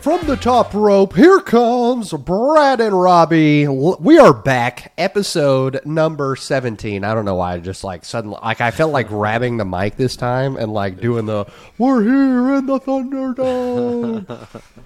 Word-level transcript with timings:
from 0.00 0.26
the 0.26 0.36
top 0.36 0.72
rope, 0.72 1.14
here 1.14 1.40
comes 1.40 2.12
Brad 2.12 2.80
and 2.80 2.98
Robbie. 2.98 3.68
We 3.68 4.18
are 4.18 4.32
back, 4.32 4.94
episode 4.96 5.80
number 5.84 6.36
17. 6.36 7.04
I 7.04 7.12
don't 7.12 7.26
know 7.26 7.34
why 7.34 7.54
I 7.54 7.58
just 7.58 7.84
like 7.84 8.06
suddenly, 8.06 8.38
like, 8.42 8.62
I 8.62 8.70
felt 8.70 8.92
like 8.92 9.08
grabbing 9.08 9.58
the 9.58 9.66
mic 9.66 9.96
this 9.96 10.16
time 10.16 10.56
and 10.56 10.72
like 10.72 11.00
doing 11.00 11.26
the, 11.26 11.44
we're 11.76 12.02
here 12.02 12.56
in 12.56 12.66
the 12.66 12.80
Thunderdome. 12.80 14.62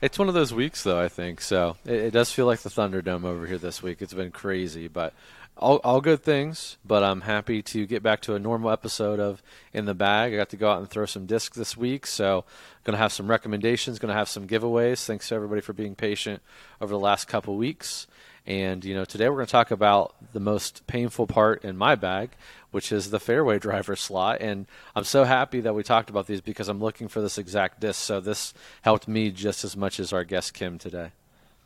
It's 0.00 0.16
one 0.16 0.28
of 0.28 0.34
those 0.34 0.54
weeks, 0.54 0.84
though. 0.84 1.00
I 1.00 1.08
think 1.08 1.40
so. 1.40 1.76
It, 1.84 1.94
it 1.94 2.10
does 2.12 2.30
feel 2.30 2.46
like 2.46 2.60
the 2.60 2.68
Thunderdome 2.68 3.24
over 3.24 3.46
here 3.46 3.58
this 3.58 3.82
week. 3.82 4.00
It's 4.00 4.14
been 4.14 4.30
crazy, 4.30 4.86
but 4.86 5.12
all, 5.58 5.76
all 5.84 6.00
good 6.00 6.22
things. 6.22 6.76
But 6.84 7.02
I'm 7.02 7.22
happy 7.22 7.62
to 7.62 7.86
get 7.86 8.02
back 8.02 8.20
to 8.22 8.34
a 8.34 8.38
normal 8.38 8.70
episode 8.70 9.20
of 9.20 9.42
In 9.72 9.84
the 9.84 9.94
Bag. 9.94 10.32
I 10.32 10.36
got 10.36 10.50
to 10.50 10.56
go 10.56 10.70
out 10.70 10.78
and 10.78 10.88
throw 10.88 11.06
some 11.06 11.26
discs 11.26 11.56
this 11.56 11.76
week, 11.76 12.06
so 12.06 12.44
going 12.84 12.94
to 12.94 13.02
have 13.02 13.12
some 13.12 13.28
recommendations. 13.28 13.98
Going 13.98 14.12
to 14.12 14.18
have 14.18 14.28
some 14.28 14.46
giveaways. 14.46 15.04
Thanks 15.04 15.28
to 15.28 15.34
everybody 15.34 15.60
for 15.60 15.72
being 15.72 15.94
patient 15.94 16.42
over 16.80 16.90
the 16.92 16.98
last 16.98 17.26
couple 17.26 17.56
weeks. 17.56 18.06
And 18.46 18.82
you 18.82 18.94
know, 18.94 19.04
today 19.04 19.28
we're 19.28 19.36
going 19.36 19.46
to 19.46 19.52
talk 19.52 19.70
about 19.70 20.14
the 20.32 20.40
most 20.40 20.86
painful 20.86 21.26
part 21.26 21.64
in 21.64 21.76
my 21.76 21.96
bag, 21.96 22.30
which 22.70 22.90
is 22.92 23.10
the 23.10 23.20
fairway 23.20 23.58
driver 23.68 23.94
slot. 23.94 24.40
And 24.40 24.66
I'm 24.96 25.04
so 25.04 25.24
happy 25.24 25.60
that 25.60 25.74
we 25.74 25.82
talked 25.82 26.08
about 26.08 26.26
these 26.26 26.40
because 26.40 26.68
I'm 26.68 26.80
looking 26.80 27.08
for 27.08 27.20
this 27.20 27.36
exact 27.36 27.80
disc. 27.80 28.00
So 28.00 28.20
this 28.20 28.54
helped 28.82 29.06
me 29.06 29.30
just 29.30 29.64
as 29.64 29.76
much 29.76 30.00
as 30.00 30.14
our 30.14 30.24
guest 30.24 30.54
Kim 30.54 30.78
today. 30.78 31.10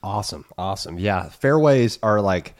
awesome. 0.02 0.44
Awesome. 0.58 0.98
Yeah. 0.98 1.28
Fairways 1.28 2.00
are 2.02 2.20
like, 2.20 2.54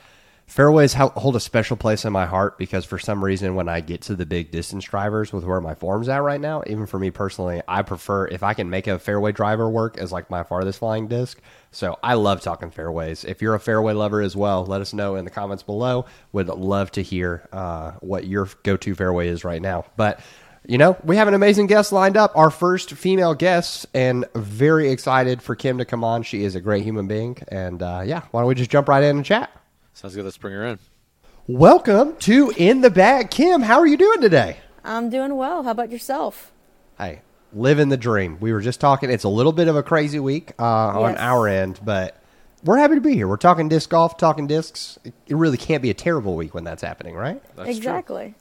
fairways 0.53 0.93
hold 0.93 1.35
a 1.35 1.41
special 1.41 1.79
place 1.79 2.05
in 2.05 2.13
my 2.13 2.27
heart 2.27 2.59
because 2.59 2.85
for 2.85 2.99
some 2.99 3.25
reason, 3.25 3.55
when 3.55 3.71
I 3.71 3.81
get 3.81 4.03
to 4.03 4.15
the 4.15 4.27
big 4.27 4.51
distance 4.51 4.85
drivers 4.85 5.33
with 5.33 5.45
where 5.45 5.63
my 5.63 5.75
form's 5.75 6.11
at 6.11 6.23
right 6.23 6.41
now, 6.41 6.63
even 6.67 6.85
for 6.85 6.99
me 6.99 7.11
personally, 7.11 7.63
I 7.67 7.81
prefer 7.81 8.27
if 8.27 8.43
I 8.43 8.53
can 8.53 8.69
make 8.69 8.87
a 8.87 8.99
fairway 8.99 9.33
driver 9.33 9.71
work 9.71 9.97
as 9.97 10.13
like 10.13 10.29
my 10.29 10.43
farthest 10.43 10.81
flying 10.81 11.09
disc. 11.09 11.41
So 11.71 11.99
I 12.03 12.15
love 12.15 12.43
talking 12.43 12.71
fairways. 12.71 13.25
If 13.25 13.41
you're 13.41 13.55
a 13.55 13.61
fairway 13.61 13.95
lover 13.95 14.21
as 14.21 14.37
well, 14.37 14.67
let 14.67 14.83
us 14.83 14.93
know 14.93 15.17
in 15.17 15.25
the 15.25 15.31
comments 15.31 15.63
below. 15.63 16.05
Would 16.33 16.49
love 16.49 16.93
to 16.93 17.03
hear 17.03 17.49
uh, 17.51 17.93
what 18.01 18.27
your 18.27 18.47
go 18.63 18.77
to 18.77 18.95
fairway 18.95 19.29
is 19.29 19.45
right 19.45 19.63
now. 19.63 19.87
But 19.97 20.21
you 20.69 20.77
know, 20.77 20.99
we 21.03 21.17
have 21.17 21.29
an 21.29 21.35
amazing 21.35 21.67
guest 21.67 21.93
lined 21.93 22.19
up, 22.19 22.37
our 22.37 22.51
first 22.51 22.91
female 22.91 23.35
guest, 23.35 23.87
and 23.95 24.27
very 24.35 24.91
excited 24.91 25.41
for 25.41 25.57
Kim 25.57 25.79
to 25.79 25.87
come 25.87 26.05
on. 26.05 26.25
She 26.25 26.45
is 26.45 26.55
a 26.57 26.61
great 26.61 26.85
human 26.85 27.07
being. 27.09 27.39
And 27.49 27.83
uh, 27.83 28.03
yeah, 28.05 28.21
why 28.33 28.43
don't 28.43 28.49
we 28.49 28.55
just 28.55 28.71
jump 28.71 28.87
right 28.89 29.03
in 29.03 29.17
and 29.17 29.25
chat? 29.25 29.51
Sounds 29.95 30.15
good. 30.15 30.25
Let's 30.25 30.37
bring 30.39 30.55
her 30.55 30.65
in. 30.67 30.79
Welcome 31.47 32.17
to 32.21 32.53
In 32.57 32.81
the 32.81 32.91
Bag. 32.91 33.31
Kim, 33.31 33.63
how 33.63 33.79
are 33.79 33.87
you 33.87 33.97
doing 33.97 34.21
today? 34.21 34.59
I'm 34.85 35.11
doing 35.11 35.37
well. 35.37 35.63
How 35.65 35.71
about 35.73 35.91
yourself? 35.91 36.53
Hey, 36.99 37.21
living 37.53 37.89
the 37.89 37.97
dream. 37.97 38.39
We 38.41 38.53
were 38.53 38.61
just 38.61 38.81
talking, 38.81 39.11
it's 39.11 39.25
a 39.25 39.29
little 39.29 39.53
bit 39.53 39.69
of 39.69 39.77
a 39.77 39.83
crazy 39.83 40.19
week 40.21 40.53
uh, 40.59 40.65
on 40.65 41.13
Yes. 41.13 41.21
our 41.21 41.49
end, 41.49 41.81
but 41.85 42.17
we're 42.65 42.79
happy 42.79 42.95
to 42.95 43.01
be 43.01 43.15
here. 43.15 43.27
We're 43.29 43.37
talking 43.37 43.69
disc 43.69 43.91
golf, 43.91 44.17
talking 44.17 44.47
discs. 44.47 44.99
It 45.05 45.15
it 45.27 45.37
really 45.37 45.57
can't 45.57 45.83
be 45.83 45.91
a 45.91 45.95
terrible 45.95 46.37
week 46.37 46.55
when 46.55 46.65
that's 46.65 46.83
happening, 46.83 47.15
right? 47.15 47.43
That's 47.57 47.69
true. 47.69 47.77
exactly. 47.77 48.35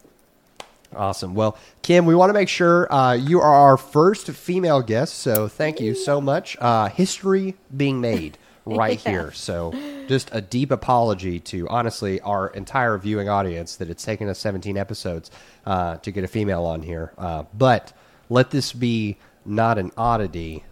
Awesome. 0.95 1.33
Well, 1.35 1.57
Kim, 1.83 2.05
we 2.05 2.13
want 2.15 2.29
to 2.29 2.33
make 2.33 2.49
sure 2.49 2.91
uh, 2.93 3.13
you 3.13 3.39
are 3.39 3.53
our 3.53 3.77
first 3.77 4.27
female 4.27 4.81
guest, 4.81 5.15
so 5.19 5.47
thank 5.47 5.79
you 5.79 5.95
so 5.95 6.19
much. 6.19 6.57
Uh, 6.59 6.89
history 6.89 7.55
being 7.75 8.01
made 8.01 8.37
right 8.77 9.03
Yeah. 9.05 9.11
here. 9.11 9.31
So, 9.31 9.73
just 10.07 10.29
a 10.33 10.41
deep 10.41 10.71
apology 10.71 11.39
to 11.39 11.67
honestly 11.69 12.19
our 12.21 12.47
entire 12.49 12.97
viewing 12.97 13.29
audience 13.29 13.75
that 13.77 13.89
it's 13.89 14.03
taken 14.03 14.27
us 14.29 14.39
17 14.39 14.77
episodes 14.77 15.31
uh, 15.65 15.97
to 15.97 16.11
get 16.11 16.23
a 16.23 16.27
female 16.27 16.65
on 16.65 16.81
here. 16.81 17.13
Uh, 17.17 17.43
but 17.53 17.93
let 18.29 18.51
this 18.51 18.73
be 18.73 19.17
not 19.45 19.77
an 19.77 19.91
oddity, 19.97 20.63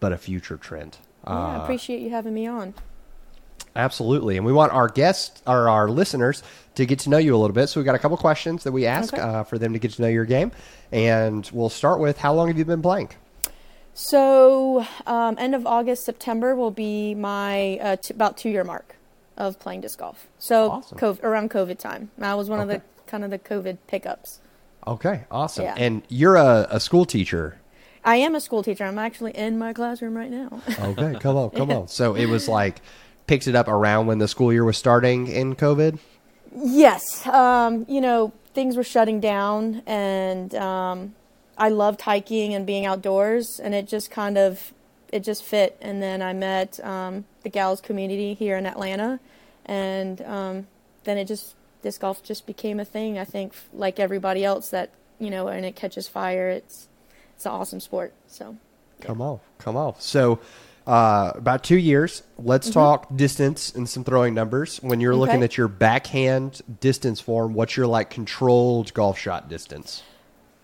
but 0.00 0.12
a 0.12 0.16
future 0.18 0.56
trend. 0.56 0.96
Yeah, 1.26 1.32
Uh, 1.32 1.58
I 1.58 1.62
appreciate 1.64 2.00
you 2.00 2.10
having 2.10 2.32
me 2.34 2.46
on. 2.46 2.74
Absolutely. 3.74 4.36
And 4.38 4.46
we 4.46 4.52
want 4.52 4.72
our 4.72 4.88
guests 4.88 5.42
or 5.46 5.68
our 5.68 5.88
listeners 5.88 6.42
to 6.76 6.86
get 6.86 6.98
to 7.00 7.10
know 7.10 7.18
you 7.18 7.34
a 7.34 7.38
little 7.38 7.54
bit. 7.54 7.66
So 7.68 7.78
we've 7.80 7.84
got 7.84 7.94
a 7.94 7.98
couple 7.98 8.16
questions 8.16 8.64
that 8.64 8.72
we 8.72 8.86
ask 8.86 9.12
Okay. 9.12 9.22
uh, 9.22 9.42
for 9.44 9.58
them 9.58 9.74
to 9.74 9.78
get 9.78 9.90
to 9.92 10.02
know 10.02 10.08
your 10.08 10.24
game. 10.24 10.50
And 10.92 11.48
we'll 11.52 11.68
start 11.68 12.00
with 12.00 12.16
how 12.18 12.32
long 12.32 12.48
have 12.48 12.56
you 12.56 12.64
been 12.64 12.80
playing? 12.82 13.10
So, 13.98 14.86
um, 15.06 15.36
end 15.38 15.54
of 15.54 15.66
August, 15.66 16.04
September 16.04 16.54
will 16.54 16.70
be 16.70 17.14
my 17.14 17.78
uh, 17.78 17.96
t- 17.96 18.12
about 18.12 18.36
two 18.36 18.50
year 18.50 18.62
mark 18.62 18.94
of 19.38 19.58
playing 19.58 19.80
disc 19.80 19.98
golf. 19.98 20.26
So, 20.38 20.70
Awesome. 20.70 20.98
cov- 20.98 21.20
around 21.24 21.50
COVID 21.50 21.78
time. 21.78 22.10
I 22.20 22.34
was 22.34 22.50
one 22.50 22.60
of 22.60 22.68
the 22.68 22.82
kind 23.06 23.24
of 23.24 23.30
the 23.30 23.38
COVID 23.38 23.78
pickups. 23.86 24.40
Okay, 24.86 25.24
awesome. 25.30 25.64
Yeah. 25.64 25.74
And 25.78 26.02
you're 26.10 26.36
a, 26.36 26.66
a 26.70 26.78
school 26.78 27.06
teacher. 27.06 27.58
I 28.04 28.16
am 28.16 28.34
a 28.34 28.40
school 28.40 28.62
teacher. 28.62 28.84
I'm 28.84 28.98
actually 28.98 29.32
in 29.32 29.58
my 29.58 29.72
classroom 29.72 30.14
right 30.14 30.30
now. 30.30 30.60
Okay, 30.78 31.18
come 31.18 31.36
on, 31.38 31.50
come 31.50 31.70
on. 31.70 31.88
So 31.88 32.14
it 32.16 32.26
was 32.26 32.48
like 32.48 32.82
picked 33.26 33.48
it 33.48 33.54
up 33.54 33.66
around 33.66 34.08
when 34.08 34.18
the 34.18 34.28
school 34.28 34.52
year 34.52 34.64
was 34.64 34.76
starting 34.76 35.26
in 35.26 35.56
COVID. 35.56 35.98
Yes, 36.54 37.26
um, 37.28 37.86
you 37.88 38.02
know 38.02 38.34
things 38.52 38.76
were 38.76 38.84
shutting 38.84 39.20
down, 39.20 39.82
and 39.86 40.54
um, 40.54 41.14
I 41.58 41.68
loved 41.68 42.02
hiking 42.02 42.54
and 42.54 42.66
being 42.66 42.86
outdoors, 42.86 43.58
and 43.60 43.74
it 43.74 43.86
just 43.86 44.10
kind 44.10 44.36
of 44.38 44.72
it 45.12 45.20
just 45.20 45.42
fit. 45.42 45.76
And 45.80 46.02
then 46.02 46.22
I 46.22 46.32
met 46.32 46.80
um, 46.84 47.24
the 47.42 47.48
gals 47.48 47.80
community 47.80 48.34
here 48.34 48.56
in 48.56 48.66
Atlanta, 48.66 49.20
and 49.64 50.20
um, 50.22 50.66
then 51.04 51.18
it 51.18 51.26
just 51.26 51.54
disc 51.82 52.00
golf 52.00 52.22
just 52.22 52.46
became 52.46 52.80
a 52.80 52.84
thing. 52.84 53.18
I 53.18 53.24
think 53.24 53.54
like 53.72 53.98
everybody 54.00 54.44
else 54.44 54.70
that 54.70 54.90
you 55.18 55.30
know, 55.30 55.48
and 55.48 55.64
it 55.64 55.76
catches 55.76 56.08
fire. 56.08 56.48
It's 56.50 56.88
it's 57.34 57.46
an 57.46 57.52
awesome 57.52 57.80
sport. 57.80 58.12
So 58.26 58.56
Come 59.00 59.20
on, 59.20 59.40
come 59.58 59.76
on. 59.76 59.94
So 59.98 60.40
uh, 60.86 61.32
about 61.34 61.64
two 61.64 61.76
years. 61.76 62.22
Let's 62.38 62.70
talk 62.70 63.14
distance 63.14 63.74
and 63.74 63.88
some 63.88 64.04
throwing 64.04 64.34
numbers. 64.34 64.78
When 64.78 65.00
you're 65.00 65.14
looking 65.14 65.36
Mm-hmm. 65.36 65.44
At 65.44 65.56
your 65.58 65.68
backhand 65.68 66.62
distance 66.80 67.20
form, 67.20 67.54
what's 67.54 67.76
your 67.76 67.86
like 67.86 68.08
controlled 68.08 68.94
golf 68.94 69.18
shot 69.18 69.48
distance? 69.48 70.02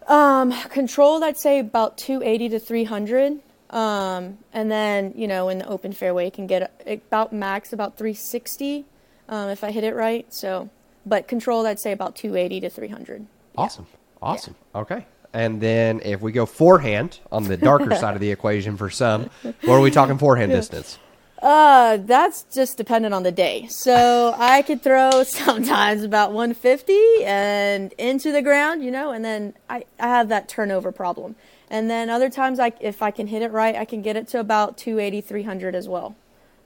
Um, 0.07 0.53
controlled, 0.69 1.23
I'd 1.23 1.39
say 1.39 1.59
about 1.59 1.97
280 1.99 2.51
to 2.51 2.59
300. 2.59 3.41
Um, 3.71 4.39
and 4.53 4.71
then, 4.71 5.15
you 5.17 5.27
know, 5.27 5.49
in 5.49 5.59
the 5.59 5.67
open 5.67 5.93
fairway, 5.93 6.27
it 6.27 6.35
can 6.35 6.47
get 6.47 6.71
about 6.87 7.33
max 7.33 7.73
about 7.73 7.97
360 7.97 8.85
um, 9.29 9.49
if 9.49 9.65
I 9.65 9.71
hit 9.71 9.85
it 9.85 9.95
right. 9.95 10.33
So, 10.33 10.69
but 11.07 11.27
controlled, 11.27 11.67
I'd 11.67 11.81
say 11.81 11.93
about 11.93 12.17
280 12.17 12.61
to 12.61 12.71
300. 12.71 13.27
Awesome. 13.57 13.87
Awesome. 14.21 14.55
Okay. 14.75 15.07
And 15.33 15.61
then 15.61 16.01
if 16.05 16.21
we 16.21 16.33
go 16.33 16.47
forehand 16.47 17.19
on 17.31 17.45
the 17.45 17.57
darker 17.57 17.95
side 17.97 18.15
of 18.15 18.21
the 18.21 18.31
equation 18.31 18.77
for 18.77 18.91
some, 18.91 19.31
what 19.43 19.75
are 19.75 19.81
we 19.81 19.91
talking 19.91 20.19
forehand 20.19 20.53
distance? 20.53 20.99
Uh, 21.43 21.97
that's 21.97 22.45
just 22.55 22.77
dependent 22.77 23.13
on 23.13 23.25
the 23.25 23.33
day. 23.33 23.67
So 23.69 24.33
I 24.39 24.63
could 24.63 24.81
throw 24.81 25.23
sometimes 25.27 26.05
about 26.05 26.33
150 26.33 27.25
and 27.25 27.93
into 27.99 28.31
the 28.31 28.43
ground, 28.43 28.85
you 28.85 28.93
know, 28.93 29.11
and 29.11 29.25
then 29.25 29.55
I, 29.69 29.85
I 29.99 30.07
have 30.07 30.29
that 30.29 30.49
turnover 30.49 30.93
problem. 30.93 31.35
And 31.69 31.91
then 31.91 32.11
other 32.11 32.31
times, 32.31 32.61
I, 32.61 32.73
if 32.81 33.03
I 33.03 33.11
can 33.11 33.27
hit 33.27 33.43
it 33.43 33.51
right, 33.51 33.75
I 33.75 33.85
can 33.85 34.03
get 34.03 34.15
it 34.15 34.29
to 34.29 34.41
about 34.41 34.77
280, 34.77 35.21
300 35.23 35.75
as 35.75 35.89
well. 35.89 36.15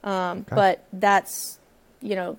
Um, 0.04 0.44
But 0.56 0.84
that's, 0.92 1.58
you 2.02 2.14
know, 2.16 2.38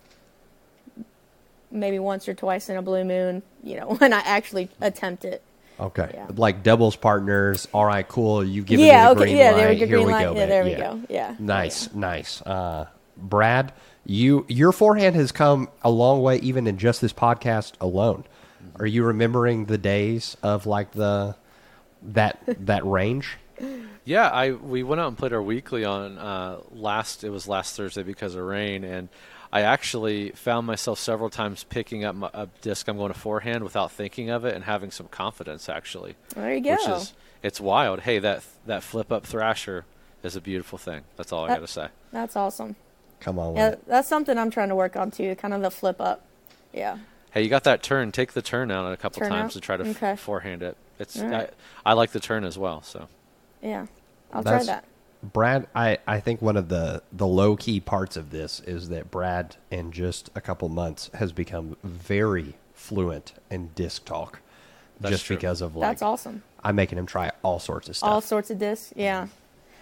maybe 1.72 1.98
once 1.98 2.28
or 2.28 2.34
twice 2.34 2.69
in 2.69 2.78
a 2.78 2.81
blue 2.81 3.04
moon, 3.04 3.42
you 3.64 3.78
know, 3.80 3.88
when 4.00 4.14
I 4.14 4.19
actually 4.19 4.69
attempt 4.80 5.25
it. 5.25 5.42
Okay. 5.80 6.12
Yeah. 6.14 6.28
Like 6.36 6.64
doubles 6.64 6.96
partners. 6.96 7.68
All 7.74 7.86
right, 7.86 8.08
cool. 8.08 8.44
You 8.44 8.64
give 8.64 8.80
yeah, 8.80 8.86
me 8.86 9.04
the 9.04 9.10
okay, 9.12 9.20
green 9.20 9.38
yeah, 9.38 9.52
light. 9.52 9.58
there 9.58 9.70
we 9.70 9.80
go, 9.80 9.86
Here 9.86 9.98
we 10.00 10.06
light. 10.12 10.24
go. 10.24 10.34
yeah, 10.34 10.40
babe. 10.40 10.50
there 10.50 10.64
we 10.64 10.76
go. 10.76 11.02
Yeah. 11.10 11.36
Nice, 11.40 11.94
nice. 11.94 12.42
Uh, 12.42 12.88
Brad, 13.16 13.74
you 14.06 14.46
your 14.48 14.72
forehand 14.72 15.16
has 15.16 15.31
come 15.31 15.69
a 15.84 15.90
long 15.90 16.22
way, 16.22 16.38
even 16.38 16.68
in 16.68 16.78
just 16.78 17.01
this 17.01 17.13
podcast 17.13 17.74
alone. 17.81 18.24
Are 18.80 18.86
you 18.86 19.04
remembering 19.04 19.66
the 19.66 19.78
days 19.78 20.38
of 20.44 20.66
like 20.66 20.92
the 20.92 21.36
that 22.04 22.40
that 22.66 22.86
range? 22.86 23.38
Yeah, 24.06 24.28
I 24.30 24.51
we 24.51 24.84
went 24.84 25.01
out 25.01 25.07
and 25.10 25.18
played 25.18 25.34
our 25.34 25.42
weekly 25.42 25.84
on 25.84 26.18
uh, 26.18 26.60
last. 26.72 27.24
It 27.24 27.30
was 27.30 27.48
last 27.48 27.75
Thursday 27.75 28.04
because 28.04 28.36
of 28.36 28.44
rain, 28.46 28.84
and 28.84 29.10
I 29.52 29.62
actually 29.62 30.32
found 30.32 30.68
myself 30.68 31.00
several 31.00 31.30
times 31.30 31.64
picking 31.64 32.04
up 32.04 32.16
my, 32.16 32.30
a 32.34 32.48
disc 32.62 32.88
I'm 32.88 32.98
going 32.98 33.14
to 33.14 33.18
forehand 33.20 33.64
without 33.64 33.92
thinking 33.92 34.30
of 34.30 34.44
it 34.46 34.54
and 34.56 34.64
having 34.66 34.92
some 34.92 35.08
confidence 35.08 35.70
actually. 35.70 36.16
There 36.36 36.54
you 36.54 36.62
go. 36.62 36.72
Which 36.72 36.88
is 36.90 37.14
it's 37.44 37.62
wild. 37.62 38.02
Hey, 38.02 38.20
that 38.20 38.44
that 38.66 38.84
flip 38.84 39.12
up 39.12 39.26
thrasher 39.26 39.86
is 40.24 40.36
a 40.36 40.42
beautiful 40.42 40.78
thing. 40.78 41.02
That's 41.16 41.32
all 41.32 41.46
I 41.46 41.50
got 41.50 41.60
to 41.60 41.68
say. 41.68 41.88
That's 42.12 42.36
awesome. 42.36 42.76
Come 43.20 43.40
on, 43.40 43.56
Yeah, 43.56 43.76
that's 43.88 44.08
something 44.08 44.38
I'm 44.38 44.52
trying 44.52 44.70
to 44.70 44.76
work 44.76 44.96
on 44.96 45.12
too. 45.12 45.34
Kind 45.36 45.54
of 45.54 45.62
the 45.62 45.72
flip 45.72 46.00
up. 46.02 46.24
Yeah. 46.74 46.98
Hey, 47.32 47.42
you 47.44 47.50
got 47.50 47.64
that 47.66 47.82
turn. 47.84 48.12
Take 48.12 48.34
the 48.34 48.42
turn 48.42 48.70
out 48.72 48.92
a 48.92 48.98
couple 48.98 49.22
Turn 49.22 49.30
times 49.30 49.52
out? 49.52 49.54
to 49.54 49.62
try 49.62 49.78
to 49.78 49.86
f- 49.88 50.20
forehand 50.20 50.62
it. 50.64 50.76
It's 51.00 51.20
All 51.20 51.28
right. 51.28 51.50
I, 51.86 51.92
I 51.92 51.94
like 51.94 52.12
the 52.12 52.20
turn 52.20 52.44
as 52.44 52.58
well. 52.58 52.82
So 52.84 53.08
Yeah. 53.62 53.86
I'll 54.34 54.44
That's- 54.44 54.66
try 54.66 54.76
that. 54.76 54.86
Brad, 55.24 55.68
I, 55.75 55.98
I 56.08 56.19
think 56.19 56.42
one 56.42 56.58
of 56.58 56.69
the, 56.69 57.02
the 57.12 57.28
low 57.28 57.56
key 57.56 57.80
parts 57.80 58.16
of 58.18 58.30
this 58.30 58.60
is 58.62 58.90
that 58.90 59.10
Brad, 59.12 59.56
in 59.72 59.92
just 59.92 60.30
a 60.36 60.42
couple 60.42 60.69
months, 60.69 61.10
has 61.16 61.31
become 61.31 61.75
very 61.84 62.56
fluent 62.74 63.34
in 63.50 63.69
disc 63.75 64.06
talk, 64.06 64.40
That's 65.00 65.12
just 65.14 65.25
true. 65.25 65.36
because 65.36 65.62
of 65.62 65.75
like 65.75 65.90
That's 65.90 66.02
awesome. 66.02 66.44
I'm 66.64 66.75
making 66.75 66.98
him 66.98 67.06
try 67.06 67.31
all 67.44 67.60
sorts 67.60 67.90
of 67.90 67.98
stuff. 67.98 68.10
All 68.10 68.22
sorts 68.22 68.50
of 68.52 68.60
discs. 68.60 68.94
Yeah. 68.96 69.28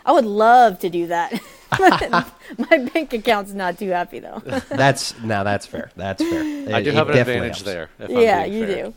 I 0.05 0.11
would 0.11 0.25
love 0.25 0.79
to 0.79 0.89
do 0.89 1.07
that. 1.07 1.33
My 1.79 2.77
bank 2.93 3.11
account's 3.13 3.53
not 3.53 3.79
too 3.79 3.89
happy 3.89 4.19
though. 4.19 4.41
That's 4.69 5.19
now 5.21 5.43
that's 5.43 5.65
fair. 5.65 5.89
That's 5.95 6.23
fair. 6.23 6.75
I 6.75 6.83
do 6.83 6.91
have 6.91 7.09
an 7.09 7.17
advantage 7.17 7.43
helps. 7.57 7.61
there. 7.63 7.89
if 7.99 8.09
I'm 8.09 8.17
yeah, 8.17 8.43
being 8.43 8.53
you 8.53 8.67
fair. 8.67 8.85
do. 8.85 8.93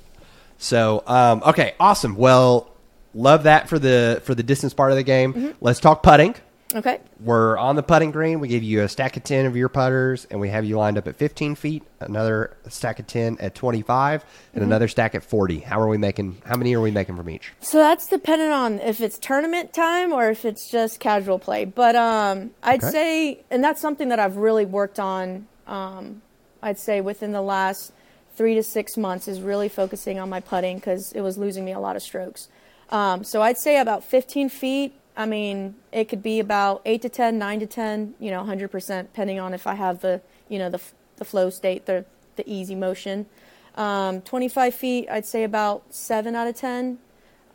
So, 0.58 1.02
um, 1.06 1.42
okay, 1.46 1.74
awesome. 1.80 2.16
Well, 2.16 2.70
love 3.18 3.42
that 3.42 3.68
for 3.68 3.78
the 3.78 4.20
for 4.24 4.34
the 4.34 4.42
distance 4.42 4.72
part 4.74 4.90
of 4.90 4.96
the 4.96 5.02
game. 5.02 5.34
Mm-hmm. 5.34 5.48
Let's 5.60 5.80
talk 5.80 6.02
putting. 6.02 6.34
Okay. 6.74 7.00
We're 7.20 7.56
on 7.56 7.76
the 7.76 7.82
putting 7.82 8.10
green. 8.10 8.40
We 8.40 8.48
give 8.48 8.62
you 8.62 8.82
a 8.82 8.88
stack 8.90 9.16
of 9.16 9.24
ten 9.24 9.46
of 9.46 9.56
your 9.56 9.70
putters, 9.70 10.26
and 10.30 10.38
we 10.38 10.50
have 10.50 10.66
you 10.66 10.76
lined 10.76 10.98
up 10.98 11.08
at 11.08 11.16
15 11.16 11.54
feet. 11.54 11.82
Another 11.98 12.58
stack 12.68 12.98
of 12.98 13.06
ten 13.06 13.38
at 13.40 13.54
25, 13.54 14.22
Mm-hmm. 14.22 14.30
and 14.52 14.64
another 14.64 14.86
stack 14.86 15.14
at 15.14 15.22
40. 15.22 15.60
How 15.60 15.80
are 15.80 15.88
we 15.88 15.96
making? 15.96 16.42
How 16.44 16.56
many 16.58 16.74
are 16.76 16.80
we 16.82 16.90
making 16.90 17.16
from 17.16 17.30
each? 17.30 17.52
So 17.60 17.78
that's 17.78 18.06
dependent 18.06 18.52
on 18.52 18.80
if 18.80 19.00
it's 19.00 19.18
tournament 19.18 19.72
time 19.72 20.12
or 20.12 20.28
if 20.28 20.44
it's 20.44 20.70
just 20.70 21.00
casual 21.00 21.38
play. 21.38 21.64
But 21.64 21.96
um, 21.96 22.50
I'd 22.62 22.82
Okay. 22.84 22.90
say, 22.92 23.44
and 23.50 23.64
that's 23.64 23.80
something 23.80 24.10
that 24.10 24.18
I've 24.20 24.36
really 24.36 24.66
worked 24.66 25.00
on. 25.00 25.46
Um, 25.66 26.20
I'd 26.62 26.78
say 26.78 27.00
within 27.00 27.32
the 27.32 27.40
last 27.42 27.92
three 28.36 28.54
to 28.56 28.62
six 28.62 28.98
months 28.98 29.26
is 29.26 29.40
really 29.40 29.70
focusing 29.70 30.18
on 30.18 30.28
my 30.28 30.40
putting 30.40 30.76
because 30.76 31.12
it 31.12 31.22
was 31.22 31.38
losing 31.38 31.64
me 31.64 31.72
a 31.72 31.80
lot 31.80 31.96
of 31.96 32.02
strokes. 32.02 32.48
Um, 32.90 33.24
so 33.24 33.42
I'd 33.42 33.58
say 33.58 33.78
about 33.78 34.04
15 34.04 34.48
feet. 34.48 34.94
I 35.16 35.26
mean, 35.26 35.74
it 35.92 36.08
could 36.08 36.22
be 36.22 36.40
about 36.40 36.82
eight 36.84 37.02
to 37.02 37.08
10, 37.08 37.38
nine 37.38 37.60
to 37.60 37.66
10, 37.66 38.14
you 38.20 38.30
know, 38.30 38.42
100%, 38.42 39.02
depending 39.02 39.40
on 39.40 39.52
if 39.52 39.66
I 39.66 39.74
have 39.74 40.00
the, 40.00 40.20
you 40.48 40.58
know, 40.58 40.70
the, 40.70 40.80
the 41.16 41.24
flow 41.24 41.50
state, 41.50 41.86
the, 41.86 42.04
the 42.36 42.48
easy 42.50 42.74
motion. 42.74 43.26
Um, 43.74 44.22
25 44.22 44.74
feet, 44.74 45.08
I'd 45.10 45.26
say 45.26 45.44
about 45.44 45.82
seven 45.94 46.34
out 46.34 46.46
of 46.46 46.56
10. 46.56 46.98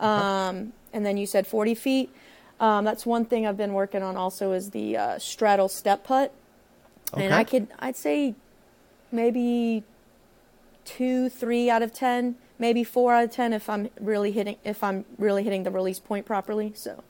Um, 0.00 0.72
and 0.92 1.04
then 1.04 1.16
you 1.16 1.26
said 1.26 1.46
40 1.46 1.74
feet. 1.74 2.10
Um, 2.60 2.84
that's 2.84 3.04
one 3.04 3.24
thing 3.24 3.46
I've 3.46 3.56
been 3.56 3.72
working 3.72 4.02
on 4.02 4.16
also 4.16 4.52
is 4.52 4.70
the 4.70 4.96
uh, 4.96 5.18
straddle 5.18 5.68
step 5.68 6.04
putt. 6.04 6.32
And 7.14 7.32
I 7.32 7.44
could, 7.44 7.68
I'd 7.78 7.96
say 7.96 8.34
maybe 9.12 9.84
two, 10.84 11.28
three 11.28 11.70
out 11.70 11.82
of 11.82 11.92
10, 11.92 12.36
maybe 12.64 12.82
four 12.82 13.12
out 13.14 13.24
of 13.24 13.30
10 13.30 13.52
if 13.52 13.68
I'm 13.68 13.90
really 14.00 14.32
hitting, 14.32 14.56
if 14.64 14.82
I'm 14.82 15.04
really 15.18 15.42
hitting 15.44 15.64
the 15.64 15.70
release 15.70 15.98
point 15.98 16.24
properly. 16.24 16.72
So, 16.74 17.04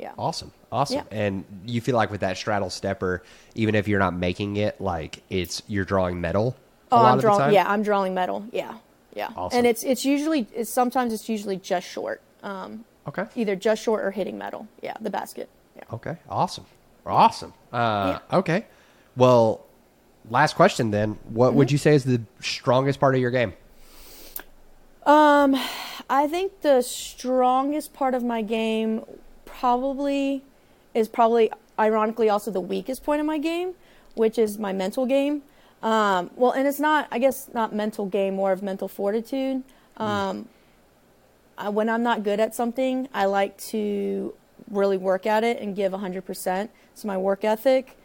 yeah. 0.00 0.12
Awesome, 0.18 0.50
awesome. 0.72 0.96
Yeah. 0.96 1.04
And 1.24 1.44
you 1.64 1.80
feel 1.80 1.94
like 1.94 2.10
with 2.10 2.22
that 2.22 2.36
straddle 2.36 2.70
stepper, 2.70 3.22
even 3.54 3.76
if 3.76 3.86
you're 3.86 4.00
not 4.00 4.14
making 4.14 4.56
it, 4.56 4.80
like 4.80 5.22
it's 5.30 5.62
you're 5.68 5.84
drawing 5.84 6.20
metal. 6.20 6.56
a 6.90 6.96
Oh, 6.96 7.04
I'm 7.04 7.20
drawing. 7.20 7.54
Yeah, 7.54 7.70
I'm 7.70 7.84
drawing 7.84 8.14
metal. 8.14 8.46
Yeah, 8.52 8.74
yeah. 9.14 9.28
Awesome. 9.36 9.58
And 9.58 9.66
it's 9.66 9.84
it's 9.84 10.04
usually 10.04 10.48
it's 10.52 10.70
sometimes 10.70 11.12
it's 11.12 11.28
usually 11.28 11.56
just 11.56 11.86
short. 11.86 12.20
Um, 12.42 12.84
Okay. 13.08 13.26
either 13.36 13.54
just 13.54 13.80
short 13.84 14.04
or 14.04 14.10
hitting 14.10 14.36
metal. 14.36 14.66
Yeah, 14.82 14.94
the 15.00 15.10
basket. 15.10 15.48
Yeah. 15.76 15.84
Okay. 15.92 16.16
Awesome. 16.28 16.66
Awesome. 17.06 17.52
Uh, 17.72 18.18
Okay. 18.32 18.66
Well, 19.16 19.64
last 20.28 20.56
question 20.56 20.90
then. 20.90 21.10
What 21.30 21.50
Mm-hmm. 21.50 21.58
would 21.58 21.70
you 21.70 21.78
say 21.78 21.94
is 21.94 22.02
the 22.02 22.20
strongest 22.40 22.98
part 22.98 23.14
of 23.14 23.20
your 23.20 23.30
game? 23.30 23.52
Um, 25.06 25.56
I 26.10 26.26
think 26.26 26.60
the 26.62 26.82
strongest 26.82 27.94
part 27.94 28.14
of 28.14 28.24
my 28.24 28.42
game 28.42 29.04
probably 29.44 30.42
is 30.94 31.08
probably 31.08 31.50
ironically 31.78 32.28
also 32.28 32.50
the 32.50 32.60
weakest 32.60 33.04
point 33.04 33.20
of 33.20 33.26
my 33.26 33.38
game, 33.38 33.74
which 34.14 34.36
is 34.36 34.58
my 34.58 34.72
mental 34.72 35.06
game. 35.06 35.42
Um, 35.82 36.30
well, 36.34 36.50
and 36.50 36.66
it's 36.66 36.80
not, 36.80 37.06
I 37.12 37.18
guess, 37.18 37.48
not 37.54 37.72
mental 37.72 38.06
game, 38.06 38.34
more 38.34 38.50
of 38.50 38.62
mental 38.62 38.88
fortitude. 38.88 39.62
Um, 39.96 40.48
I, 41.56 41.68
when 41.68 41.88
I'm 41.88 42.02
not 42.02 42.24
good 42.24 42.40
at 42.40 42.54
something, 42.54 43.08
I 43.14 43.26
like 43.26 43.56
to 43.58 44.34
really 44.70 44.96
work 44.96 45.26
at 45.26 45.44
it 45.44 45.60
and 45.60 45.76
give 45.76 45.92
100%. 45.92 46.68
So 46.94 47.08
my 47.08 47.16
work 47.16 47.44
ethic, 47.44 47.96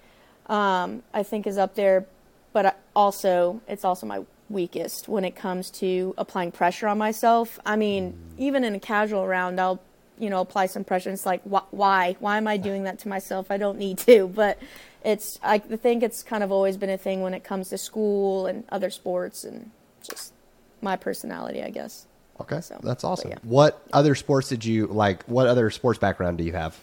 um, 0.48 1.01
I 1.13 1.24
think, 1.24 1.48
is 1.48 1.57
up 1.57 1.75
there, 1.75 2.06
but 2.53 2.65
I 2.68 2.74
also 2.95 3.62
it's 3.68 3.86
also 3.86 4.06
my 4.06 4.21
weakest 4.51 5.07
when 5.07 5.24
it 5.24 5.36
comes 5.36 5.69
to 5.71 6.13
applying 6.18 6.51
pressure 6.51 6.88
on 6.88 6.98
myself. 6.98 7.59
I 7.65 7.75
mean, 7.75 8.18
even 8.38 8.63
in 8.63 8.75
a 8.75 8.80
casual 8.80 9.27
round, 9.27 9.59
I'll 9.59 9.81
you 10.18 10.30
know 10.30 10.42
apply 10.42 10.68
some 10.68 10.83
pressure. 10.83 11.09
It's 11.09 11.25
like 11.25 11.44
wh- 11.44 11.71
why 11.74 12.15
why 12.19 12.38
am 12.38 12.48
I 12.48 12.57
doing 12.57 12.83
that 12.83 13.00
to 13.00 13.07
myself? 13.07 13.50
I 13.50 13.57
don't 13.57 13.77
need 13.77 13.98
to, 14.00 14.27
but 14.36 14.59
it's 15.03 15.39
I 15.44 15.57
think 15.59 16.03
it's 16.03 16.24
kind 16.24 16.44
of 16.44 16.51
always 16.51 16.77
been 16.77 16.89
a 16.89 16.98
thing 16.98 17.21
when 17.21 17.33
it 17.33 17.44
comes 17.44 17.69
to 17.69 17.77
school 17.77 18.45
and 18.48 18.63
other 18.69 18.89
sports 18.89 19.44
and 19.44 19.71
just 20.03 20.33
my 20.81 20.95
personality, 20.95 21.63
I 21.63 21.69
guess. 21.69 22.07
Okay. 22.39 22.62
So, 22.62 22.80
That's 22.81 23.03
awesome. 23.03 23.31
yeah. 23.31 23.38
What 23.44 23.86
other 23.94 24.15
sports 24.15 24.50
did 24.50 24.65
you 24.65 24.88
like? 24.88 25.24
What 25.25 25.48
other 25.48 25.69
sports 25.69 26.00
background 26.00 26.39
do 26.39 26.44
you 26.44 26.53
have? 26.53 26.75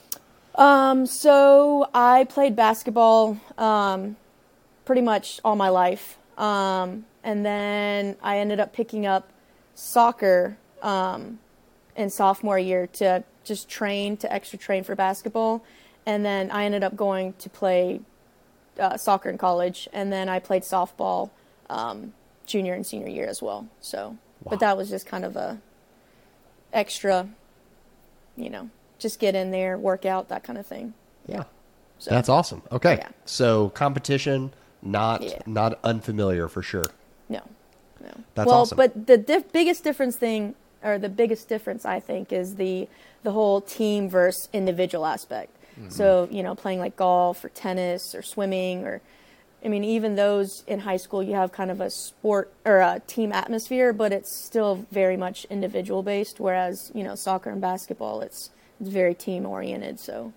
Um, 0.54 1.06
so 1.06 1.88
I 1.94 2.24
played 2.24 2.54
basketball 2.56 3.38
um, 3.56 4.16
pretty 4.84 5.02
much 5.02 5.40
all 5.44 5.56
my 5.56 5.68
life. 5.68 6.16
Um, 6.36 7.04
and 7.28 7.44
then 7.44 8.16
I 8.22 8.38
ended 8.38 8.58
up 8.58 8.72
picking 8.72 9.04
up 9.04 9.28
soccer 9.74 10.56
um, 10.80 11.38
in 11.94 12.08
sophomore 12.08 12.58
year 12.58 12.86
to 12.94 13.22
just 13.44 13.68
train, 13.68 14.16
to 14.16 14.32
extra 14.32 14.58
train 14.58 14.82
for 14.82 14.94
basketball. 14.94 15.62
And 16.06 16.24
then 16.24 16.50
I 16.50 16.64
ended 16.64 16.82
up 16.82 16.96
going 16.96 17.34
to 17.34 17.50
play 17.50 18.00
uh, 18.80 18.96
soccer 18.96 19.28
in 19.28 19.36
college. 19.36 19.90
And 19.92 20.10
then 20.10 20.30
I 20.30 20.38
played 20.38 20.62
softball 20.62 21.28
um, 21.68 22.14
junior 22.46 22.72
and 22.72 22.86
senior 22.86 23.08
year 23.08 23.26
as 23.26 23.42
well. 23.42 23.68
So, 23.82 24.16
Wow. 24.42 24.50
but 24.50 24.60
that 24.60 24.78
was 24.78 24.88
just 24.88 25.04
kind 25.04 25.26
of 25.26 25.36
a 25.36 25.58
extra, 26.72 27.28
you 28.38 28.48
know, 28.48 28.70
just 28.98 29.18
get 29.20 29.34
in 29.34 29.50
there, 29.50 29.76
work 29.76 30.06
out, 30.06 30.28
that 30.30 30.44
kind 30.44 30.58
of 30.58 30.66
thing. 30.66 30.94
Yeah. 31.26 31.44
So, 31.98 32.10
That's 32.10 32.30
awesome. 32.30 32.62
Okay. 32.72 32.96
Yeah. 32.98 33.08
So 33.26 33.68
competition, 33.68 34.54
not 34.80 35.22
Yeah. 35.22 35.40
not 35.44 35.78
unfamiliar 35.84 36.48
for 36.48 36.62
sure. 36.62 36.84
No, 38.00 38.08
no. 38.08 38.14
That's 38.34 38.46
well, 38.46 38.60
awesome. 38.60 38.76
but 38.76 39.06
the 39.06 39.16
diff- 39.18 39.52
biggest 39.52 39.84
difference 39.84 40.16
thing, 40.16 40.54
or 40.82 40.98
the 40.98 41.08
biggest 41.08 41.48
difference, 41.48 41.84
I 41.84 42.00
think, 42.00 42.32
is 42.32 42.56
the 42.56 42.88
the 43.24 43.32
whole 43.32 43.60
team 43.60 44.08
versus 44.08 44.48
individual 44.52 45.04
aspect. 45.06 45.50
Mm-hmm. 45.78 45.90
So 45.90 46.28
you 46.30 46.42
know, 46.42 46.54
playing 46.54 46.78
like 46.80 46.96
golf 46.96 47.44
or 47.44 47.48
tennis 47.50 48.14
or 48.14 48.22
swimming, 48.22 48.84
or 48.84 49.00
I 49.64 49.68
mean, 49.68 49.84
even 49.84 50.14
those 50.16 50.64
in 50.66 50.80
high 50.80 50.96
school, 50.98 51.22
you 51.22 51.34
have 51.34 51.52
kind 51.52 51.70
of 51.70 51.80
a 51.80 51.90
sport 51.90 52.52
or 52.64 52.78
a 52.78 53.00
team 53.06 53.32
atmosphere, 53.32 53.92
but 53.92 54.12
it's 54.12 54.32
still 54.32 54.86
very 54.90 55.16
much 55.16 55.44
individual 55.50 56.02
based. 56.02 56.38
Whereas 56.40 56.92
you 56.94 57.02
know, 57.04 57.14
soccer 57.14 57.50
and 57.50 57.60
basketball, 57.60 58.20
it's 58.20 58.50
it's 58.80 58.88
very 58.90 59.14
team 59.14 59.46
oriented. 59.46 59.98
So 59.98 60.32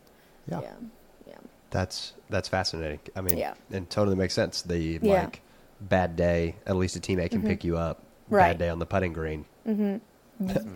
Yeah. 0.50 0.62
yeah, 0.62 0.74
yeah. 1.27 1.36
That's 1.70 2.13
that's 2.30 2.50
fascinating. 2.50 3.00
I 3.15 3.22
mean, 3.22 3.38
Yeah. 3.38 3.53
and 3.72 3.89
totally 3.89 4.15
makes 4.15 4.34
sense. 4.34 4.62
The 4.63 5.00
Yeah. 5.01 5.24
Like 5.25 5.41
bad 5.82 6.16
day, 6.16 6.56
at 6.66 6.76
least 6.76 6.96
a 6.96 7.00
teammate 7.00 7.32
can 7.32 7.42
pick 7.44 7.64
you 7.64 7.78
up. 7.78 8.04
Bad 8.30 8.58
day 8.60 8.70
on 8.70 8.80
the 8.80 8.86
putting 8.86 9.14
green. 9.14 9.46
Mm-hmm. 9.68 9.98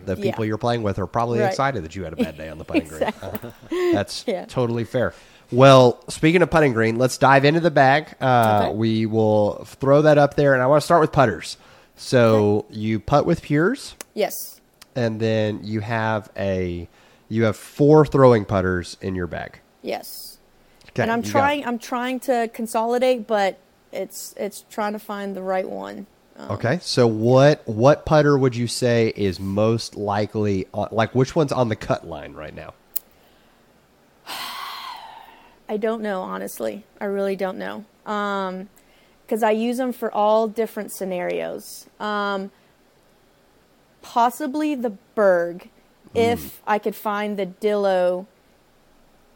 the 0.04 0.14
people 0.16 0.44
Yeah. 0.44 0.48
you're 0.50 0.58
playing 0.58 0.82
with 0.84 0.98
are 1.00 1.06
probably 1.08 1.40
Right. 1.40 1.48
excited 1.48 1.82
that 1.84 1.96
you 1.96 2.04
had 2.04 2.12
a 2.12 2.16
bad 2.16 2.36
day 2.36 2.48
on 2.48 2.58
the 2.58 2.64
putting 2.70 2.86
green. 2.86 3.12
That's 3.92 4.24
Yeah. 4.28 4.44
totally 4.44 4.84
fair. 4.84 5.12
Well, 5.50 6.00
speaking 6.08 6.42
of 6.42 6.50
putting 6.50 6.72
green, 6.72 6.98
let's 6.98 7.18
dive 7.18 7.44
into 7.44 7.60
the 7.60 7.70
bag. 7.70 8.14
Uh, 8.20 8.66
Okay. 8.66 8.74
We 8.76 9.06
will 9.06 9.64
throw 9.64 10.02
that 10.02 10.18
up 10.18 10.34
there, 10.34 10.54
and 10.54 10.62
I 10.62 10.66
want 10.66 10.80
to 10.82 10.84
start 10.84 11.00
with 11.00 11.12
putters. 11.12 11.56
So 11.96 12.66
you 12.70 13.00
putt 13.00 13.26
with 13.26 13.42
Pures, 13.42 13.94
Yes. 14.14 14.60
and 14.94 15.18
then 15.20 15.60
you 15.62 15.80
have 15.80 16.30
a 16.36 16.88
you 17.28 17.44
have 17.44 17.56
four 17.56 18.06
throwing 18.06 18.44
putters 18.44 18.96
in 19.00 19.14
your 19.16 19.26
bag. 19.26 19.60
Yes. 19.82 20.38
Okay, 20.90 21.02
and 21.02 21.10
I'm 21.10 21.22
trying. 21.22 21.64
I'm 21.66 21.78
trying 21.78 22.20
to 22.20 22.48
consolidate, 22.52 23.26
but 23.26 23.58
it's 23.96 24.34
it's 24.36 24.64
trying 24.70 24.92
to 24.92 24.98
find 24.98 25.34
the 25.34 25.42
right 25.42 25.68
one. 25.68 26.06
Um, 26.36 26.52
Okay, 26.52 26.78
so 26.82 27.06
what 27.06 27.66
what 27.66 28.04
putter 28.04 28.36
would 28.36 28.54
you 28.54 28.66
say 28.66 29.12
is 29.16 29.40
most 29.40 29.96
likely? 29.96 30.66
On, 30.74 30.88
like, 30.92 31.14
which 31.14 31.34
one's 31.34 31.52
on 31.52 31.68
the 31.68 31.76
cut 31.76 32.06
line 32.06 32.34
right 32.34 32.54
now? 32.54 32.74
I 35.68 35.76
don't 35.78 36.02
know, 36.02 36.22
honestly. 36.22 36.84
I 37.00 37.06
really 37.06 37.36
don't 37.36 37.58
know. 37.58 37.84
Um, 38.04 38.68
because 39.26 39.42
I 39.42 39.50
use 39.50 39.78
them 39.78 39.92
for 39.92 40.12
all 40.12 40.46
different 40.46 40.92
scenarios. 40.92 41.86
Um, 41.98 42.52
possibly 44.00 44.76
the 44.76 44.90
Berg, 45.16 45.68
if 46.14 46.62
I 46.64 46.78
could 46.78 46.94
find 46.94 47.36
the 47.36 47.46
Dillo. 47.46 48.26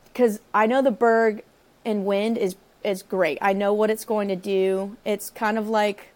Because 0.05 0.39
I 0.55 0.67
know 0.67 0.81
the 0.81 0.93
Berg 0.93 1.43
in 1.85 2.05
wind 2.05 2.39
is 2.39 2.55
is 2.85 3.03
great. 3.03 3.39
I 3.41 3.53
know 3.53 3.73
what 3.73 3.91
it's 3.91 4.05
going 4.05 4.29
to 4.29 4.37
do. 4.37 4.97
It's 5.05 5.31
kind 5.31 5.59
of 5.59 5.69
like 5.69 6.09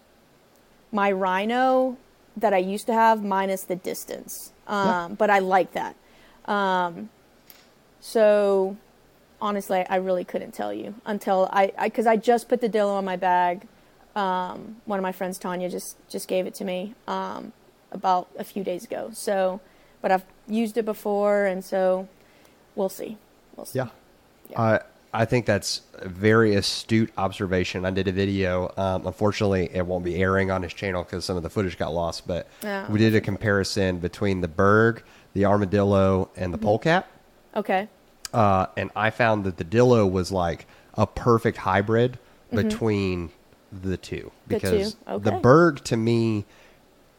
my 0.93 1.11
Rhino 1.13 1.97
that 2.37 2.53
I 2.53 2.59
used 2.59 2.87
to 2.87 2.93
have 2.93 3.23
minus 3.23 3.65
the 3.65 3.77
distance. 3.77 4.53
Um, 4.67 4.87
Yeah. 4.87 5.09
But 5.19 5.31
I 5.31 5.39
like 5.41 5.73
that. 5.73 5.97
Um, 6.47 7.11
so 8.01 8.77
honestly, 9.41 9.85
I 9.89 9.97
really 9.97 10.25
couldn't 10.25 10.53
tell 10.53 10.73
you 10.73 10.95
until 11.05 11.49
I, 11.53 11.73
because 11.83 12.07
I, 12.07 12.17
just 12.17 12.49
put 12.49 12.61
the 12.61 12.69
Dillo 12.69 12.95
on 12.95 13.05
my 13.05 13.17
bag. 13.17 13.67
Um, 14.17 14.77
one 14.85 14.99
of 14.99 15.03
my 15.03 15.13
friends, 15.13 15.39
Tanya, 15.39 15.69
just 15.69 15.97
just 16.09 16.29
gave 16.29 16.47
it 16.47 16.55
to 16.55 16.65
me 16.65 16.95
um, 17.09 17.53
about 17.91 18.29
a 18.39 18.45
few 18.45 18.63
days 18.63 18.85
ago. 18.85 19.11
So, 19.13 19.61
but 20.01 20.13
I've 20.13 20.25
used 20.47 20.77
it 20.77 20.85
before, 20.85 21.47
and 21.47 21.65
so 21.65 22.09
we'll 22.77 22.89
see. 22.89 23.17
We'll 23.57 23.67
see. 23.67 23.81
Yeah, 23.81 23.89
Uh, 24.61 24.79
I 25.15 25.25
think 25.27 25.47
that's 25.47 25.83
a 25.95 26.09
very 26.09 26.57
astute 26.57 27.13
observation. 27.17 27.85
I 27.87 27.91
did 27.91 28.09
a 28.09 28.13
video. 28.13 28.73
Um, 28.77 29.07
unfortunately, 29.07 29.71
it 29.73 29.87
won't 29.87 30.05
be 30.05 30.17
airing 30.17 30.51
on 30.51 30.63
his 30.65 30.75
channel 30.75 31.05
because 31.05 31.25
some 31.25 31.37
of 31.37 31.45
the 31.45 31.51
footage 31.51 31.79
got 31.79 31.95
lost. 31.95 32.27
But 32.27 32.49
Yeah. 32.65 32.91
we 32.91 32.99
did 32.99 33.15
a 33.15 33.21
comparison 33.21 33.99
between 34.01 34.41
the 34.41 34.49
Berg, 34.49 35.05
the 35.33 35.45
Armadillo, 35.47 36.31
and 36.37 36.47
Mm-hmm. 36.47 36.53
the 36.53 36.59
Polecat. 36.59 37.07
Okay. 37.55 37.89
Uh, 38.33 38.67
and 38.77 38.91
I 38.97 39.11
found 39.11 39.45
that 39.45 39.57
the 39.57 39.65
Dillo 39.65 40.11
was 40.11 40.33
like 40.33 40.67
a 40.95 41.07
perfect 41.07 41.59
hybrid 41.59 42.19
between 42.51 43.29
the 43.29 43.33
two 43.33 43.37
Mm-hmm. 43.75 43.91
The 43.91 43.97
two, 43.97 44.33
because 44.49 44.97
the. 45.07 45.33
Berg 45.33 45.83
to 45.85 45.97
me, 45.97 46.45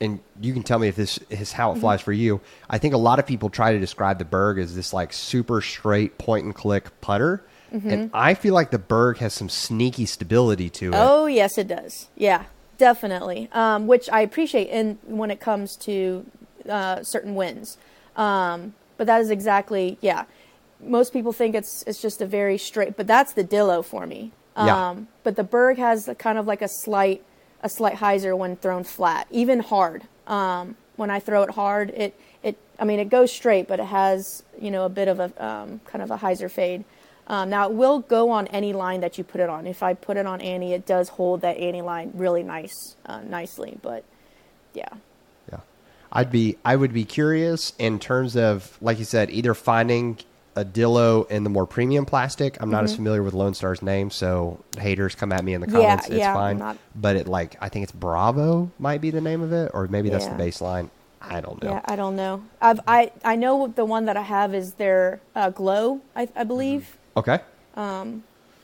and 0.02 0.20
you 0.42 0.52
can 0.54 0.64
tell 0.64 0.80
me 0.80 0.88
if 0.90 0.96
this 0.98 1.18
is 1.30 1.54
how 1.54 1.70
Mm-hmm. 1.70 1.78
it 1.78 1.82
flies 1.82 2.02
for 2.02 2.12
you. 2.14 2.42
I 2.70 2.78
think 2.78 2.94
a 2.94 2.98
lot 2.98 3.20
of 3.20 3.26
people 3.26 3.50
try 3.50 3.72
to 3.72 3.80
describe 3.80 4.20
the 4.20 4.26
Berg 4.26 4.60
as 4.60 4.76
this 4.76 4.92
like 4.94 5.14
super 5.14 5.62
straight 5.62 6.18
point 6.18 6.44
and 6.46 6.54
click 6.54 6.90
putter, 7.02 7.44
Mm-hmm. 7.76 7.90
and 7.90 8.12
I 8.14 8.34
feel 8.34 8.54
like 8.54 8.72
the 8.72 8.80
Berg 8.80 9.18
has 9.18 9.34
some 9.34 9.50
sneaky 9.50 10.06
stability 10.06 10.70
to 10.72 10.88
it. 10.94 10.96
Oh 10.96 11.26
yes, 11.26 11.58
it 11.58 11.68
does. 11.68 12.08
Yeah, 12.16 12.46
definitely. 12.78 13.50
Um, 13.52 13.88
which 13.88 14.10
I 14.10 14.22
appreciate 14.22 14.70
in 14.70 14.98
when 15.04 15.30
it 15.32 15.40
comes 15.40 15.76
to 15.78 16.26
uh, 16.70 17.04
certain 17.04 17.36
wins. 17.36 17.78
Um, 18.16 18.74
but 18.98 19.08
that 19.08 19.20
is 19.22 19.30
exactly 19.30 19.98
yeah. 20.02 20.26
Most 20.80 21.14
people 21.14 21.34
think 21.34 21.56
it's 21.56 21.84
it's 21.88 22.02
just 22.02 22.22
a 22.22 22.26
very 22.26 22.58
straight, 22.58 22.96
but 22.96 23.08
that's 23.08 23.34
the 23.34 23.44
Dillo 23.44 23.84
for 23.84 24.06
me. 24.06 24.32
Um, 24.56 24.68
Yeah. 24.68 24.96
But 25.24 25.36
the 25.36 25.44
Berg 25.44 25.78
has 25.78 26.08
a, 26.08 26.16
kind 26.16 26.38
of 26.38 26.46
like 26.48 26.62
a 26.62 26.68
slight 26.70 27.24
a 27.62 27.70
slight 27.70 27.96
hyzer 27.96 28.38
when 28.38 28.56
thrown 28.58 28.84
flat, 28.84 29.28
even 29.32 29.60
hard. 29.60 30.04
Um, 30.28 30.76
when 30.96 31.10
I 31.10 31.20
throw 31.20 31.44
it 31.44 31.52
hard, 31.52 31.90
it 31.92 32.18
it 32.44 32.58
I 32.80 32.86
mean 32.86 33.00
it 33.00 33.10
goes 33.10 33.32
straight, 33.32 33.68
but 33.68 33.80
it 33.80 33.88
has 33.88 34.44
you 34.62 34.72
know 34.72 34.86
a 34.86 34.90
bit 34.90 35.08
of 35.08 35.20
a 35.20 35.46
um, 35.46 35.82
kind 35.86 36.02
of 36.04 36.12
a 36.12 36.18
hyzer 36.18 36.50
fade. 36.50 36.86
Um, 37.28 37.50
now 37.50 37.68
it 37.68 37.74
will 37.74 38.00
go 38.02 38.30
on 38.30 38.48
any 38.48 38.72
line 38.74 39.02
that 39.02 39.18
you 39.18 39.24
put 39.24 39.42
it 39.42 39.50
on. 39.50 39.66
If 39.66 39.82
I 39.82 39.94
put 39.96 40.16
it 40.18 40.26
on 40.28 40.42
Annie, 40.42 40.74
it 40.74 40.86
does 40.86 41.10
hold 41.10 41.42
that 41.42 41.58
Annie 41.58 41.82
line 41.82 42.12
really 42.14 42.44
nice, 42.44 42.96
uh, 43.06 43.22
nicely. 43.22 43.78
But 43.82 44.04
yeah, 44.74 44.90
Yeah. 45.52 45.60
I'd 46.12 46.32
be 46.32 46.58
I 46.64 46.76
would 46.76 46.94
be 46.94 47.04
curious 47.04 47.74
in 47.80 48.00
terms 48.00 48.36
of 48.38 48.78
like 48.82 49.00
you 49.00 49.06
said, 49.06 49.30
either 49.32 49.54
finding 49.56 50.20
a 50.58 50.64
Dillo 50.64 51.30
in 51.30 51.44
the 51.44 51.50
more 51.50 51.66
premium 51.66 52.06
plastic. 52.06 52.58
I'm 52.62 52.70
not 52.70 52.84
as 52.86 52.96
familiar 52.96 53.22
with 53.22 53.34
Lone 53.34 53.54
Star's 53.54 53.82
name, 53.82 54.10
so 54.10 54.60
haters 54.78 55.14
come 55.16 55.34
at 55.34 55.44
me 55.44 55.54
in 55.54 55.62
the 55.62 55.68
Mm-hmm. 55.68 55.76
Yeah, 55.78 55.82
comments. 55.90 56.08
it's 56.08 56.18
yeah, 56.20 56.34
fine. 56.34 56.60
not- 56.60 56.78
But 56.96 57.16
it 57.18 57.28
like 57.28 57.58
I 57.60 57.68
think 57.70 57.84
it's 57.84 57.92
Bravo 57.92 58.70
might 58.80 59.02
be 59.02 59.10
the 59.10 59.20
name 59.20 59.42
of 59.42 59.52
it, 59.52 59.72
or 59.74 59.88
maybe 59.88 60.10
that's 60.10 60.28
the 60.28 60.32
Yeah. 60.32 60.38
baseline. 60.50 60.90
I 61.22 61.42
don't 61.42 61.62
know. 61.64 61.72
yeah, 61.72 61.82
I 61.86 61.96
don't 61.96 62.16
know. 62.16 62.44
I've, 62.62 62.80
I 62.88 63.12
I 63.24 63.36
know 63.36 63.66
the 63.68 63.84
one 63.84 64.06
that 64.06 64.16
I 64.16 64.22
have 64.22 64.54
is 64.54 64.76
their 64.76 65.20
uh, 65.36 65.50
Glow, 65.50 66.02
I, 66.16 66.30
I 66.36 66.44
believe. 66.44 66.98
Okay. 67.18 67.40
Yeah. 67.78 68.02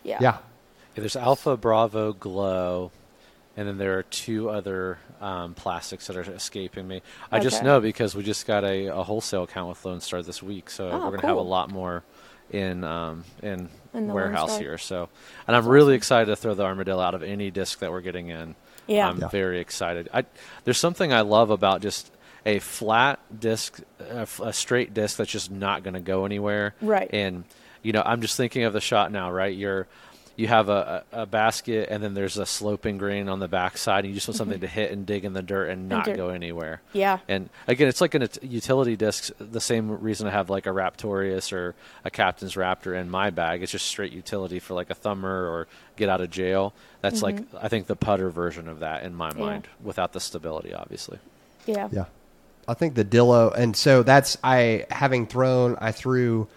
Yeah. 0.03 0.17
Yeah, 0.21 0.37
there's 0.95 1.15
Alpha, 1.15 1.55
Bravo, 1.55 2.11
Glow, 2.11 2.91
and 3.55 3.65
then 3.67 3.77
there 3.77 3.97
are 3.97 4.03
two 4.03 4.49
other 4.49 4.97
um, 5.21 5.53
plastics 5.53 6.07
that 6.07 6.17
are 6.17 6.21
escaping 6.33 6.85
me. 6.87 7.01
I 7.31 7.39
just 7.39 7.63
know 7.63 7.79
because 7.79 8.13
we 8.13 8.23
just 8.23 8.45
got 8.45 8.63
a, 8.65 8.87
a 8.87 9.03
wholesale 9.03 9.43
account 9.43 9.69
with 9.69 9.85
Lone 9.85 10.01
Star 10.01 10.21
this 10.21 10.43
week, 10.43 10.69
so 10.69 10.89
Oh, 10.89 10.97
we're 10.99 11.07
going 11.11 11.21
to 11.21 11.27
have 11.27 11.37
a 11.37 11.41
lot 11.41 11.69
more 11.71 12.03
in 12.49 12.83
um, 12.83 13.23
in, 13.41 13.69
In 13.93 14.07
the 14.07 14.13
warehouse 14.13 14.57
here. 14.57 14.77
So, 14.77 15.07
and 15.47 15.55
I'm 15.55 15.65
really 15.65 15.95
excited 15.95 16.25
to 16.25 16.35
throw 16.35 16.53
the 16.55 16.63
armadillo 16.63 17.01
out 17.01 17.15
of 17.15 17.23
any 17.23 17.51
disc 17.51 17.79
that 17.79 17.89
we're 17.91 18.01
getting 18.01 18.27
in. 18.27 18.55
Yeah. 18.87 19.07
I'm 19.07 19.19
Yeah. 19.19 19.29
very 19.29 19.59
excited. 19.61 20.09
I, 20.13 20.25
there's 20.65 20.77
something 20.79 21.13
I 21.13 21.21
love 21.21 21.51
about 21.51 21.81
just 21.81 22.11
a 22.45 22.59
flat 22.59 23.19
disc, 23.39 23.79
a 23.99 24.51
straight 24.51 24.93
disc 24.93 25.15
that's 25.17 25.31
just 25.31 25.51
not 25.51 25.83
going 25.83 25.93
to 25.93 25.99
go 26.01 26.25
anywhere. 26.25 26.73
Right. 26.81 27.09
And 27.13 27.45
you 27.83 27.91
know, 27.93 28.03
I'm 28.05 28.21
just 28.21 28.37
thinking 28.37 28.63
of 28.63 28.73
the 28.73 28.81
shot 28.81 29.11
now, 29.11 29.31
right? 29.31 29.55
You're 29.55 29.87
you 30.37 30.47
have 30.47 30.69
a, 30.69 31.03
a, 31.11 31.23
a 31.23 31.25
basket 31.25 31.89
and 31.91 32.01
then 32.01 32.13
there's 32.13 32.37
a 32.37 32.45
sloping 32.45 32.97
green 32.97 33.27
on 33.27 33.39
the 33.39 33.49
backside 33.49 34.05
and 34.05 34.07
you 34.11 34.15
just 34.15 34.29
want 34.29 34.37
something 34.37 34.61
to 34.61 34.65
hit 34.67 34.89
and 34.89 35.05
dig 35.05 35.25
in 35.25 35.33
the 35.33 35.41
dirt 35.41 35.67
and 35.69 35.89
not 35.89 36.05
dirt. 36.05 36.15
go 36.15 36.29
anywhere. 36.29 36.81
Yeah. 36.93 37.19
And 37.27 37.49
again, 37.67 37.89
it's 37.89 37.99
like 37.99 38.15
an 38.15 38.23
ut- 38.23 38.41
utility 38.41 38.95
disc. 38.95 39.29
The 39.39 39.59
same 39.59 39.99
reason 39.99 40.27
I 40.27 40.31
have 40.31 40.49
like 40.49 40.65
a 40.65 40.69
Raptorius 40.69 41.51
or 41.51 41.75
a 42.05 42.09
Captain's 42.09 42.55
Raptor 42.55 42.99
in 42.99 43.09
my 43.09 43.29
bag. 43.29 43.61
It's 43.61 43.73
just 43.73 43.85
straight 43.85 44.13
utility 44.13 44.59
for 44.59 44.73
like 44.73 44.89
a 44.89 44.95
thumber 44.95 45.47
or 45.49 45.67
get 45.97 46.07
out 46.07 46.21
of 46.21 46.29
jail. 46.31 46.73
That's 47.01 47.21
like 47.21 47.39
I 47.61 47.67
think 47.67 47.87
the 47.87 47.97
putter 47.97 48.29
version 48.29 48.69
of 48.69 48.79
that 48.79 49.03
in 49.03 49.13
my 49.13 49.29
Mm-hmm. 49.31 49.39
Yeah. 49.39 49.45
mind, 49.45 49.67
without 49.83 50.13
the 50.13 50.21
stability, 50.21 50.73
obviously. 50.73 51.19
Yeah. 51.65 51.89
Yeah. 51.91 52.05
I 52.69 52.73
think 52.73 52.95
the 52.95 53.05
Dillo, 53.05 53.53
and 53.55 53.75
so 53.75 54.01
that's 54.01 54.37
I 54.43 54.85
having 54.89 55.27
thrown. 55.27 55.75
I 55.81 55.91
threw, 55.91 56.47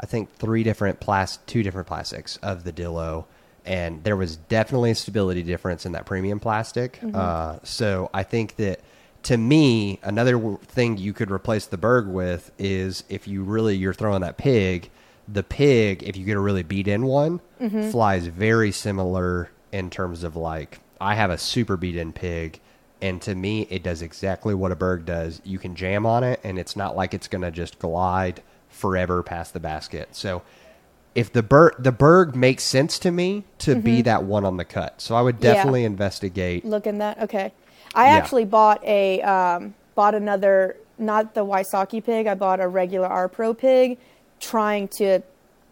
I 0.00 0.06
think 0.06 0.30
three 0.36 0.62
different 0.62 1.00
plas, 1.00 1.38
two 1.46 1.62
different 1.62 1.88
plastics 1.88 2.36
of 2.38 2.64
the 2.64 2.72
Dillo, 2.72 3.24
and 3.64 4.04
there 4.04 4.16
was 4.16 4.36
definitely 4.36 4.92
a 4.92 4.94
stability 4.94 5.42
difference 5.42 5.84
in 5.84 5.92
that 5.92 6.06
premium 6.06 6.40
plastic. 6.40 7.00
Uh, 7.14 7.58
so 7.64 8.10
I 8.14 8.22
think 8.22 8.56
that 8.56 8.80
to 9.24 9.36
me, 9.36 9.98
another 10.02 10.32
w- 10.32 10.58
thing 10.62 10.96
you 10.96 11.12
could 11.12 11.30
replace 11.30 11.66
the 11.66 11.76
Berg 11.76 12.06
with 12.06 12.50
is 12.58 13.02
if 13.08 13.26
you 13.26 13.42
really 13.42 13.76
you're 13.76 13.94
throwing 13.94 14.20
that 14.22 14.38
pig. 14.38 14.90
The 15.30 15.42
pig, 15.42 16.02
if 16.04 16.16
you 16.16 16.24
get 16.24 16.36
a 16.38 16.40
really 16.40 16.62
beat 16.62 16.88
in 16.88 17.04
one, 17.04 17.40
flies 17.90 18.26
very 18.28 18.72
similar 18.72 19.50
in 19.72 19.90
terms 19.90 20.22
of 20.24 20.36
like 20.36 20.80
I 21.00 21.14
have 21.16 21.30
a 21.30 21.36
super 21.36 21.76
beat 21.76 21.96
in 21.96 22.12
pig 22.14 22.60
and 23.00 23.22
to 23.22 23.34
me, 23.34 23.62
it 23.70 23.82
does 23.82 24.02
exactly 24.02 24.54
what 24.54 24.72
a 24.72 24.76
Berg 24.76 25.04
does. 25.04 25.40
You 25.44 25.58
can 25.58 25.76
jam 25.76 26.04
on 26.04 26.24
it, 26.24 26.40
and 26.42 26.58
it's 26.58 26.74
not 26.74 26.96
like 26.96 27.14
it's 27.14 27.28
going 27.28 27.42
to 27.42 27.50
just 27.52 27.78
glide 27.78 28.42
forever 28.68 29.22
past 29.22 29.52
the 29.52 29.60
basket. 29.60 30.08
So, 30.12 30.42
if 31.14 31.32
the 31.32 31.42
Berg 31.42 31.74
the 31.78 31.92
Berg 31.92 32.36
makes 32.36 32.62
sense 32.62 32.98
to 33.00 33.10
me 33.10 33.44
to 33.58 33.74
be 33.76 34.02
that 34.02 34.24
one 34.24 34.44
on 34.44 34.56
the 34.56 34.64
cut, 34.64 35.00
so 35.00 35.14
I 35.16 35.22
would 35.22 35.36
Mm-hmm. 35.36 35.44
Yeah. 35.44 35.54
definitely 35.54 35.84
investigate. 35.84 36.64
Look 36.64 36.86
in 36.86 36.98
that. 36.98 37.20
Okay. 37.22 37.52
I 37.94 38.06
Yeah. 38.08 38.16
actually 38.16 38.44
bought 38.44 38.84
a 38.84 39.20
um, 39.22 39.74
bought 39.94 40.14
another 40.14 40.76
not 40.98 41.34
the 41.34 41.44
Wysocki 41.44 42.04
pig. 42.04 42.26
I 42.26 42.34
bought 42.34 42.60
a 42.60 42.68
regular 42.68 43.06
R 43.08 43.28
Pro 43.28 43.54
pig, 43.54 43.98
trying 44.40 44.88
to 44.88 45.20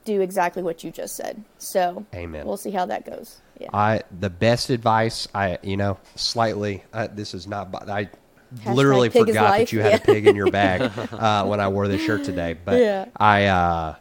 do 0.04 0.20
exactly 0.20 0.62
what 0.62 0.82
you 0.84 0.90
just 0.90 1.16
said. 1.16 1.42
So 1.58 2.06
Amen. 2.14 2.46
We'll 2.46 2.56
see 2.56 2.70
how 2.70 2.86
that 2.86 3.04
goes. 3.04 3.40
Yeah. 3.60 3.68
I 3.72 4.02
the 4.20 4.30
best 4.30 4.70
advice 4.70 5.28
I 5.34 5.58
you 5.62 5.76
know 5.76 5.98
slightly 6.14 6.84
uh, 6.92 7.08
this 7.12 7.34
is 7.34 7.46
not 7.46 7.88
I 7.88 8.08
Hashtag 8.54 8.74
literally 8.74 9.08
forgot 9.10 9.58
that 9.58 9.72
you 9.72 9.80
had 9.80 9.90
yeah. 9.92 9.96
a 9.96 10.00
pig 10.00 10.26
in 10.26 10.36
your 10.36 10.50
bag 10.52 10.82
uh, 11.12 11.44
when 11.44 11.60
I 11.60 11.68
wore 11.68 11.88
this 11.88 12.02
shirt 12.02 12.24
today. 12.24 12.56
But 12.64 12.80
Yeah. 12.80 13.06
I 13.16 13.46
uh, 13.46 13.94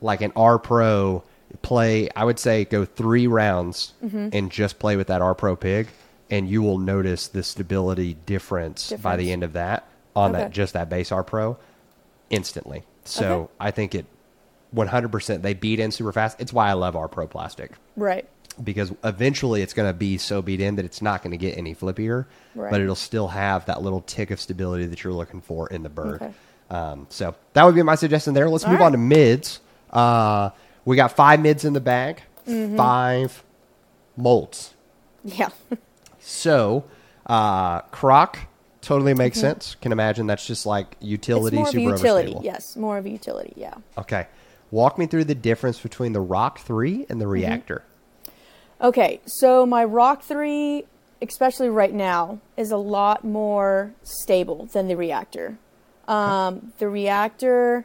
like 0.00 0.20
an 0.22 0.32
R 0.36 0.58
Pro 0.58 1.22
play. 1.62 2.08
I 2.16 2.24
would 2.24 2.38
say 2.38 2.64
go 2.64 2.84
three 2.84 3.26
rounds 3.26 3.92
Mm-hmm. 4.04 4.28
and 4.32 4.50
just 4.50 4.78
play 4.78 4.96
with 4.96 5.06
that 5.08 5.22
R 5.22 5.34
Pro 5.34 5.54
pig, 5.56 5.88
and 6.30 6.48
you 6.48 6.62
will 6.62 6.78
notice 6.78 7.28
the 7.28 7.42
stability 7.42 8.14
difference, 8.26 8.92
by 8.92 9.16
the 9.16 9.30
end 9.32 9.42
of 9.44 9.52
that 9.54 9.86
on 10.16 10.32
that 10.32 10.50
just 10.50 10.72
that 10.74 10.88
base 10.88 11.10
R 11.12 11.22
Pro 11.22 11.56
instantly. 12.30 12.82
So 13.04 13.24
Okay. 13.42 13.52
I 13.60 13.70
think 13.70 13.94
it 13.94 14.06
100% 14.74 15.42
they 15.42 15.54
beat 15.54 15.78
in 15.80 15.90
super 15.90 16.12
fast. 16.12 16.40
It's 16.40 16.52
why 16.52 16.68
I 16.68 16.72
love 16.72 16.96
R 16.96 17.08
Pro 17.08 17.26
plastic 17.26 17.72
right. 17.96 18.26
Because 18.62 18.92
eventually 19.02 19.62
it's 19.62 19.72
going 19.72 19.88
to 19.88 19.94
be 19.96 20.18
so 20.18 20.42
beat 20.42 20.60
in 20.60 20.76
that 20.76 20.84
it's 20.84 21.00
not 21.00 21.22
going 21.22 21.30
to 21.30 21.36
get 21.38 21.56
any 21.56 21.74
flippier, 21.74 22.26
Right. 22.54 22.70
but 22.70 22.80
it'll 22.80 22.94
still 22.94 23.28
have 23.28 23.64
that 23.66 23.80
little 23.82 24.02
tick 24.02 24.30
of 24.30 24.40
stability 24.40 24.86
that 24.86 25.02
you're 25.02 25.12
looking 25.12 25.40
for 25.40 25.68
in 25.68 25.82
the 25.82 25.88
Berg. 25.88 26.20
Okay. 26.22 26.32
Um, 26.70 27.06
so 27.08 27.34
that 27.54 27.64
would 27.64 27.74
be 27.74 27.82
my 27.82 27.94
suggestion 27.94 28.34
there. 28.34 28.48
Let's 28.50 28.64
All 28.64 28.70
move 28.70 28.80
right. 28.80 28.86
on 28.86 28.92
to 28.92 28.98
mids. 28.98 29.60
Uh, 29.90 30.50
we 30.84 30.96
got 30.96 31.12
five 31.16 31.40
mids 31.40 31.64
in 31.64 31.72
the 31.72 31.80
bag, 31.80 32.22
Mm-hmm. 32.46 32.76
five 32.76 33.42
molds. 34.16 34.74
Yeah. 35.24 35.50
So 36.24 36.84
uh, 37.26 37.80
Croc 37.90 38.38
totally 38.80 39.12
makes 39.14 39.40
sense. 39.40 39.74
Can 39.80 39.90
imagine 39.92 40.26
that's 40.28 40.46
just 40.46 40.66
like 40.66 40.96
utility, 41.00 41.56
Mm-hmm. 41.56 41.66
it's 41.66 41.74
more 41.74 41.92
of 41.94 41.98
super 41.98 42.06
utility. 42.06 42.32
overstable. 42.34 42.44
Yes, 42.44 42.76
more 42.76 42.98
of 42.98 43.06
a 43.06 43.10
utility. 43.10 43.52
Yeah. 43.56 43.74
Okay. 43.98 44.26
Walk 44.70 44.98
me 44.98 45.06
through 45.06 45.24
the 45.24 45.34
difference 45.34 45.80
between 45.80 46.12
the 46.12 46.20
Rock 46.20 46.60
3 46.60 47.06
and 47.08 47.20
the 47.20 47.24
Mm-hmm. 47.24 47.32
Reactor. 47.32 47.84
Okay, 48.82 49.20
so 49.26 49.64
my 49.64 49.84
Rock 49.84 50.22
3, 50.22 50.84
especially 51.20 51.68
right 51.68 51.94
now, 51.94 52.40
is 52.56 52.72
a 52.72 52.76
lot 52.76 53.24
more 53.24 53.92
stable 54.02 54.66
than 54.72 54.88
the 54.88 54.96
Reactor. 54.96 55.56
Um, 56.08 56.72
the 56.78 56.88
Reactor, 56.88 57.84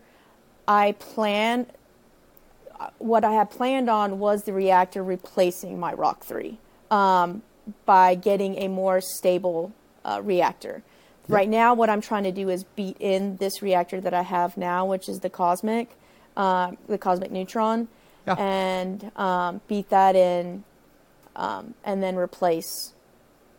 I 0.67 0.93
plan, 0.93 1.67
what 2.97 3.23
I 3.23 3.33
had 3.33 3.51
planned 3.51 3.91
on 3.91 4.17
was 4.17 4.43
the 4.43 4.53
Reactor 4.53 5.03
replacing 5.03 5.79
my 5.79 5.93
Rock 5.93 6.23
3 6.25 6.57
um, 6.89 7.43
by 7.85 8.15
getting 8.15 8.55
a 8.57 8.67
more 8.67 8.99
stable 8.99 9.73
uh, 10.03 10.21
reactor. 10.23 10.81
Right 11.29 11.49
now, 11.49 11.73
what 11.73 11.89
I'm 11.89 12.01
trying 12.01 12.23
to 12.23 12.31
do 12.31 12.49
is 12.49 12.63
beat 12.63 12.95
in 12.99 13.35
this 13.35 13.61
reactor 13.61 13.99
that 14.01 14.13
I 14.13 14.21
have 14.23 14.55
now, 14.57 14.85
which 14.85 15.09
is 15.09 15.19
the 15.19 15.29
Cosmic, 15.29 15.89
uh, 16.37 16.71
the 16.87 16.97
Cosmic 16.97 17.31
Neutron, 17.31 17.89
Yeah. 18.25 18.35
and 18.39 19.11
um, 19.17 19.59
beat 19.67 19.89
that 19.89 20.15
in 20.15 20.63
um, 21.37 21.73
and 21.85 22.03
then 22.03 22.17
replace 22.17 22.93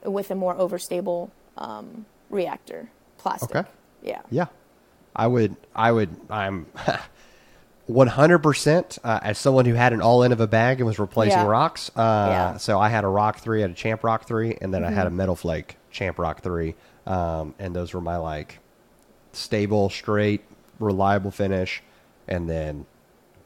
with 0.05 0.31
a 0.31 0.35
more 0.35 0.55
overstable 0.57 1.31
um, 1.57 2.05
reactor 2.29 2.91
plastic. 3.17 3.57
Okay. 3.57 3.69
Yeah. 4.03 4.21
Yeah, 4.31 4.47
I 5.17 5.27
would. 5.27 5.57
I 5.75 5.91
would. 5.91 6.15
I'm 6.29 6.67
100% 7.89 8.99
uh, 9.03 9.21
as 9.23 9.39
someone 9.39 9.65
who 9.65 9.75
had 9.75 9.93
an 9.93 10.03
all 10.03 10.23
in 10.23 10.33
of 10.33 10.41
a 10.41 10.47
bag 10.47 10.79
and 10.79 10.87
was 10.87 10.99
replacing 10.99 11.39
Yeah. 11.41 11.47
rocks. 11.47 11.91
Uh, 11.97 12.27
Yeah. 12.31 12.49
Mm-hmm. 12.49 12.59
So 12.59 12.79
I 12.79 12.89
had 12.91 13.05
a 13.05 13.09
Rock 13.09 13.39
3, 13.39 13.61
I 13.61 13.63
had 13.63 13.71
a 13.71 13.75
Champ 13.75 14.05
Rock 14.05 14.27
3, 14.27 14.59
and 14.61 14.73
then 14.75 14.85
I 14.85 14.91
had 14.91 15.07
a 15.07 15.11
Metal 15.11 15.35
Flake 15.37 15.77
Champ 15.91 16.19
Rock 16.19 16.43
3. 16.43 16.75
Um, 17.07 17.55
and 17.59 17.75
those 17.75 17.95
were 17.95 18.01
my 18.03 18.17
like 18.19 18.59
stable, 19.33 19.89
straight, 19.89 20.43
reliable 20.79 21.31
finish. 21.31 21.83
And 22.27 22.49
then 22.49 22.85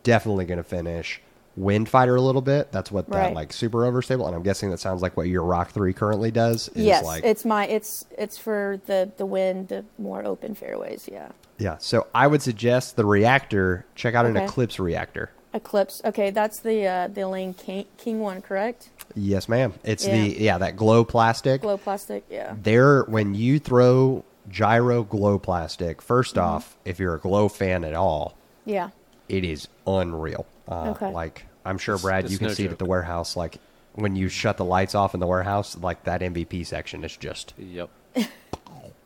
definitely 0.02 0.44
going 0.44 0.58
to 0.58 0.64
finish 0.64 1.20
Wind 1.56 1.88
Fighter 1.88 2.16
a 2.16 2.20
little 2.20 2.40
bit. 2.40 2.72
That's 2.72 2.90
what 2.90 3.08
that 3.10 3.34
like 3.34 3.52
super 3.52 3.78
overstable. 3.80 4.26
And 4.26 4.34
I'm 4.34 4.42
guessing 4.42 4.70
that 4.70 4.78
sounds 4.80 5.02
like 5.02 5.16
what 5.16 5.28
your 5.28 5.42
Rock 5.42 5.70
3 5.72 5.92
currently 5.92 6.30
does. 6.30 6.68
Is 6.68 6.84
yes, 6.84 7.04
like, 7.04 7.24
it's 7.24 7.44
my 7.44 7.66
it's 7.66 8.06
it's 8.16 8.38
for 8.38 8.80
the 8.86 9.10
the 9.16 9.26
wind, 9.26 9.68
the 9.68 9.84
more 9.98 10.24
open 10.24 10.54
fairways. 10.54 11.08
Yeah. 11.10 11.28
Yeah. 11.58 11.76
So 11.78 12.06
I 12.14 12.26
would 12.26 12.40
suggest 12.42 12.96
the 12.96 13.04
reactor, 13.04 13.84
check 13.94 14.14
out 14.14 14.24
an 14.26 14.36
Eclipse 14.36 14.78
reactor. 14.78 15.30
Eclipse. 15.54 16.00
Okay, 16.06 16.30
that's 16.30 16.60
the 16.60 16.86
uh, 16.86 17.08
the 17.08 17.26
Lane 17.28 17.52
King, 17.52 17.84
King 17.98 18.20
one, 18.20 18.40
correct? 18.40 18.88
Yes, 19.14 19.50
ma'am. 19.50 19.74
It's 19.84 20.06
Yeah. 20.06 20.12
the 20.14 20.40
yeah 20.40 20.58
that 20.58 20.76
glow 20.76 21.04
plastic. 21.04 21.60
Glow 21.60 21.76
plastic. 21.76 22.24
Yeah. 22.30 22.54
There, 22.62 23.02
when 23.02 23.34
you 23.34 23.58
throw 23.58 24.24
gyro 24.48 25.02
glow 25.04 25.38
plastic, 25.38 26.00
1st 26.00 26.30
Mm-hmm. 26.32 26.38
off, 26.40 26.76
if 26.86 26.98
you're 26.98 27.14
a 27.14 27.18
glow 27.20 27.48
fan 27.50 27.84
at 27.84 27.92
all, 27.94 28.34
Yeah. 28.64 28.88
it 29.28 29.44
is 29.44 29.68
unreal. 29.86 30.46
Uh, 30.72 30.90
Okay. 30.90 31.10
Like 31.12 31.46
I'm 31.64 31.78
sure, 31.78 31.98
Brad, 31.98 32.24
it's 32.24 32.32
you 32.32 32.38
can 32.38 32.48
no 32.48 32.54
see 32.54 32.64
it 32.64 32.72
at 32.72 32.78
the 32.78 32.84
warehouse. 32.84 33.36
Like 33.36 33.58
when 33.94 34.16
you 34.16 34.28
shut 34.28 34.56
the 34.56 34.64
lights 34.64 34.94
off 34.94 35.14
in 35.14 35.20
the 35.20 35.26
warehouse, 35.26 35.76
like 35.76 36.04
that 36.04 36.20
MVP 36.22 36.64
section 36.66 37.04
is 37.04 37.16
just 37.16 37.54
Yep. 37.58 37.90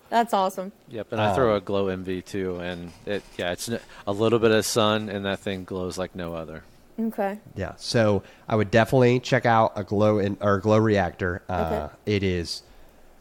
That's 0.09 0.33
awesome. 0.33 0.71
Yep, 0.89 1.13
and 1.13 1.21
I 1.21 1.31
Um, 1.31 1.35
throw 1.35 1.57
a 1.57 1.61
glow 1.61 1.87
MV 1.87 2.25
too, 2.25 2.61
and 2.61 2.93
it 3.07 3.25
yeah, 3.37 3.51
it's 3.53 3.69
a 4.07 4.13
little 4.13 4.39
bit 4.39 4.53
of 4.53 4.65
sun, 4.65 5.09
and 5.09 5.25
that 5.25 5.41
thing 5.41 5.65
glows 5.65 5.99
like 5.99 6.15
no 6.15 6.35
other. 6.35 6.63
Okay. 6.99 7.39
Yeah, 7.57 7.73
so 7.77 8.23
I 8.49 8.55
would 8.57 8.71
definitely 8.71 9.19
check 9.21 9.45
out 9.45 9.73
a 9.77 9.83
glow 9.85 10.19
in 10.19 10.39
or 10.41 10.59
glow 10.59 10.79
reactor. 10.79 11.43
Uh, 11.49 11.89
It 12.07 12.23
is, 12.23 12.63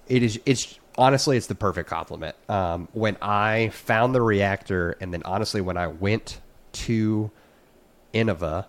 it 0.07 0.21
is, 0.23 0.39
it's 0.45 0.79
honestly, 0.97 1.35
it's 1.35 1.47
the 1.47 1.55
perfect 1.55 1.89
compliment. 1.89 2.35
Um, 2.47 2.87
when 2.93 3.17
I 3.21 3.69
found 3.73 4.13
the 4.15 4.21
reactor, 4.21 4.95
and 5.01 5.11
then 5.11 5.23
honestly, 5.25 5.59
when 5.61 5.75
I 5.77 5.87
went 5.87 6.39
to 6.73 7.31
Innova, 8.15 8.65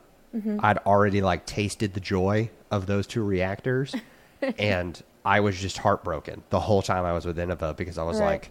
I'd 0.61 0.79
already 0.79 1.23
like 1.23 1.47
tasted 1.47 1.95
the 1.95 2.01
joy 2.01 2.51
of 2.71 2.85
those 2.87 3.07
two 3.07 3.23
reactors, 3.23 3.95
and 4.59 5.03
I 5.25 5.41
was 5.41 5.57
just 5.59 5.79
heartbroken 5.79 6.43
the 6.51 6.61
whole 6.61 6.83
time 6.83 7.05
I 7.07 7.13
was 7.13 7.25
with 7.25 7.39
Innova 7.39 7.75
because 7.77 7.97
I 7.99 8.03
was 8.03 8.19
Right. 8.21 8.27
like. 8.27 8.51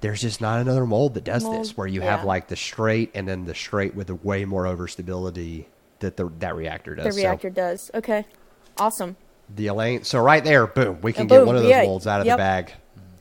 There's 0.00 0.20
just 0.20 0.42
not 0.42 0.60
another 0.60 0.84
mold 0.84 1.14
that 1.14 1.24
does 1.24 1.44
Mold, 1.44 1.60
this, 1.60 1.76
where 1.78 1.86
you 1.86 2.02
have 2.02 2.24
like 2.24 2.48
the 2.48 2.56
straight 2.56 3.10
and 3.14 3.26
then 3.26 3.46
the 3.46 3.54
straight 3.54 3.94
with 3.94 4.08
the 4.08 4.14
way 4.16 4.44
more 4.44 4.64
overstability 4.64 5.64
that 6.00 6.18
the 6.18 6.30
that 6.40 6.54
reactor 6.56 6.94
does. 6.94 7.06
The 7.06 7.12
So 7.12 7.16
reactor 7.16 7.48
does. 7.48 7.90
Okay. 7.94 8.26
Awesome. 8.76 9.16
the 9.54 9.68
Elaine. 9.68 10.04
So 10.04 10.20
right 10.20 10.44
there, 10.44 10.66
boom, 10.66 11.00
we 11.00 11.14
can 11.14 11.22
Uh, 11.24 11.28
get 11.28 11.38
boom, 11.38 11.46
one 11.46 11.56
of 11.56 11.62
those 11.62 11.70
yeah, 11.70 11.84
molds 11.84 12.06
out 12.06 12.20
of 12.20 12.26
yep. 12.26 12.34
the 12.36 12.38
bag 12.38 12.72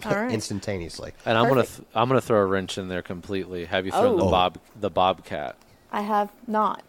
All 0.06 0.12
right. 0.24 0.32
instantaneously. 0.34 1.14
And 1.26 1.38
I'm 1.38 1.48
gonna 1.48 1.64
th- 1.64 1.88
I'm 1.96 2.10
gonna 2.10 2.20
throw 2.20 2.42
a 2.42 2.46
wrench 2.46 2.78
in 2.78 2.90
there 2.90 3.02
completely. 3.02 3.64
Have 3.64 3.86
you 3.86 3.92
thrown 3.94 4.18
the 4.18 4.26
Oh. 4.26 4.30
bob 4.32 4.58
the 4.78 4.90
bobcat? 4.90 5.56
I 5.94 6.02
have 6.02 6.32
not. 6.48 6.84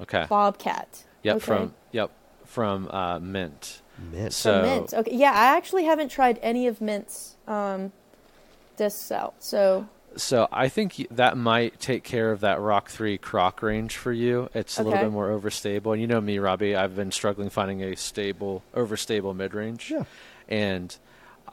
Okay. 0.00 0.26
Bobcat. 0.28 1.04
Yep. 1.22 1.36
Okay. 1.36 1.44
From 1.44 1.74
yep 1.92 2.10
from 2.44 2.88
uh, 2.88 3.20
Mint. 3.20 3.82
Mint. 4.10 4.32
So 4.32 4.60
From 4.60 4.62
Mint. 4.62 4.94
Okay. 4.94 5.14
Yeah, 5.14 5.30
I 5.30 5.56
actually 5.56 5.84
haven't 5.84 6.08
tried 6.08 6.38
any 6.42 6.66
of 6.66 6.80
Mint's 6.80 7.36
um, 7.46 7.92
discs 8.76 9.12
out. 9.12 9.34
So 9.38 9.88
So 10.16 10.48
I 10.50 10.68
think 10.68 11.06
that 11.10 11.36
might 11.36 11.78
take 11.78 12.02
care 12.02 12.32
of 12.32 12.40
that 12.40 12.60
Rock 12.60 12.88
3 12.88 13.18
croc 13.18 13.62
range 13.62 13.96
for 13.96 14.12
you. 14.12 14.48
It's 14.54 14.78
a 14.78 14.82
little 14.82 14.98
bit 14.98 15.12
more 15.12 15.28
overstable. 15.28 15.92
And 15.92 16.00
you 16.00 16.08
know 16.08 16.20
me, 16.20 16.38
Robbie, 16.38 16.74
I've 16.74 16.96
been 16.96 17.12
struggling 17.12 17.50
finding 17.50 17.82
a 17.82 17.94
stable, 17.94 18.64
overstable 18.74 19.36
mid 19.36 19.54
range. 19.54 19.90
Yeah. 19.90 20.04
And 20.48 20.96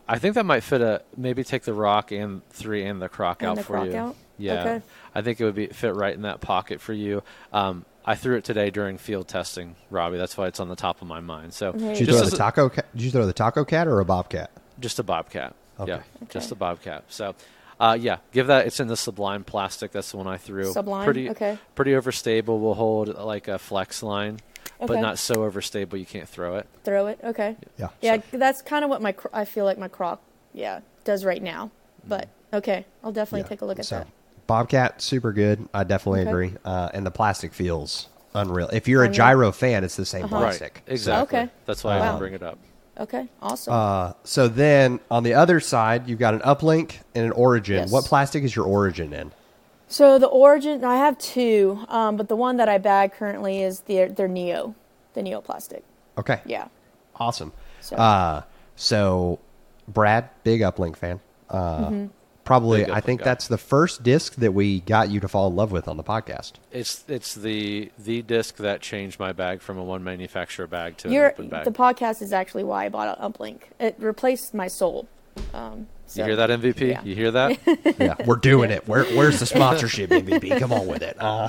I 0.08 0.20
think 0.20 0.36
that 0.36 0.46
might 0.46 0.62
fit 0.64 0.82
a 0.82 1.02
maybe 1.16 1.44
take 1.44 1.64
the 1.64 1.74
Rock 1.74 2.12
and 2.12 2.48
3 2.50 2.84
and 2.86 3.02
the 3.02 3.10
croc 3.10 3.42
And 3.42 3.52
out 3.52 3.58
the 3.58 3.64
for 3.64 3.74
croc 3.74 3.88
you. 3.88 3.96
out? 3.96 4.16
Yeah. 4.38 4.62
Okay. 4.62 4.82
I 5.16 5.22
think 5.22 5.42
it 5.42 5.46
would 5.46 5.56
be 5.56 5.68
fit 5.68 5.96
right 5.96 6.14
in 6.14 6.22
that 6.22 6.42
pocket 6.42 6.80
for 6.82 6.94
you. 6.94 7.24
Um, 7.52 7.86
I 8.06 8.16
threw 8.16 8.38
it 8.38 8.44
today 8.46 8.70
during 8.70 8.98
field 8.98 9.28
testing, 9.28 9.76
Robbie. 9.90 10.18
That's 10.18 10.38
why 10.38 10.48
it's 10.48 10.60
on 10.62 10.70
the 10.70 10.76
top 10.78 11.02
of 11.02 11.08
my 11.08 11.20
mind. 11.20 11.54
So 11.54 11.70
Okay. 11.70 11.94
Did 11.96 12.00
you 12.00 12.06
throw 12.18 12.22
the 12.30 12.38
taco? 12.38 12.70
Cat? 12.70 12.86
Did 12.96 13.02
you 13.04 13.12
throw 13.12 13.26
the 13.26 13.34
taco 13.34 13.66
cat 13.66 13.88
or 13.88 14.00
a 14.00 14.06
bobcat? 14.06 14.52
just 14.80 15.00
a 15.00 15.04
bobcat. 15.04 15.56
Okay. 15.80 15.92
Yeah, 15.92 16.02
just 16.30 16.52
a 16.52 16.56
bobcat. 16.56 17.04
So, 17.10 17.36
uh, 17.80 17.98
yeah, 18.00 18.18
give 18.32 18.48
that. 18.48 18.66
It's 18.68 18.80
in 18.80 18.88
the 18.88 18.96
Sublime 18.98 19.44
plastic. 19.44 19.92
That's 19.92 20.10
the 20.12 20.18
one 20.18 20.26
I 20.28 20.38
threw. 20.38 20.72
Sublime, 20.72 21.04
Pretty, 21.06 21.30
okay. 21.32 21.58
Pretty 21.76 21.92
overstable. 21.92 22.60
Will 22.60 22.74
hold 22.76 23.10
like 23.10 23.48
a 23.48 23.60
flex 23.60 24.02
line, 24.02 24.40
but 24.86 25.00
not 25.00 25.18
so 25.18 25.36
overstable 25.38 25.98
you 26.00 26.06
can't 26.06 26.30
throw 26.30 26.58
it. 26.58 26.68
throw 26.84 27.08
it. 27.08 27.20
Okay. 27.24 27.56
Yeah. 27.78 27.90
Yeah, 28.02 28.18
that's 28.32 28.62
kind 28.62 28.84
of 28.84 28.90
what 28.90 29.02
my 29.02 29.12
cro- 29.12 29.32
I 29.34 29.46
feel 29.46 29.66
like 29.66 29.78
my 29.78 29.88
croc 29.88 30.22
yeah 30.54 30.82
does 31.04 31.26
right 31.26 31.42
now. 31.42 31.72
But 32.08 32.30
okay, 32.54 32.86
I'll 33.04 33.12
definitely 33.12 33.42
Yeah. 33.42 33.48
take 33.48 33.62
a 33.62 33.66
look 33.66 33.80
at 33.80 33.86
So, 33.86 33.98
that. 34.00 34.08
Bobcat, 34.46 35.02
super 35.02 35.34
good. 35.34 35.68
I 35.74 35.84
definitely 35.84 36.22
Okay. 36.22 36.30
agree. 36.30 36.54
Uh, 36.64 36.90
and 36.94 37.06
the 37.06 37.12
plastic 37.12 37.54
feels 37.54 38.08
unreal. 38.34 38.70
If 38.72 38.88
you're 38.88 39.02
a 39.02 39.06
Unreal. 39.08 39.18
gyro 39.18 39.52
fan, 39.52 39.84
it's 39.84 39.96
the 39.98 40.06
same 40.06 40.26
Uh-huh. 40.26 40.38
plastic. 40.38 40.84
Right. 40.88 40.94
Exactly. 40.94 41.40
Okay. 41.40 41.50
That's 41.66 41.84
why 41.84 41.96
I 41.96 42.00
Wow. 42.00 42.06
didn't 42.06 42.20
bring 42.20 42.34
it 42.34 42.44
up. 42.44 42.58
Okay, 43.00 43.28
awesome. 43.42 43.74
Uh, 43.74 44.14
so 44.24 44.48
then 44.48 45.00
on 45.12 45.24
the 45.24 45.34
other 45.36 45.60
side, 45.60 46.08
you've 46.08 46.18
got 46.20 46.34
an 46.34 46.40
uplink 46.40 46.94
and 47.14 47.26
an 47.26 47.32
origin. 47.34 47.76
Yes. 47.82 47.92
What 47.92 48.06
plastic 48.06 48.44
is 48.44 48.56
your 48.56 48.66
origin 48.66 49.14
in? 49.14 49.32
So 49.88 50.20
the 50.20 50.28
origin, 50.28 50.84
I 50.84 50.98
have 50.98 51.18
two, 51.18 51.80
um, 51.88 52.18
but 52.18 52.28
the 52.28 52.36
one 52.36 52.58
that 52.58 52.70
I 52.70 52.78
bag 52.78 53.14
currently 53.14 53.62
is 53.62 53.82
their 53.82 54.10
their 54.10 54.28
Neo, 54.28 54.76
the 55.14 55.22
Neo 55.24 55.42
plastic. 55.42 55.84
Okay. 56.18 56.42
Yeah. 56.46 56.68
Awesome. 57.16 57.52
So- 57.82 57.96
Uh, 57.96 58.42
so 58.76 59.40
Brad, 59.88 60.30
big 60.44 60.62
uplink 60.62 60.96
fan. 60.98 61.20
Uh, 61.50 61.78
Mm-hmm. 61.90 62.06
Probably, 62.44 62.86
Big 62.86 62.92
I 62.92 63.02
think 63.02 63.20
guy. 63.20 63.26
that's 63.26 63.50
the 63.50 63.58
first 63.58 64.04
disc 64.04 64.36
that 64.36 64.54
we 64.54 64.80
got 64.80 65.10
you 65.10 65.20
to 65.20 65.28
fall 65.28 65.50
in 65.50 65.58
love 65.58 65.74
with 65.74 65.90
on 65.90 65.98
the 65.98 66.04
podcast. 66.04 66.54
It's 66.72 67.04
it's 67.10 67.36
the 67.36 67.92
the 68.00 68.22
disc 68.22 68.56
that 68.56 68.80
changed 68.80 69.20
my 69.20 69.34
bag 69.34 69.60
from 69.62 69.78
a 69.78 69.84
one 69.84 70.02
manufacturer 70.02 70.66
bag 70.66 70.96
to 71.00 71.10
Your 71.10 71.26
an 71.28 71.34
open 71.34 71.48
bag. 71.50 71.66
the 71.66 71.72
podcast 71.72 72.22
is 72.22 72.32
actually 72.32 72.64
why 72.64 72.86
I 72.86 72.90
bought 72.90 73.20
an 73.20 73.34
uplink. 73.34 73.64
It 73.82 73.98
replaced 74.00 74.54
my 74.54 74.70
soul. 74.70 75.10
Um, 75.54 75.88
so, 76.08 76.22
you 76.22 76.26
hear 76.28 76.36
that 76.38 76.50
MVP? 76.50 76.90
yeah. 76.90 77.02
You 77.04 77.16
hear 77.16 77.32
that? 77.32 77.60
Yeah, 78.00 78.16
we're 78.26 78.36
doing 78.38 78.72
it. 78.72 78.88
Where, 78.88 79.04
where's 79.16 79.40
the 79.40 79.46
sponsorship, 79.46 80.10
MVP? 80.12 80.58
Come 80.60 80.72
on 80.74 80.88
with 80.88 81.02
it. 81.04 81.16
Uh, 81.20 81.48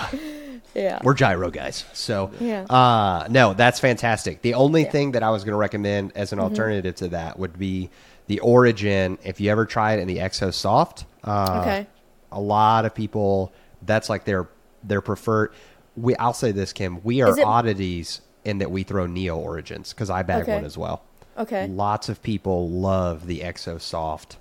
Yeah. 0.75 0.99
we're 1.03 1.15
gyro 1.15 1.51
guys. 1.51 1.85
So, 1.93 2.31
Yeah. 2.41 2.63
uh, 2.65 3.27
no, 3.31 3.55
that's 3.55 3.81
fantastic. 3.81 4.43
The 4.43 4.55
only 4.55 4.81
Yeah. 4.83 4.87
Mm-hmm. 4.87 4.93
thing 4.93 5.13
that 5.13 5.23
I 5.23 5.31
was 5.31 5.45
going 5.45 5.53
to 5.53 5.59
recommend 5.59 6.13
as 6.15 6.33
an 6.33 6.39
alternative 6.41 6.95
to 6.97 7.09
that 7.09 7.39
would 7.39 7.59
be 7.59 7.91
the 8.27 8.41
Origin. 8.41 9.19
If 9.25 9.41
you 9.41 9.51
ever 9.51 9.65
try 9.65 9.95
it 9.95 10.01
in 10.01 10.09
the 10.09 10.19
Exo 10.19 10.53
Soft, 10.53 11.05
uh, 11.25 11.61
Okay. 11.63 11.87
a 12.33 12.41
lot 12.41 12.85
of 12.85 12.95
people 12.95 13.53
that's 13.83 14.09
like 14.09 14.25
their 14.25 14.49
their 14.85 15.01
preferred. 15.01 15.53
We 15.97 16.15
I'll 16.17 16.33
say 16.35 16.53
this, 16.53 16.73
Kim. 16.73 17.01
We 17.03 17.23
are 17.23 17.37
it- 17.39 17.45
oddities 17.45 18.21
in 18.45 18.59
that 18.59 18.71
we 18.71 18.83
throw 18.85 19.07
Neo 19.07 19.37
Origins 19.37 19.93
because 19.93 20.11
I 20.11 20.23
bag 20.23 20.43
Okay. 20.43 20.55
one 20.55 20.65
as 20.65 20.77
well. 20.79 21.03
Okay. 21.37 21.67
Lots 21.69 22.09
of 22.09 22.23
people 22.23 22.69
love 22.71 23.27
the 23.27 23.41
Exo 23.41 23.81
Soft. 23.81 24.37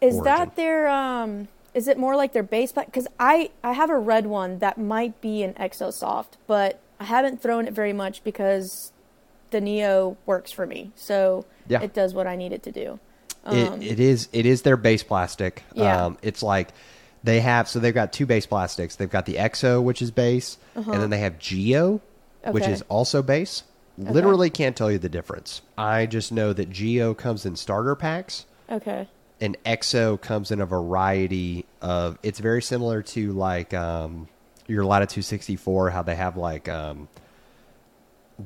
Is 0.00 0.16
origin. 0.16 0.24
that 0.24 0.56
their 0.56 0.88
um 0.88 1.48
is 1.74 1.88
it 1.88 1.98
more 1.98 2.16
like 2.16 2.32
their 2.32 2.42
base 2.42 2.72
pack 2.72 2.92
cuz 2.92 3.06
I 3.18 3.50
I 3.64 3.72
have 3.72 3.90
a 3.90 3.98
red 3.98 4.26
one 4.26 4.58
that 4.60 4.78
might 4.78 5.20
be 5.20 5.42
an 5.42 5.54
Exosoft, 5.54 6.36
but 6.46 6.78
I 7.00 7.04
haven't 7.04 7.42
thrown 7.42 7.66
it 7.66 7.72
very 7.74 7.92
much 7.92 8.24
because 8.24 8.92
the 9.50 9.60
Neo 9.60 10.16
works 10.26 10.50
for 10.52 10.66
me. 10.66 10.90
So 10.96 11.44
Yeah. 11.68 11.82
it 11.82 11.92
does 11.94 12.14
what 12.14 12.26
I 12.26 12.36
need 12.36 12.52
it 12.52 12.62
to 12.64 12.72
do. 12.72 12.98
it, 13.48 13.82
it 13.82 14.00
is 14.00 14.28
it 14.32 14.44
is 14.44 14.62
their 14.62 14.76
base 14.76 15.02
plastic. 15.02 15.62
Um, 15.76 15.82
Yeah. 15.82 16.04
Um, 16.06 16.18
it's 16.22 16.42
like 16.42 16.70
they 17.22 17.40
have 17.40 17.68
so 17.68 17.78
they've 17.78 17.94
got 17.94 18.12
two 18.12 18.26
base 18.26 18.46
plastics. 18.46 18.96
They've 18.96 19.10
got 19.10 19.26
the 19.26 19.34
Exo, 19.34 19.82
which 19.82 20.00
is 20.02 20.10
base, 20.10 20.58
and 20.74 20.86
then 21.00 21.10
they 21.10 21.18
have 21.18 21.38
Geo, 21.38 22.00
which 22.50 22.64
Uh-huh. 22.64 22.72
Is 22.72 22.82
also 22.88 23.22
base. 23.22 23.62
Literally 23.98 24.50
can't 24.50 24.76
tell 24.76 24.90
you 24.90 24.98
the 24.98 25.08
difference. 25.08 25.62
I 25.78 26.06
just 26.06 26.30
know 26.32 26.52
that 26.52 26.70
Geo 26.70 27.14
comes 27.14 27.46
in 27.46 27.56
starter 27.56 27.94
packs, 27.94 28.44
Okay. 28.70 29.08
And 29.40 29.56
Exo 29.64 30.20
comes 30.20 30.50
in 30.50 30.60
a 30.60 30.66
variety 30.66 31.66
of. 31.82 32.18
It's 32.22 32.38
very 32.40 32.62
similar 32.62 33.02
to 33.02 33.32
like 33.32 33.74
um, 33.74 34.28
your 34.66 34.84
Latitude 34.84 35.24
sixty 35.24 35.56
four, 35.56 35.90
how 35.90 36.02
they 36.02 36.14
have 36.16 36.36
like 36.36 36.68
um, 36.68 37.08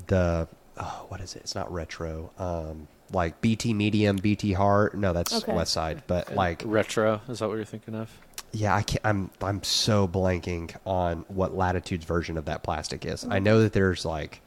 the 0.07 0.48
oh, 0.79 1.07
what 1.09 1.20
is 1.20 1.35
it? 1.37 1.40
It's 1.42 1.55
not 1.55 1.72
retro. 1.72 2.31
Um, 2.38 2.88
like 3.12 3.40
BT 3.40 3.74
medium, 3.74 4.16
BT 4.16 4.53
hard. 4.53 4.94
No, 4.94 5.12
that's 5.12 5.33
Okay. 5.33 5.53
West 5.53 5.72
Side. 5.72 6.03
But 6.07 6.35
like, 6.35 6.62
Retro, 6.64 7.20
is 7.29 7.40
that 7.40 7.48
what 7.48 7.57
you're 7.57 7.64
thinking 7.64 7.94
of? 7.94 8.11
yeah, 8.53 8.74
I 8.74 8.83
can't, 8.83 9.05
I'm 9.05 9.31
I'm 9.40 9.62
so 9.62 10.09
blanking 10.09 10.74
on 10.85 11.24
what 11.29 11.55
Latitude's 11.57 12.05
version 12.05 12.37
of 12.37 12.46
that 12.46 12.62
plastic 12.62 13.05
is. 13.07 13.24
I 13.29 13.38
know 13.38 13.62
that 13.62 13.72
there's 13.72 14.05
like 14.05 14.40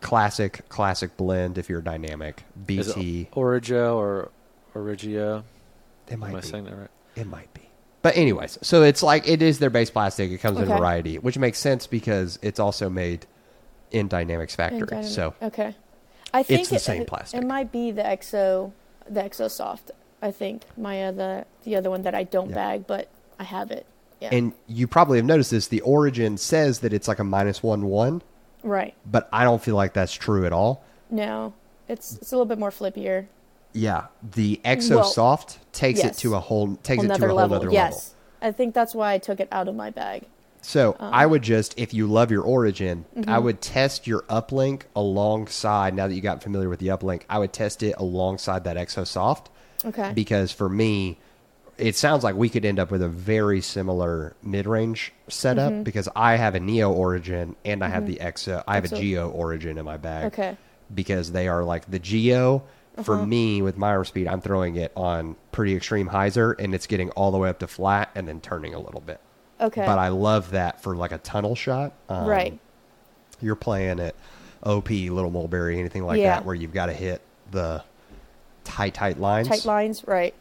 classic, 0.00 0.66
classic 0.68 1.16
blend 1.16 1.58
if 1.58 1.68
you're 1.68 1.82
dynamic. 1.82 2.42
Is 2.68 2.94
BT. 2.94 3.20
it 3.22 3.30
Origio 3.32 3.96
or 3.96 4.30
Origio? 4.74 5.44
It 6.08 6.18
might 6.18 6.30
Am 6.30 6.36
I 6.36 6.40
be. 6.40 6.46
saying 6.46 6.64
that 6.64 6.76
right? 6.76 6.90
It 7.16 7.26
might 7.26 7.52
be. 7.54 7.62
But 8.02 8.16
anyways, 8.16 8.58
so 8.62 8.82
it's 8.82 9.02
like 9.02 9.26
it 9.28 9.40
is 9.40 9.58
their 9.58 9.70
base 9.70 9.90
plastic. 9.90 10.30
It 10.30 10.38
comes 10.38 10.58
in 10.58 10.64
Okay. 10.64 10.76
variety, 10.78 11.18
which 11.18 11.38
makes 11.38 11.58
sense 11.58 11.86
because 11.86 12.38
it's 12.42 12.60
also 12.60 12.90
made 12.90 13.26
in 13.90 14.08
Dynamics 14.08 14.54
Factory. 14.54 14.80
And 14.80 14.88
dynamic- 14.88 15.10
So 15.10 15.34
okay, 15.40 15.74
I 16.34 16.42
think 16.42 16.60
it's 16.60 16.70
the 16.70 16.76
it, 16.76 16.80
same 16.80 17.02
it- 17.02 17.08
plastic. 17.08 17.40
It 17.40 17.46
might 17.46 17.72
be 17.72 17.90
the 17.92 18.02
Exo, 18.02 18.72
the 19.08 19.20
Exo 19.22 19.50
Soft. 19.50 19.90
I 20.20 20.30
think 20.30 20.62
my 20.76 21.04
other 21.04 21.44
the 21.64 21.76
other 21.76 21.88
one 21.90 22.02
that 22.02 22.14
I 22.14 22.24
don't 22.24 22.50
Yeah. 22.50 22.54
bag, 22.54 22.86
but 22.86 23.08
I 23.38 23.44
have 23.44 23.70
it. 23.70 23.86
Yeah. 24.20 24.30
and 24.32 24.52
you 24.66 24.86
probably 24.86 25.18
have 25.18 25.26
noticed 25.26 25.50
this. 25.50 25.66
The 25.68 25.80
Origin 25.82 26.38
says 26.38 26.78
that 26.80 26.92
it's 26.94 27.08
like 27.08 27.18
a 27.18 27.24
minus 27.24 27.62
one 27.62 27.86
one, 27.86 28.22
right. 28.62 28.94
but 29.04 29.28
I 29.32 29.44
don't 29.44 29.60
feel 29.62 29.74
like 29.76 29.92
that's 29.92 30.12
true 30.14 30.46
at 30.46 30.52
all. 30.52 30.82
No, 31.10 31.52
it's 31.88 32.14
it's 32.16 32.32
a 32.32 32.34
little 32.36 32.46
bit 32.46 32.58
more 32.58 32.70
flippier. 32.70 33.26
Yeah, 33.74 34.06
the 34.22 34.60
Exo 34.64 35.16
Well, 35.16 35.46
takes 35.72 35.98
yes. 36.02 36.16
it 36.16 36.20
to 36.20 36.36
a 36.36 36.40
whole 36.40 36.76
takes 36.76 37.02
it 37.02 37.08
to 37.08 37.24
a 37.24 37.28
whole 37.28 37.36
level. 37.36 37.56
other 37.56 37.70
yes. 37.70 38.14
level. 38.40 38.48
I 38.48 38.52
think 38.56 38.74
that's 38.74 38.94
why 38.94 39.12
I 39.12 39.18
took 39.18 39.40
it 39.40 39.48
out 39.52 39.68
of 39.68 39.74
my 39.74 39.90
bag. 39.90 40.22
So 40.62 40.92
Uh-huh. 40.92 41.10
I 41.12 41.26
would 41.26 41.42
just, 41.42 41.74
if 41.78 41.92
you 41.92 42.06
love 42.06 42.30
your 42.30 42.42
Origin, 42.42 43.04
Mm-hmm. 43.16 43.28
I 43.28 43.38
would 43.38 43.60
test 43.60 44.06
your 44.06 44.22
uplink 44.22 44.82
alongside. 44.96 45.94
Now 45.94 46.06
that 46.08 46.14
you 46.14 46.20
got 46.22 46.42
familiar 46.42 46.68
with 46.68 46.78
the 46.78 46.88
uplink, 46.88 47.22
I 47.28 47.38
would 47.38 47.52
test 47.52 47.82
it 47.82 47.94
alongside 47.98 48.64
that 48.64 48.76
Exo 48.76 49.06
Soft 49.06 49.50
Okay. 49.84 50.12
because 50.14 50.52
for 50.52 50.68
me, 50.68 51.18
it 51.76 51.96
sounds 51.96 52.22
like 52.22 52.36
we 52.36 52.48
could 52.48 52.64
end 52.64 52.78
up 52.78 52.90
with 52.92 53.02
a 53.02 53.08
very 53.08 53.60
similar 53.60 54.36
mid-range 54.42 55.12
setup 55.28 55.72
Mm-hmm. 55.72 55.82
because 55.82 56.08
I 56.14 56.36
have 56.36 56.54
a 56.54 56.60
Neo 56.60 56.92
Origin 56.92 57.56
and 57.64 57.82
I 57.82 57.88
have 57.88 58.06
the 58.06 58.16
Exo. 58.22 58.62
I 58.68 58.76
have 58.76 58.84
a 58.84 58.94
Geo 58.96 59.28
Origin 59.30 59.78
in 59.78 59.84
my 59.84 59.96
bag. 59.96 60.26
Okay. 60.26 60.56
Because 60.94 61.32
they 61.32 61.48
are 61.48 61.64
like 61.64 61.90
the 61.90 61.98
Geo. 61.98 62.62
For 63.02 63.24
me, 63.26 63.60
with 63.60 63.76
my 63.76 64.00
speed, 64.04 64.28
I'm 64.28 64.40
throwing 64.40 64.76
it 64.76 64.92
on 64.96 65.34
pretty 65.50 65.74
extreme 65.74 66.08
hyzer, 66.08 66.54
and 66.58 66.74
it's 66.74 66.86
getting 66.86 67.10
all 67.10 67.32
the 67.32 67.38
way 67.38 67.48
up 67.48 67.58
to 67.58 67.66
flat 67.66 68.10
and 68.14 68.28
then 68.28 68.40
turning 68.40 68.72
a 68.74 68.78
little 68.78 69.00
bit. 69.00 69.20
okay. 69.60 69.84
But 69.84 69.98
I 69.98 70.08
love 70.08 70.50
that 70.52 70.80
for 70.82 70.94
like 70.94 71.10
a 71.12 71.18
tunnel 71.18 71.54
shot. 71.56 71.92
Um, 72.08 72.26
right. 72.26 72.58
You're 73.40 73.56
playing 73.56 73.98
at 74.00 74.14
OP, 74.62 74.90
Little 74.90 75.30
Mulberry, 75.30 75.78
anything 75.80 76.04
like 76.04 76.20
Yeah. 76.20 76.36
that, 76.36 76.44
where 76.44 76.54
you've 76.54 76.72
got 76.72 76.86
to 76.86 76.92
hit 76.92 77.20
the 77.50 77.82
tight, 78.62 78.94
tight 78.94 79.18
lines. 79.18 79.48
Tight 79.48 79.64
lines. 79.64 80.06
Right. 80.06 80.34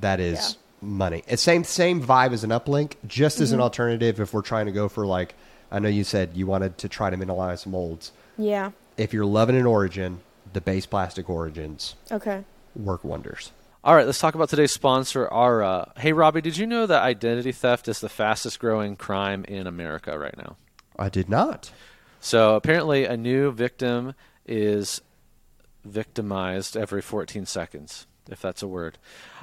That 0.00 0.18
is 0.20 0.56
money. 0.80 1.24
It's 1.28 1.42
same 1.42 1.64
same 1.64 2.02
vibe 2.02 2.32
as 2.32 2.42
an 2.44 2.50
uplink, 2.50 2.94
just 3.06 3.40
as 3.40 3.52
an 3.52 3.60
alternative 3.60 4.18
if 4.20 4.32
we're 4.32 4.42
trying 4.42 4.66
to 4.66 4.72
go 4.72 4.88
for 4.88 5.06
like 5.06 5.34
I 5.70 5.78
know 5.78 5.88
you 5.88 6.04
said 6.04 6.30
you 6.34 6.46
wanted 6.46 6.78
to 6.78 6.88
try 6.88 7.10
to 7.10 7.16
minimize 7.16 7.66
molds. 7.66 8.12
Yeah. 8.38 8.70
If 8.96 9.12
you're 9.12 9.26
loving 9.26 9.56
an 9.56 9.66
origin, 9.66 10.20
the 10.52 10.60
base 10.60 10.86
plastic 10.86 11.28
origins 11.30 11.94
Okay. 12.10 12.44
work 12.74 13.04
wonders. 13.04 13.52
All 13.84 13.94
right, 13.94 14.04
let's 14.06 14.18
talk 14.18 14.34
about 14.34 14.48
today's 14.48 14.72
sponsor, 14.72 15.26
Aura. 15.26 15.92
Hey, 15.96 16.12
Robbie, 16.12 16.40
did 16.40 16.56
you 16.56 16.66
know 16.66 16.84
that 16.86 17.02
identity 17.02 17.52
theft 17.52 17.88
is 17.88 18.00
the 18.00 18.08
fastest 18.08 18.58
growing 18.58 18.96
crime 18.96 19.44
in 19.44 19.66
America 19.66 20.18
right 20.18 20.36
now? 20.36 20.56
I 20.98 21.08
did 21.08 21.28
not. 21.28 21.70
So 22.20 22.56
apparently, 22.56 23.04
a 23.04 23.16
new 23.16 23.52
victim 23.52 24.14
is 24.46 25.00
victimized 25.84 26.76
every 26.76 27.00
14 27.00 27.46
seconds, 27.46 28.06
if 28.28 28.42
that's 28.42 28.62
a 28.62 28.66
word. 28.68 28.98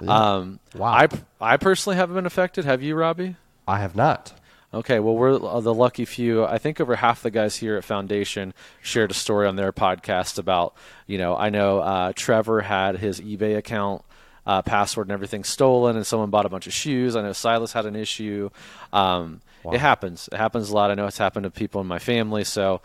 Um, 0.05 0.59
Wow. 0.75 0.91
I, 0.93 1.07
I 1.39 1.57
personally 1.57 1.95
haven't 1.95 2.15
been 2.15 2.25
affected. 2.25 2.65
Have 2.65 2.83
you, 2.83 2.95
Robbie? 2.95 3.37
I 3.67 3.79
have 3.79 3.95
not. 3.95 4.33
Okay, 4.73 4.99
well, 4.99 5.15
we're 5.15 5.35
uh, 5.35 5.61
the 5.61 5.73
lucky 5.73 6.03
few. 6.05 6.43
I 6.45 6.57
think 6.57 6.81
over 6.81 6.95
half 6.97 7.21
the 7.21 7.31
guys 7.31 7.55
here 7.55 7.77
at 7.77 7.83
Foundation 7.85 8.53
shared 8.81 9.11
a 9.11 9.13
story 9.13 9.47
on 9.47 9.55
their 9.55 9.71
podcast 9.71 10.37
about, 10.37 10.75
you 11.07 11.17
know, 11.17 11.35
I 11.35 11.49
know 11.49 11.79
uh, 11.79 12.11
Trevor 12.13 12.61
had 12.61 12.97
his 12.97 13.21
eBay 13.21 13.55
account 13.57 14.03
uh, 14.45 14.61
password 14.63 15.07
and 15.07 15.13
everything 15.13 15.43
stolen, 15.45 15.95
and 15.95 16.05
someone 16.05 16.29
bought 16.29 16.45
a 16.45 16.49
bunch 16.49 16.67
of 16.67 16.73
shoes. 16.73 17.15
I 17.15 17.21
know 17.21 17.31
Silas 17.31 17.71
had 17.71 17.85
an 17.85 17.95
issue. 17.95 18.49
Um, 18.91 19.41
It 19.73 19.79
happens. 19.79 20.29
It 20.31 20.37
happens 20.37 20.69
a 20.69 20.75
lot. 20.75 20.91
I 20.91 20.95
know 20.95 21.07
it's 21.07 21.17
happened 21.17 21.45
to 21.45 21.51
people 21.51 21.79
in 21.81 21.87
my 21.87 21.97
family. 21.99 22.43
So, 22.43 22.81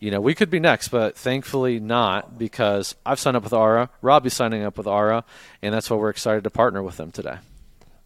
you 0.00 0.10
know, 0.10 0.20
we 0.20 0.34
could 0.34 0.50
be 0.50 0.60
next, 0.60 0.88
but 0.88 1.16
thankfully 1.16 1.78
not 1.80 2.36
because 2.36 2.94
I've 3.06 3.18
signed 3.18 3.36
up 3.36 3.44
with 3.44 3.52
Aura. 3.54 3.90
Robbie's 4.02 4.34
signing 4.34 4.64
up 4.64 4.76
with 4.76 4.86
Aura, 4.86 5.24
and 5.62 5.72
that's 5.72 5.88
why 5.88 5.96
we're 5.96 6.10
excited 6.10 6.44
to 6.44 6.50
partner 6.50 6.82
with 6.82 6.96
them 6.96 7.10
today. 7.10 7.38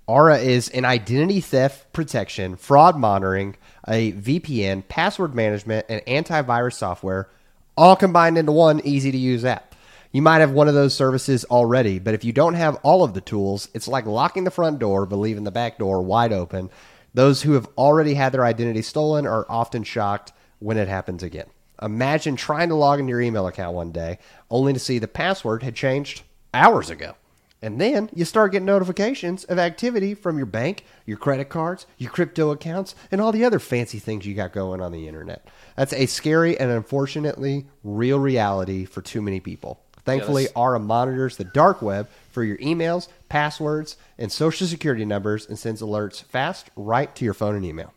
Aura 0.07 0.39
is 0.39 0.69
an 0.71 0.85
identity 0.85 1.41
theft 1.41 1.93
protection, 1.93 2.57
fraud 2.57 2.99
monitoring, 2.99 3.57
a 3.87 4.13
VPN, 4.13 4.87
password 4.89 5.35
management, 5.35 5.87
and 5.89 6.03
antivirus 6.07 6.75
software, 6.75 7.29
all 7.77 7.95
combined 7.95 8.37
into 8.37 8.53
one 8.53 8.81
easy 8.85 9.13
to 9.13 9.19
use 9.19 9.45
app. 9.45 9.75
You 10.11 10.21
might 10.21 10.41
have 10.41 10.51
one 10.51 10.69
of 10.69 10.75
those 10.75 10.93
services 10.93 11.45
already, 11.47 11.99
but 11.99 12.15
if 12.15 12.25
you 12.25 12.33
don't 12.33 12.55
have 12.55 12.77
all 12.83 13.05
of 13.05 13.15
the 13.15 13.21
tools, 13.21 13.69
it's 13.75 13.89
like 13.89 14.05
locking 14.05 14.45
the 14.45 14.51
front 14.51 14.79
door 14.79 15.07
but 15.07 15.17
leaving 15.17 15.45
the 15.45 15.51
back 15.51 15.79
door 15.79 16.03
wide 16.03 16.33
open. 16.33 16.69
Those 17.15 17.43
who 17.43 17.53
have 17.53 17.69
already 17.79 18.15
had 18.15 18.33
their 18.33 18.45
identity 18.45 18.83
stolen 18.83 19.27
are 19.27 19.47
often 19.49 19.85
shocked 19.85 20.33
when 20.59 20.77
it 20.77 20.89
happens 20.89 21.23
again. 21.23 21.47
Imagine 21.81 22.37
trying 22.37 22.69
to 22.69 22.75
log 22.75 23.01
into 23.01 23.11
your 23.11 23.21
email 23.21 23.47
account 23.47 23.75
one 23.75 23.93
day 23.93 24.19
only 24.51 24.73
to 24.73 24.79
see 24.79 24.99
the 24.99 25.09
password 25.09 25.63
had 25.63 25.75
changed 25.75 26.23
hours 26.53 26.91
ago. 26.91 27.15
And 27.63 27.81
then 27.81 28.11
you 28.13 28.25
start 28.25 28.53
getting 28.53 28.67
notifications 28.67 29.45
of 29.45 29.59
activity 29.59 30.15
from 30.15 30.37
your 30.37 30.47
bank, 30.47 30.85
your 31.07 31.17
credit 31.17 31.49
cards, 31.49 31.87
your 31.97 32.11
crypto 32.11 32.51
accounts, 32.51 32.97
and 33.13 33.21
all 33.21 33.31
the 33.31 33.45
other 33.45 33.61
fancy 33.61 34.01
things 34.01 34.27
you 34.27 34.35
got 34.35 34.53
going 34.53 34.81
on 34.81 34.91
the 34.91 35.07
internet. 35.07 35.47
That's 35.77 35.93
a 35.93 36.07
scary 36.07 36.59
and 36.59 36.71
unfortunately 36.71 37.67
real 37.85 38.19
reality 38.19 38.85
for 38.85 39.01
too 39.01 39.23
many 39.23 39.39
people. 39.39 39.81
Thankfully, 40.05 40.49
Aura 40.57 40.81
monitors 40.81 41.37
the 41.37 41.45
dark 41.45 41.81
web 41.81 42.09
for 42.33 42.43
your 42.43 42.59
emails, 42.59 43.07
passwords, 43.29 43.97
and 44.19 44.33
social 44.33 44.67
security 44.67 45.05
numbers 45.05 45.47
and 45.47 45.57
sends 45.57 45.81
alerts 45.81 46.25
fast 46.25 46.71
right 46.75 47.15
to 47.15 47.25
your 47.25 47.35
phone 47.35 47.55
and 47.55 47.65
email. 47.65 47.95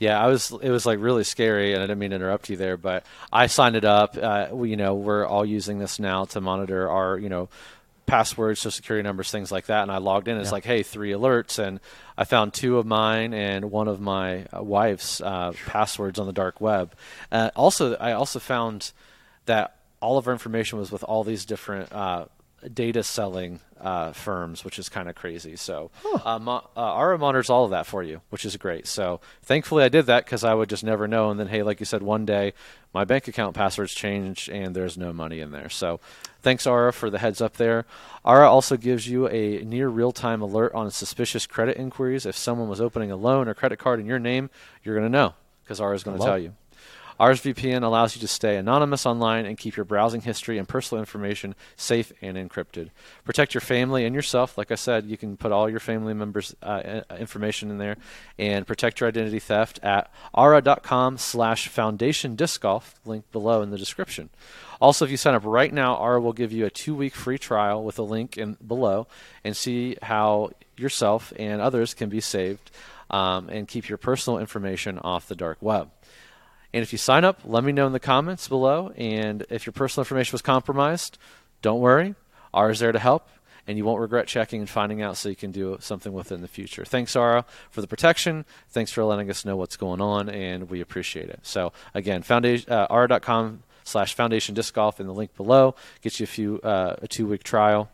Yeah, 0.00 0.20
I 0.20 0.26
was. 0.26 0.50
It 0.60 0.70
was 0.70 0.84
like 0.84 0.98
really 0.98 1.22
scary, 1.22 1.72
and 1.72 1.80
I 1.80 1.86
didn't 1.86 2.00
mean 2.00 2.10
to 2.10 2.16
interrupt 2.16 2.50
you 2.50 2.56
there, 2.56 2.76
but 2.76 3.06
I 3.32 3.46
signed 3.46 3.76
it 3.76 3.84
up. 3.84 4.16
Uh, 4.20 4.48
we, 4.50 4.70
you 4.70 4.76
know, 4.76 4.94
we're 4.94 5.24
all 5.24 5.44
using 5.44 5.78
this 5.78 6.00
now 6.00 6.24
to 6.26 6.40
monitor 6.40 6.90
our, 6.90 7.16
you 7.16 7.28
know, 7.28 7.48
passwords, 8.06 8.60
social 8.60 8.70
security 8.70 9.02
numbers, 9.02 9.30
things 9.30 9.50
like 9.50 9.66
that. 9.66 9.82
And 9.82 9.90
I 9.90 9.98
logged 9.98 10.28
in. 10.28 10.36
It's 10.36 10.52
like, 10.52 10.64
hey, 10.64 10.82
three 10.82 11.12
alerts, 11.12 11.58
and 11.58 11.80
I 12.16 12.24
found 12.24 12.52
two 12.52 12.78
of 12.78 12.86
mine 12.86 13.32
and 13.34 13.70
one 13.70 13.88
of 13.88 14.00
my 14.00 14.46
uh, 14.46 14.62
wife's 14.62 15.20
uh, 15.20 15.52
passwords 15.66 16.18
on 16.18 16.26
the 16.26 16.32
dark 16.32 16.60
web. 16.60 16.94
Uh, 17.32 17.50
also, 17.56 17.94
I 17.96 18.12
also 18.12 18.38
found 18.38 18.92
that 19.46 19.76
all 20.00 20.18
of 20.18 20.26
our 20.26 20.32
information 20.32 20.78
was 20.78 20.92
with 20.92 21.02
all 21.02 21.24
these 21.24 21.44
different 21.44 21.92
uh, 21.92 22.26
data 22.72 23.02
selling 23.02 23.60
uh, 23.80 24.12
firms, 24.12 24.64
which 24.64 24.78
is 24.78 24.88
kind 24.88 25.08
of 25.08 25.14
crazy. 25.14 25.56
So, 25.56 25.90
uh, 26.24 26.38
mo- 26.38 26.66
uh, 26.76 26.94
Aura 26.94 27.18
monitors 27.18 27.50
all 27.50 27.64
of 27.64 27.70
that 27.70 27.86
for 27.86 28.02
you, 28.02 28.22
which 28.30 28.44
is 28.44 28.56
great. 28.56 28.86
So, 28.86 29.20
thankfully, 29.42 29.84
I 29.84 29.88
did 29.88 30.06
that 30.06 30.24
because 30.24 30.42
I 30.44 30.54
would 30.54 30.68
just 30.70 30.84
never 30.84 31.06
know. 31.06 31.30
And 31.30 31.38
then, 31.38 31.48
hey, 31.48 31.62
like 31.62 31.80
you 31.80 31.86
said, 31.86 32.02
one 32.02 32.24
day 32.24 32.54
my 32.94 33.04
bank 33.04 33.28
account 33.28 33.54
passwords 33.54 33.92
changed 33.92 34.48
and 34.48 34.74
there's 34.74 34.96
no 34.96 35.12
money 35.12 35.40
in 35.40 35.50
there. 35.50 35.68
So, 35.68 36.00
thanks, 36.42 36.66
Aura, 36.66 36.92
for 36.92 37.10
the 37.10 37.18
heads 37.18 37.40
up 37.40 37.58
there. 37.58 37.84
Aura 38.24 38.48
also 38.50 38.76
gives 38.76 39.06
you 39.06 39.28
a 39.28 39.62
near 39.64 39.88
real 39.88 40.12
time 40.12 40.40
alert 40.40 40.72
on 40.74 40.90
suspicious 40.90 41.46
credit 41.46 41.76
inquiries. 41.76 42.24
If 42.24 42.36
someone 42.36 42.68
was 42.68 42.80
opening 42.80 43.10
a 43.10 43.16
loan 43.16 43.48
or 43.48 43.54
credit 43.54 43.78
card 43.78 44.00
in 44.00 44.06
your 44.06 44.18
name, 44.18 44.48
you're 44.82 44.94
going 44.94 45.06
to 45.06 45.12
know 45.18 45.34
because 45.62 45.80
Aura 45.80 45.94
is 45.94 46.04
going 46.04 46.16
to 46.18 46.22
tell 46.24 46.38
you. 46.38 46.54
Aura's 47.18 47.40
VPN 47.40 47.82
allows 47.82 48.16
you 48.16 48.20
to 48.20 48.28
stay 48.28 48.56
anonymous 48.56 49.06
online 49.06 49.46
and 49.46 49.56
keep 49.56 49.76
your 49.76 49.84
browsing 49.84 50.20
history 50.20 50.58
and 50.58 50.68
personal 50.68 51.00
information 51.00 51.54
safe 51.76 52.12
and 52.20 52.36
encrypted. 52.36 52.90
Protect 53.24 53.54
your 53.54 53.60
family 53.60 54.04
and 54.04 54.14
yourself. 54.14 54.58
Like 54.58 54.70
I 54.70 54.74
said, 54.74 55.06
you 55.06 55.16
can 55.16 55.36
put 55.36 55.52
all 55.52 55.70
your 55.70 55.80
family 55.80 56.14
members' 56.14 56.54
uh, 56.62 57.02
information 57.18 57.70
in 57.70 57.78
there 57.78 57.96
and 58.38 58.66
protect 58.66 59.00
your 59.00 59.08
identity 59.08 59.38
theft 59.38 59.78
at 59.82 60.10
aura.com 60.32 61.18
slash 61.18 61.68
foundation 61.68 62.34
disc 62.34 62.60
golf, 62.60 62.94
link 63.04 63.30
below 63.30 63.62
in 63.62 63.70
the 63.70 63.78
description. 63.78 64.30
Also, 64.80 65.04
if 65.04 65.10
you 65.10 65.16
sign 65.16 65.34
up 65.34 65.44
right 65.44 65.72
now, 65.72 65.94
Aura 65.94 66.20
will 66.20 66.32
give 66.32 66.52
you 66.52 66.66
a 66.66 66.70
two-week 66.70 67.14
free 67.14 67.38
trial 67.38 67.84
with 67.84 67.98
a 67.98 68.02
link 68.02 68.36
in 68.36 68.56
below 68.66 69.06
and 69.44 69.56
see 69.56 69.96
how 70.02 70.50
yourself 70.76 71.32
and 71.36 71.60
others 71.60 71.94
can 71.94 72.08
be 72.08 72.20
saved 72.20 72.70
um, 73.08 73.48
and 73.48 73.68
keep 73.68 73.88
your 73.88 73.98
personal 73.98 74.38
information 74.38 74.98
off 74.98 75.28
the 75.28 75.36
dark 75.36 75.58
web. 75.60 75.90
And 76.74 76.82
if 76.82 76.90
you 76.90 76.98
sign 76.98 77.24
up, 77.24 77.38
let 77.44 77.62
me 77.62 77.70
know 77.70 77.86
in 77.86 77.92
the 77.92 78.00
comments 78.00 78.48
below. 78.48 78.92
And 78.96 79.46
if 79.48 79.64
your 79.64 79.72
personal 79.72 80.02
information 80.02 80.32
was 80.32 80.42
compromised, 80.42 81.18
don't 81.62 81.78
worry. 81.78 82.16
R 82.52 82.68
is 82.68 82.80
there 82.80 82.90
to 82.90 82.98
help, 82.98 83.28
and 83.68 83.78
you 83.78 83.84
won't 83.84 84.00
regret 84.00 84.26
checking 84.26 84.58
and 84.58 84.68
finding 84.68 85.00
out 85.00 85.16
so 85.16 85.28
you 85.28 85.36
can 85.36 85.52
do 85.52 85.76
something 85.78 86.12
with 86.12 86.32
it 86.32 86.34
in 86.34 86.40
the 86.40 86.48
future. 86.48 86.84
Thanks, 86.84 87.14
Aura, 87.14 87.44
for 87.70 87.80
the 87.80 87.86
protection. 87.86 88.44
Thanks 88.70 88.90
for 88.90 89.04
letting 89.04 89.30
us 89.30 89.44
know 89.44 89.54
what's 89.54 89.76
going 89.76 90.00
on, 90.00 90.28
and 90.28 90.68
we 90.68 90.80
appreciate 90.80 91.28
it. 91.30 91.38
So, 91.44 91.72
again, 91.94 92.22
foundation, 92.22 92.72
uh, 92.72 92.88
aura.com 92.90 93.62
slash 93.84 94.14
foundation 94.14 94.56
disc 94.56 94.74
golf 94.74 94.98
in 94.98 95.06
the 95.06 95.14
link 95.14 95.36
below 95.36 95.76
gets 96.02 96.18
you 96.18 96.24
a 96.24 96.26
few 96.26 96.60
uh, 96.64 96.96
a 97.00 97.06
two 97.06 97.28
week 97.28 97.44
trial. 97.44 97.88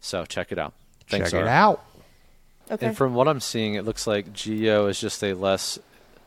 So, 0.00 0.24
check 0.24 0.50
it 0.50 0.58
out. 0.58 0.72
Thanks, 1.06 1.30
Check 1.30 1.42
it 1.42 1.46
out. 1.46 1.84
Okay. 2.68 2.86
And 2.86 2.96
from 2.96 3.14
what 3.14 3.28
I'm 3.28 3.40
seeing, 3.40 3.74
it 3.74 3.84
looks 3.84 4.08
like 4.08 4.32
Geo 4.32 4.88
is 4.88 4.98
just 4.98 5.22
a 5.22 5.34
less 5.34 5.78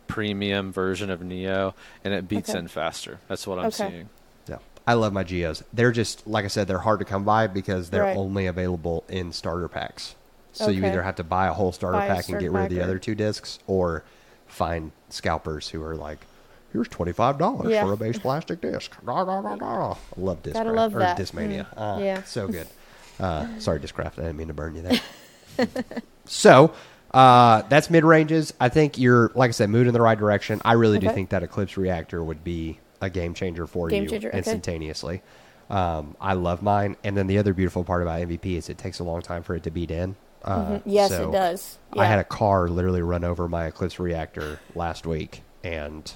premium 0.07 0.71
version 0.71 1.09
of 1.09 1.21
Neo, 1.21 1.75
and 2.03 2.13
it 2.13 2.27
beats 2.27 2.49
Okay. 2.49 2.59
in 2.59 2.67
faster. 2.67 3.19
That's 3.27 3.45
what 3.45 3.59
I'm 3.59 3.65
Okay. 3.65 3.89
seeing. 3.89 4.09
Yeah. 4.47 4.57
I 4.87 4.93
love 4.93 5.13
my 5.13 5.23
Geos. 5.23 5.63
They're 5.73 5.91
just 5.91 6.25
like 6.27 6.45
I 6.45 6.47
said, 6.47 6.67
they're 6.67 6.79
hard 6.79 6.99
to 6.99 7.05
come 7.05 7.23
by 7.23 7.47
because 7.47 7.89
they're 7.89 8.03
Right. 8.03 8.17
only 8.17 8.45
available 8.47 9.03
in 9.09 9.31
starter 9.33 9.67
packs. 9.67 10.15
So 10.53 10.69
you 10.69 10.83
either 10.85 11.03
have 11.03 11.15
to 11.17 11.23
buy 11.23 11.47
a 11.47 11.53
whole 11.53 11.71
starter 11.71 11.99
Buy 11.99 12.07
pack 12.07 12.29
and 12.29 12.39
get 12.39 12.51
rid 12.51 12.63
of 12.63 12.69
the 12.71 12.79
or- 12.79 12.83
other 12.83 12.97
two 12.99 13.13
discs, 13.13 13.59
or 13.67 14.03
find 14.47 14.91
scalpers 15.09 15.69
who 15.69 15.83
are 15.83 15.95
like, 15.95 16.25
"Here's 16.73 16.87
twenty 16.87 17.11
five 17.11 17.37
dollars 17.37 17.69
Yeah. 17.71 17.83
for 17.85 17.93
a 17.93 17.97
base 17.97 18.17
plastic 18.17 18.61
disc." 18.61 18.91
Rah, 19.03 19.21
rah, 19.21 19.39
rah, 19.39 19.53
rah. 19.59 19.91
I 19.93 19.97
love 20.19 20.41
Discraft 20.41 20.53
Gotta 20.53 20.71
love 20.71 20.95
or 20.95 20.99
that. 20.99 21.17
Discmania. 21.17 21.65
Mm, 21.67 21.73
Ah, 21.77 21.97
yeah. 21.99 22.23
so 22.23 22.47
good. 22.47 22.67
Uh, 23.19 23.47
sorry, 23.57 23.79
Discraft. 23.79 24.19
I 24.19 24.23
didn't 24.23 24.37
mean 24.37 24.47
to 24.49 24.53
burn 24.53 24.75
you 24.75 24.83
there. 24.83 25.67
so 26.25 26.71
uh, 27.17 27.63
that's 27.69 27.89
mid 27.89 28.03
ranges. 28.05 28.53
I 28.59 28.69
think 28.69 28.97
you're, 28.97 29.31
like 29.35 29.49
I 29.49 29.51
said, 29.51 29.69
moving 29.69 29.87
in 29.87 29.93
the 29.93 30.01
right 30.01 30.17
direction. 30.17 30.61
I 30.63 30.73
really 30.73 30.99
do 30.99 31.07
Okay. 31.07 31.15
think 31.15 31.29
that 31.29 31.43
Eclipse 31.43 31.77
reactor 31.77 32.23
would 32.23 32.43
be 32.43 32.79
a 33.01 33.09
game 33.09 33.33
changer 33.33 33.65
for 33.67 33.87
Game 33.89 34.03
you 34.03 34.09
changer, 34.09 34.27
okay. 34.29 34.37
instantaneously. 34.37 35.21
Um, 35.69 36.15
I 36.21 36.33
love 36.33 36.61
mine, 36.61 36.95
and 37.03 37.17
then 37.17 37.27
the 37.27 37.37
other 37.39 37.53
beautiful 37.53 37.83
part 37.83 38.01
about 38.01 38.21
MVP 38.21 38.55
is 38.57 38.69
it 38.69 38.77
takes 38.77 38.99
a 38.99 39.03
long 39.03 39.21
time 39.21 39.43
for 39.43 39.55
it 39.55 39.63
to 39.63 39.71
beat 39.71 39.91
in. 39.91 40.15
Uh, 40.43 40.59
Mhm. 40.65 40.81
Yes, 40.85 41.09
so 41.09 41.29
it 41.29 41.33
does. 41.33 41.77
I 41.93 42.03
Yeah. 42.03 42.05
had 42.05 42.19
a 42.19 42.23
car 42.23 42.69
literally 42.69 43.01
run 43.01 43.23
over 43.25 43.47
my 43.49 43.65
Eclipse 43.65 43.99
reactor 43.99 44.59
last 44.75 45.05
week, 45.05 45.41
and 45.63 46.09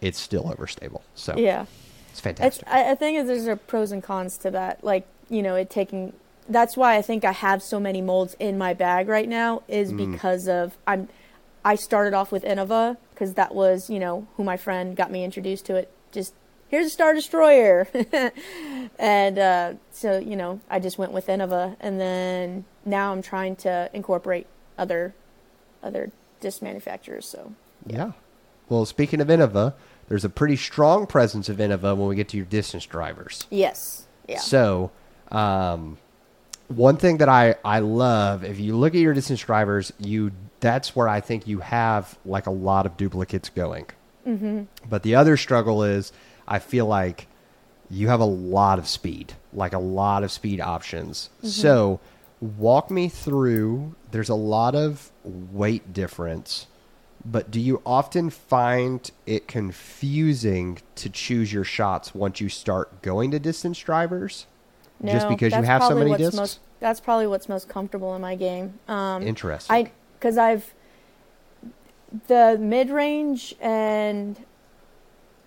it's 0.00 0.18
still 0.18 0.44
overstable. 0.44 1.02
So 1.14 1.34
Yeah. 1.36 1.62
it's 1.62 1.70
It's, 2.12 2.20
fantastic. 2.20 2.68
I, 2.68 2.92
I 2.92 2.94
think 2.94 3.26
there's 3.26 3.46
a 3.48 3.56
pros 3.56 3.92
and 3.92 4.02
cons 4.02 4.38
to 4.38 4.50
that. 4.52 4.82
Like, 4.82 5.06
you 5.28 5.42
know, 5.42 5.56
it 5.56 5.68
taking. 5.68 6.12
That's 6.48 6.76
why 6.76 6.96
I 6.96 7.02
think 7.02 7.24
I 7.24 7.32
have 7.32 7.62
so 7.62 7.80
many 7.80 8.00
molds 8.00 8.36
in 8.38 8.56
my 8.58 8.72
bag 8.74 9.08
right 9.08 9.28
now 9.28 9.62
is 9.68 9.92
Mm. 9.92 10.12
because 10.12 10.48
of 10.48 10.76
I'm. 10.86 11.08
I 11.64 11.74
started 11.74 12.14
off 12.14 12.30
with 12.30 12.44
Innova 12.44 12.96
because 13.12 13.34
that 13.34 13.52
was 13.54 13.90
you 13.90 13.98
know 13.98 14.28
who 14.36 14.44
my 14.44 14.56
friend 14.56 14.94
got 14.96 15.10
me 15.10 15.24
introduced 15.24 15.66
to 15.66 15.74
it. 15.76 15.90
Just 16.12 16.32
here's 16.68 16.86
a 16.86 16.90
Star 16.90 17.12
Destroyer, 17.14 17.88
and 18.98 19.38
uh, 19.38 19.72
so 19.92 20.18
you 20.18 20.36
know 20.36 20.60
I 20.70 20.78
just 20.80 20.98
went 20.98 21.12
with 21.12 21.26
Innova, 21.26 21.76
and 21.80 22.00
then 22.00 22.64
now 22.84 23.12
I'm 23.12 23.22
trying 23.22 23.56
to 23.56 23.90
incorporate 23.92 24.46
other 24.78 25.14
other 25.82 26.10
disc 26.40 26.62
manufacturers. 26.62 27.26
So 27.26 27.52
yeah. 27.86 28.12
Well, 28.68 28.84
speaking 28.84 29.20
of 29.20 29.28
Innova, 29.28 29.74
there's 30.08 30.24
a 30.24 30.28
pretty 30.28 30.56
strong 30.56 31.06
presence 31.06 31.48
of 31.48 31.58
Innova 31.58 31.96
when 31.96 32.08
we 32.08 32.16
get 32.16 32.28
to 32.30 32.36
your 32.36 32.46
distance 32.46 32.84
drivers. 32.86 33.46
yes, 33.50 34.06
yeah, 34.28 34.38
So, 34.40 34.90
um, 35.30 35.98
one 36.68 36.96
thing 36.96 37.18
that 37.18 37.28
I, 37.28 37.56
I 37.64 37.80
love, 37.80 38.44
if 38.44 38.58
you 38.58 38.76
look 38.76 38.94
at 38.94 39.00
your 39.00 39.14
distance 39.14 39.40
drivers, 39.40 39.92
you 39.98 40.32
that's 40.60 40.96
where 40.96 41.08
I 41.08 41.20
think 41.20 41.46
you 41.46 41.60
have 41.60 42.18
like 42.24 42.46
a 42.46 42.50
lot 42.50 42.86
of 42.86 42.96
duplicates 42.96 43.50
going. 43.50 43.86
Mm-hmm. 44.26 44.64
But 44.88 45.02
the 45.02 45.14
other 45.14 45.36
struggle 45.36 45.82
is, 45.82 46.12
I 46.48 46.58
feel 46.58 46.86
like 46.86 47.28
you 47.90 48.08
have 48.08 48.20
a 48.20 48.24
lot 48.24 48.78
of 48.78 48.88
speed, 48.88 49.34
like 49.52 49.72
a 49.72 49.78
lot 49.78 50.24
of 50.24 50.32
speed 50.32 50.60
options. 50.60 51.30
So, 51.42 52.00
walk 52.40 52.90
me 52.90 53.08
through. 53.08 53.94
There's 54.10 54.28
a 54.28 54.34
lot 54.34 54.74
of 54.74 55.12
weight 55.24 55.92
difference. 55.92 56.66
But 57.24 57.50
do 57.50 57.60
you 57.60 57.82
often 57.84 58.30
find 58.30 59.08
it 59.26 59.48
confusing 59.48 60.78
to 60.96 61.10
choose 61.10 61.52
your 61.52 61.64
shots 61.64 62.14
once 62.14 62.40
you 62.40 62.48
start 62.48 63.02
going 63.02 63.32
to 63.32 63.38
distance 63.38 63.78
drivers? 63.78 64.46
Just 65.04 65.26
No, 65.26 65.34
because 65.34 65.52
you 65.52 65.62
have 65.62 65.82
so 65.82 65.88
probably 65.88 65.96
many 65.96 66.10
what's 66.10 66.22
discs? 66.22 66.36
Most, 66.36 66.60
that's 66.80 67.00
probably 67.00 67.26
what's 67.26 67.48
most 67.48 67.68
comfortable 67.68 68.14
in 68.14 68.22
my 68.22 68.34
game. 68.34 68.78
Um, 68.88 69.26
Interesting. 69.26 69.74
I 69.74 69.92
because 70.18 70.38
I've 70.38 70.74
the 72.28 72.56
mid 72.60 72.90
range 72.90 73.54
and 73.60 74.44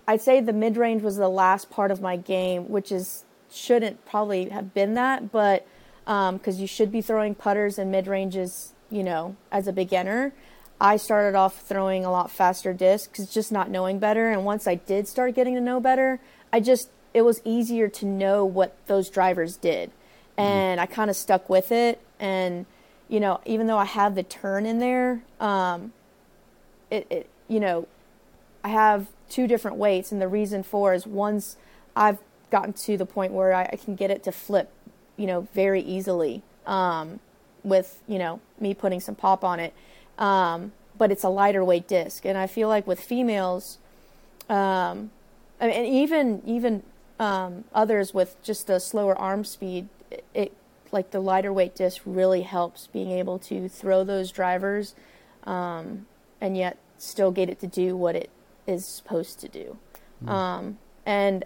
I'd 0.06 0.20
say 0.20 0.40
the 0.40 0.52
mid 0.52 0.76
range 0.76 1.02
was 1.02 1.16
the 1.16 1.28
last 1.28 1.70
part 1.70 1.90
of 1.90 2.00
my 2.00 2.16
game, 2.16 2.68
which 2.68 2.92
is 2.92 3.24
shouldn't 3.50 4.04
probably 4.06 4.48
have 4.48 4.72
been 4.74 4.94
that, 4.94 5.32
but 5.32 5.66
because 6.04 6.60
you 6.60 6.66
should 6.66 6.90
be 6.90 7.00
throwing 7.00 7.34
putters 7.34 7.78
and 7.78 7.90
mid 7.90 8.06
ranges, 8.06 8.72
you 8.90 9.02
know, 9.02 9.36
as 9.52 9.66
a 9.66 9.72
beginner. 9.72 10.32
I 10.80 10.96
started 10.96 11.36
off 11.36 11.60
throwing 11.60 12.04
a 12.06 12.10
lot 12.10 12.30
faster 12.30 12.72
discs, 12.72 13.26
just 13.26 13.52
not 13.52 13.70
knowing 13.70 13.98
better. 13.98 14.30
And 14.30 14.44
once 14.44 14.66
I 14.66 14.76
did 14.76 15.06
start 15.06 15.34
getting 15.34 15.54
to 15.54 15.60
know 15.60 15.78
better, 15.78 16.20
I 16.52 16.60
just 16.60 16.90
it 17.12 17.22
was 17.22 17.40
easier 17.44 17.88
to 17.88 18.06
know 18.06 18.44
what 18.44 18.76
those 18.86 19.10
drivers 19.10 19.56
did, 19.56 19.90
and 20.36 20.80
I 20.80 20.86
kind 20.86 21.10
of 21.10 21.16
stuck 21.16 21.48
with 21.48 21.72
it. 21.72 22.00
And 22.18 22.66
you 23.08 23.20
know, 23.20 23.40
even 23.44 23.66
though 23.66 23.78
I 23.78 23.84
have 23.84 24.14
the 24.14 24.22
turn 24.22 24.66
in 24.66 24.78
there, 24.78 25.22
um, 25.40 25.92
it, 26.90 27.06
it 27.10 27.30
you 27.48 27.60
know, 27.60 27.88
I 28.62 28.68
have 28.68 29.08
two 29.28 29.46
different 29.46 29.76
weights, 29.76 30.12
and 30.12 30.20
the 30.20 30.28
reason 30.28 30.62
for 30.62 30.94
is 30.94 31.06
once 31.06 31.56
I've 31.96 32.18
gotten 32.50 32.72
to 32.72 32.96
the 32.96 33.06
point 33.06 33.32
where 33.32 33.52
I, 33.52 33.70
I 33.72 33.76
can 33.76 33.94
get 33.94 34.10
it 34.10 34.22
to 34.24 34.32
flip, 34.32 34.72
you 35.16 35.26
know, 35.26 35.48
very 35.54 35.80
easily 35.80 36.42
um, 36.66 37.20
with 37.64 38.02
you 38.06 38.18
know 38.18 38.40
me 38.58 38.74
putting 38.74 39.00
some 39.00 39.14
pop 39.14 39.42
on 39.44 39.58
it, 39.58 39.74
um, 40.18 40.72
but 40.96 41.10
it's 41.10 41.24
a 41.24 41.28
lighter 41.28 41.64
weight 41.64 41.88
disc, 41.88 42.24
and 42.24 42.38
I 42.38 42.46
feel 42.46 42.68
like 42.68 42.86
with 42.86 43.00
females, 43.00 43.78
um, 44.48 45.10
I 45.60 45.66
mean, 45.66 45.76
and 45.76 45.86
even 45.86 46.42
even 46.46 46.82
um, 47.20 47.64
others 47.74 48.14
with 48.14 48.42
just 48.42 48.70
a 48.70 48.80
slower 48.80 49.16
arm 49.16 49.44
speed, 49.44 49.88
it, 50.10 50.24
it 50.34 50.52
like 50.90 51.10
the 51.12 51.20
lighter 51.20 51.52
weight 51.52 51.76
disc 51.76 52.00
really 52.04 52.42
helps 52.42 52.88
being 52.88 53.10
able 53.12 53.38
to 53.38 53.68
throw 53.68 54.02
those 54.02 54.32
drivers, 54.32 54.94
um, 55.44 56.06
and 56.40 56.56
yet 56.56 56.78
still 56.98 57.30
get 57.30 57.48
it 57.48 57.60
to 57.60 57.66
do 57.66 57.94
what 57.94 58.16
it 58.16 58.30
is 58.66 58.84
supposed 58.84 59.38
to 59.40 59.48
do. 59.48 59.76
Um, 60.26 60.78
and 61.06 61.44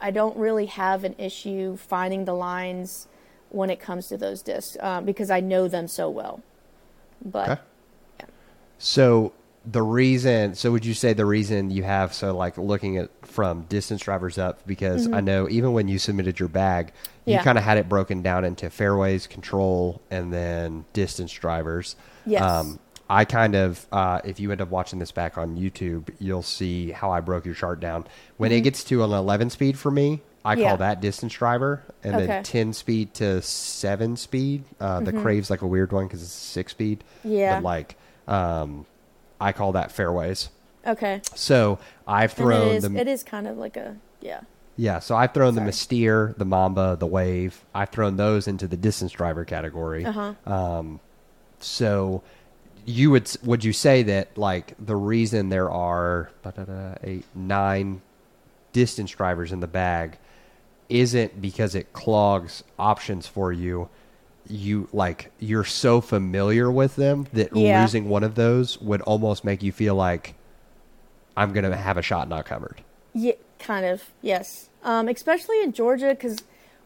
I 0.00 0.10
don't 0.10 0.36
really 0.36 0.66
have 0.66 1.04
an 1.04 1.14
issue 1.18 1.76
finding 1.76 2.24
the 2.24 2.34
lines 2.34 3.08
when 3.48 3.70
it 3.70 3.80
comes 3.80 4.08
to 4.08 4.16
those 4.16 4.42
discs 4.42 4.76
um, 4.80 5.04
because 5.04 5.30
I 5.30 5.40
know 5.40 5.68
them 5.68 5.88
so 5.88 6.08
well. 6.08 6.42
But 7.24 7.50
Okay. 7.50 7.60
So 8.78 9.32
the 9.64 9.82
reason, 9.82 10.54
so 10.54 10.72
would 10.72 10.84
you 10.84 10.94
say 10.94 11.12
the 11.12 11.24
reason 11.24 11.70
you 11.70 11.82
have 11.84 12.12
so 12.14 12.36
like 12.36 12.58
looking 12.58 12.96
at 12.98 13.10
from 13.26 13.62
distance 13.62 14.02
drivers 14.02 14.36
up 14.38 14.66
because 14.66 15.10
I 15.12 15.20
know 15.20 15.48
even 15.48 15.72
when 15.72 15.86
you 15.88 15.98
submitted 15.98 16.38
your 16.40 16.48
bag, 16.48 16.86
you 16.88 16.92
Mm-hmm. 16.92 17.30
Yeah. 17.30 17.44
kind 17.44 17.56
of 17.58 17.62
had 17.62 17.78
it 17.78 17.88
broken 17.88 18.22
down 18.22 18.44
into 18.44 18.68
fairways, 18.70 19.28
control, 19.28 20.02
and 20.10 20.32
then 20.32 20.84
distance 20.92 21.32
drivers. 21.32 21.94
Yes. 22.26 22.76
I 23.08 23.24
kind 23.26 23.54
of, 23.54 23.86
uh, 23.92 24.20
if 24.24 24.40
you 24.40 24.50
end 24.52 24.60
up 24.62 24.70
watching 24.70 24.98
this 24.98 25.12
back 25.12 25.36
on 25.38 25.56
YouTube, 25.56 26.08
you'll 26.18 26.42
see 26.42 26.90
how 26.90 27.10
I 27.10 27.20
broke 27.20 27.44
your 27.44 27.54
chart 27.54 27.78
down. 27.78 28.06
When 28.38 28.50
it 28.52 28.62
gets 28.62 28.82
to 28.84 29.04
an 29.04 29.12
11 29.12 29.50
speed 29.50 29.78
for 29.78 29.90
me, 29.90 30.22
I 30.44 30.54
Mm-hmm. 30.54 30.60
Yeah. 30.62 30.68
call 30.70 30.76
that 30.78 31.00
distance 31.00 31.34
driver, 31.34 31.82
and 32.02 32.14
then 32.14 32.22
Okay. 32.22 32.32
Mm-hmm. 32.32 32.42
10 32.42 32.72
speed 32.72 33.14
to 33.14 33.42
7 33.42 34.16
speed. 34.16 34.64
Uh, 34.80 35.00
The 35.00 35.12
Crave's 35.12 35.50
like 35.50 35.62
a 35.62 35.66
weird 35.68 35.92
one 35.92 36.06
because 36.08 36.22
it's 36.22 36.32
6 36.32 36.72
speed. 36.72 37.04
Yeah. 37.22 37.56
But 37.56 37.62
like, 37.64 37.96
um, 38.26 38.86
I 39.42 39.52
call 39.52 39.72
that 39.72 39.90
fairways. 39.92 40.50
okay. 40.86 41.20
So 41.34 41.78
I've 42.06 42.32
thrown 42.32 42.68
it 42.68 42.76
is, 42.76 42.82
the 42.84 42.96
it 42.96 43.08
is 43.08 43.24
kind 43.24 43.46
of 43.46 43.58
like 43.58 43.76
a 43.76 43.96
yeah. 44.20 44.42
yeah. 44.76 45.00
So 45.00 45.16
I've 45.16 45.34
thrown 45.34 45.54
Sorry. 45.54 45.62
the 45.62 45.66
Mystere, 45.66 46.34
the 46.38 46.44
Mamba, 46.44 46.96
the 46.98 47.06
Wave. 47.06 47.64
I've 47.74 47.90
thrown 47.90 48.16
those 48.16 48.46
into 48.46 48.66
the 48.68 48.76
distance 48.76 49.12
driver 49.12 49.44
category. 49.44 50.04
Uh-huh. 50.06 50.34
Um, 50.46 51.00
so 51.58 52.22
you 52.84 53.10
would 53.10 53.30
would 53.44 53.64
you 53.64 53.72
say 53.72 54.02
that 54.04 54.36
like 54.36 54.74
the 54.78 54.96
reason 54.96 55.48
there 55.48 55.70
are 55.70 56.30
eight 57.02 57.24
nine 57.34 58.00
distance 58.72 59.10
drivers 59.10 59.52
in 59.52 59.60
the 59.60 59.66
bag 59.66 60.18
isn't 60.88 61.40
because 61.40 61.74
it 61.74 61.92
clogs 61.92 62.64
options 62.78 63.26
for 63.26 63.52
you 63.52 63.88
you 64.48 64.88
like 64.92 65.30
you're 65.38 65.64
so 65.64 66.00
familiar 66.00 66.70
with 66.70 66.96
them 66.96 67.26
that 67.32 67.54
Yeah. 67.56 67.80
losing 67.82 68.08
one 68.08 68.24
of 68.24 68.34
those 68.34 68.80
would 68.80 69.00
almost 69.02 69.44
make 69.44 69.62
you 69.62 69.72
feel 69.72 69.94
like 69.94 70.34
I'm 71.36 71.52
gonna 71.52 71.74
have 71.76 71.96
a 71.96 72.02
shot 72.02 72.28
not 72.28 72.44
covered. 72.44 72.82
Yeah, 73.14 73.34
kind 73.58 73.86
of. 73.86 74.10
Yes. 74.20 74.68
Um, 74.82 75.08
especially 75.08 75.62
in 75.62 75.72
Georgia 75.72 76.08
because 76.08 76.38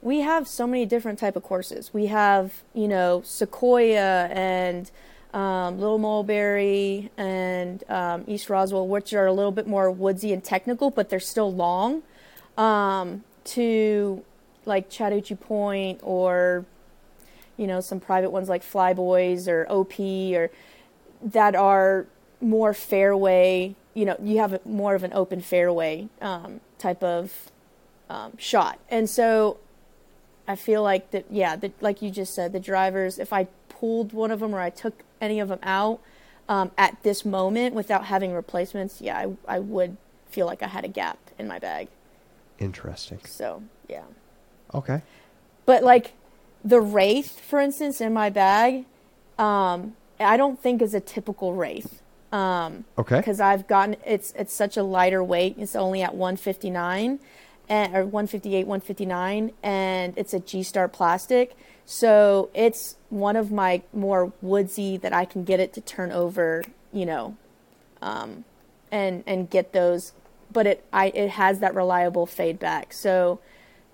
we 0.03 0.21
have 0.21 0.47
so 0.47 0.67
many 0.67 0.85
different 0.87 1.19
type 1.19 1.35
of 1.37 1.43
courses. 1.43 1.93
We 1.93 2.07
have 2.07 2.63
you 2.75 2.87
know 2.89 3.23
Sequoia 3.25 4.27
and 4.31 4.91
um, 5.35 5.79
Little 5.81 5.99
Mulberry 5.99 7.11
and 7.17 7.83
um, 7.91 8.25
East 8.27 8.49
Roswell, 8.49 8.87
which 8.87 9.13
are 9.15 9.27
a 9.27 9.33
little 9.33 9.53
bit 9.53 9.67
more 9.67 9.91
woodsy 9.91 10.33
and 10.33 10.43
technical, 10.45 10.91
but 10.91 11.09
they're 11.11 11.19
still 11.21 11.53
long. 11.53 12.03
Um, 12.57 13.25
to 13.45 14.25
like 14.65 14.89
Chattahoochee 14.91 15.35
Point 15.37 16.01
or 16.03 16.65
you 17.57 17.67
know 17.67 17.81
some 17.81 18.01
private 18.01 18.31
ones 18.31 18.49
like 18.49 18.63
Flyboys 18.63 19.49
or 19.49 19.67
OP 19.69 19.99
or 20.35 20.51
that 21.23 21.55
are 21.55 22.07
more 22.41 22.75
fairway. 22.75 23.75
You 23.95 24.05
know, 24.05 24.17
you 24.23 24.39
have 24.39 24.65
more 24.67 24.95
of 24.95 25.03
an 25.03 25.13
open 25.13 25.41
fairway 25.41 26.09
um, 26.21 26.61
type 26.79 27.03
of 27.03 27.51
um, 28.11 28.37
shot, 28.37 28.79
and 28.91 29.09
so 29.09 29.59
I 30.47 30.57
feel 30.57 30.83
like 30.83 31.11
that. 31.13 31.27
Yeah, 31.31 31.57
the, 31.57 31.73
like 31.81 32.03
you 32.03 32.11
just 32.11 32.35
said, 32.35 32.53
the 32.53 32.61
drivers. 32.61 33.19
If 33.19 33.33
I 33.33 33.49
pulled 33.69 34.13
one 34.13 34.31
of 34.31 34.41
them 34.41 34.55
or 34.55 34.61
I 34.61 34.71
took 34.71 35.03
any 35.21 35.41
of 35.41 35.49
them 35.49 35.59
out 35.63 36.01
um, 36.49 36.71
at 36.77 37.03
this 37.03 37.25
moment 37.25 37.75
without 37.75 38.07
having 38.07 38.33
replacements, 38.33 39.01
yeah, 39.01 39.19
I, 39.19 39.57
I 39.57 39.59
would 39.59 39.97
feel 40.29 40.47
like 40.47 40.63
I 40.63 40.69
had 40.69 40.85
a 40.85 40.89
gap 40.89 41.19
in 41.39 41.49
my 41.49 41.59
bag. 41.59 41.89
Interesting. 42.59 43.21
So 43.25 43.63
yeah. 43.89 44.05
Okay. 44.75 45.03
But 45.65 45.83
like 45.83 46.13
the 46.67 46.81
Wraith, 46.81 47.39
for 47.41 47.61
instance, 47.61 48.01
in 48.01 48.13
my 48.13 48.29
bag, 48.29 48.87
um, 49.39 49.95
I 50.19 50.37
don't 50.37 50.61
think 50.61 50.83
is 50.83 50.95
a 50.95 51.01
typical 51.01 51.53
wraith 51.53 52.03
Okay. 52.33 53.17
because 53.19 53.41
I've 53.41 53.67
gotten 53.69 53.97
it's 54.05 54.33
it's 54.37 54.53
such 54.53 54.77
a 54.77 54.83
lighter 54.83 55.23
weight. 55.23 55.55
It's 55.59 55.77
only 55.77 56.03
at 56.03 56.15
159 56.15 57.21
and, 57.69 57.95
or 57.95 58.05
158, 58.05 58.67
159, 58.67 59.53
and 59.63 60.13
it's 60.17 60.35
a 60.35 60.41
G 60.41 60.63
Star 60.63 60.89
plastic. 60.89 61.57
So 61.85 62.51
it's 62.53 62.97
one 63.11 63.37
of 63.37 63.53
my 63.53 63.83
more 63.93 64.33
woodsy 64.43 64.97
that 64.97 65.13
I 65.13 65.25
can 65.25 65.45
get 65.45 65.61
it 65.61 65.73
to 65.75 65.81
turn 65.81 66.11
over, 66.11 66.65
you 66.93 67.07
know, 67.07 67.37
um, 68.03 68.45
and 68.91 69.23
and 69.27 69.49
get 69.49 69.73
those. 69.73 70.13
But 70.53 70.67
it 70.67 70.85
I 70.93 71.07
it 71.09 71.31
has 71.31 71.61
that 71.61 71.75
reliable 71.75 72.27
fade 72.27 72.59
back. 72.59 72.93
So 72.93 73.39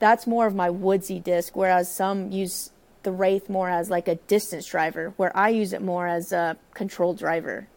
that's 0.02 0.26
more 0.26 0.48
of 0.48 0.54
my 0.54 0.68
woodsy 0.68 1.20
disc. 1.20 1.54
Whereas 1.56 1.88
some 1.88 2.32
use 2.32 2.70
the 3.04 3.12
Wraith 3.12 3.48
more 3.48 3.70
as 3.70 3.88
like 3.88 4.08
a 4.08 4.16
distance 4.16 4.66
driver, 4.66 5.12
where 5.16 5.34
I 5.36 5.50
use 5.50 5.72
it 5.72 5.80
more 5.80 6.08
as 6.08 6.32
a 6.32 6.56
control 6.74 7.14
driver. 7.14 7.68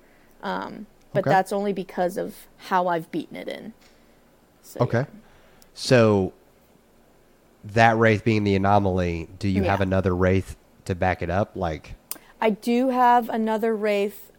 Um, 0.42 0.88
but 1.14 1.20
Okay. 1.20 1.30
that's 1.30 1.54
only 1.54 1.72
because 1.72 2.18
of 2.18 2.48
how 2.58 2.88
I've 2.88 3.12
beaten 3.12 3.38
it 3.38 3.48
in. 3.48 3.74
So, 4.64 4.80
Okay. 4.82 5.06
So 5.76 6.34
that 7.64 7.96
wraith 7.98 8.24
being 8.24 8.44
the 8.44 8.56
anomaly, 8.56 9.30
do 9.38 9.48
you 9.48 9.62
have 9.64 9.80
another 9.82 10.16
wraith 10.16 10.56
to 10.86 10.96
back 10.96 11.22
it 11.22 11.30
up? 11.30 11.52
Like, 11.56 11.94
I 12.42 12.50
do 12.50 12.90
have 12.90 13.30
another 13.30 13.76
Wraith 13.76 14.32